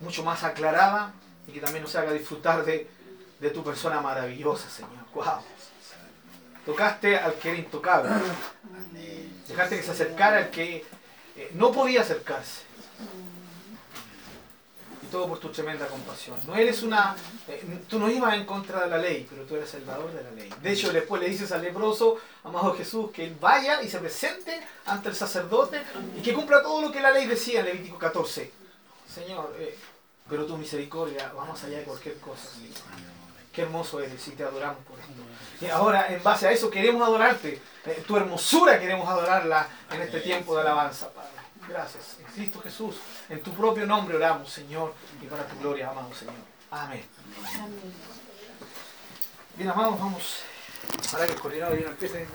mucho 0.00 0.22
más 0.22 0.42
aclarada 0.44 1.12
y 1.46 1.52
que 1.52 1.60
también 1.60 1.82
nos 1.82 1.94
haga 1.96 2.12
disfrutar 2.12 2.64
de, 2.64 2.88
de 3.42 3.50
tu 3.50 3.62
persona 3.64 4.00
maravillosa, 4.00 4.70
Señor. 4.70 5.04
Wow. 5.14 5.42
Tocaste 6.64 7.18
al 7.18 7.34
que 7.34 7.48
era 7.50 7.58
intocable. 7.58 8.10
Dejaste 9.48 9.76
que 9.76 9.82
se 9.82 9.90
acercara 9.90 10.38
al 10.38 10.50
que 10.50 10.84
eh, 11.36 11.50
no 11.54 11.72
podía 11.72 12.02
acercarse. 12.02 12.62
Y 15.02 15.06
todo 15.06 15.26
por 15.26 15.40
tu 15.40 15.48
tremenda 15.48 15.88
compasión. 15.88 16.38
No 16.46 16.54
eres 16.54 16.84
una. 16.84 17.16
eh, 17.48 17.80
tú 17.88 17.98
no 17.98 18.08
ibas 18.08 18.34
en 18.34 18.46
contra 18.46 18.84
de 18.84 18.90
la 18.90 18.98
ley, 18.98 19.26
pero 19.28 19.42
tú 19.42 19.56
eres 19.56 19.74
el 19.74 19.84
dador 19.84 20.12
de 20.12 20.22
la 20.22 20.30
ley. 20.30 20.48
De 20.62 20.72
hecho, 20.72 20.92
después 20.92 21.20
le 21.20 21.28
dices 21.28 21.50
al 21.50 21.62
leproso, 21.62 22.18
amado 22.44 22.74
Jesús, 22.76 23.10
que 23.10 23.24
él 23.24 23.36
vaya 23.40 23.82
y 23.82 23.88
se 23.90 23.98
presente 23.98 24.60
ante 24.86 25.08
el 25.08 25.16
sacerdote 25.16 25.82
y 26.16 26.22
que 26.22 26.32
cumpla 26.32 26.62
todo 26.62 26.80
lo 26.80 26.92
que 26.92 27.00
la 27.00 27.10
ley 27.10 27.26
decía 27.26 27.58
en 27.60 27.66
Levítico 27.66 27.98
14. 27.98 28.52
Señor, 29.12 29.52
eh, 29.58 29.76
Pero 30.28 30.46
tu 30.46 30.56
misericordia 30.56 31.32
va 31.36 31.44
más 31.44 31.64
allá 31.64 31.78
de 31.78 31.84
cualquier 31.84 32.16
cosa. 32.18 32.48
Qué 33.52 33.62
hermoso 33.62 34.00
eres 34.00 34.26
y 34.28 34.30
te 34.30 34.44
adoramos 34.44 34.82
por 34.84 34.98
esto. 34.98 35.12
Y 35.60 35.66
ahora, 35.68 36.08
en 36.08 36.22
base 36.22 36.48
a 36.48 36.52
eso, 36.52 36.70
queremos 36.70 37.02
adorarte. 37.02 37.60
Eh, 37.84 38.04
tu 38.06 38.16
hermosura 38.16 38.80
queremos 38.80 39.08
adorarla 39.08 39.68
en 39.90 40.02
este 40.02 40.20
tiempo 40.20 40.54
de 40.54 40.62
alabanza, 40.62 41.10
Padre. 41.12 41.30
Gracias. 41.68 42.16
En 42.20 42.32
Cristo 42.32 42.60
Jesús, 42.60 42.96
en 43.28 43.42
tu 43.42 43.52
propio 43.52 43.86
nombre 43.86 44.16
oramos, 44.16 44.50
Señor, 44.50 44.94
y 45.20 45.26
para 45.26 45.46
tu 45.46 45.58
gloria, 45.58 45.90
amado 45.90 46.12
Señor. 46.14 46.34
Amén. 46.70 47.04
Bien, 49.56 49.68
amados, 49.68 49.98
vamos. 49.98 50.38
Ahora 51.12 51.26
que 51.26 51.32
el 51.32 51.40
coordinador 51.40 51.78
ya 51.78 51.84
no 51.84 51.90
empiece. 51.90 52.26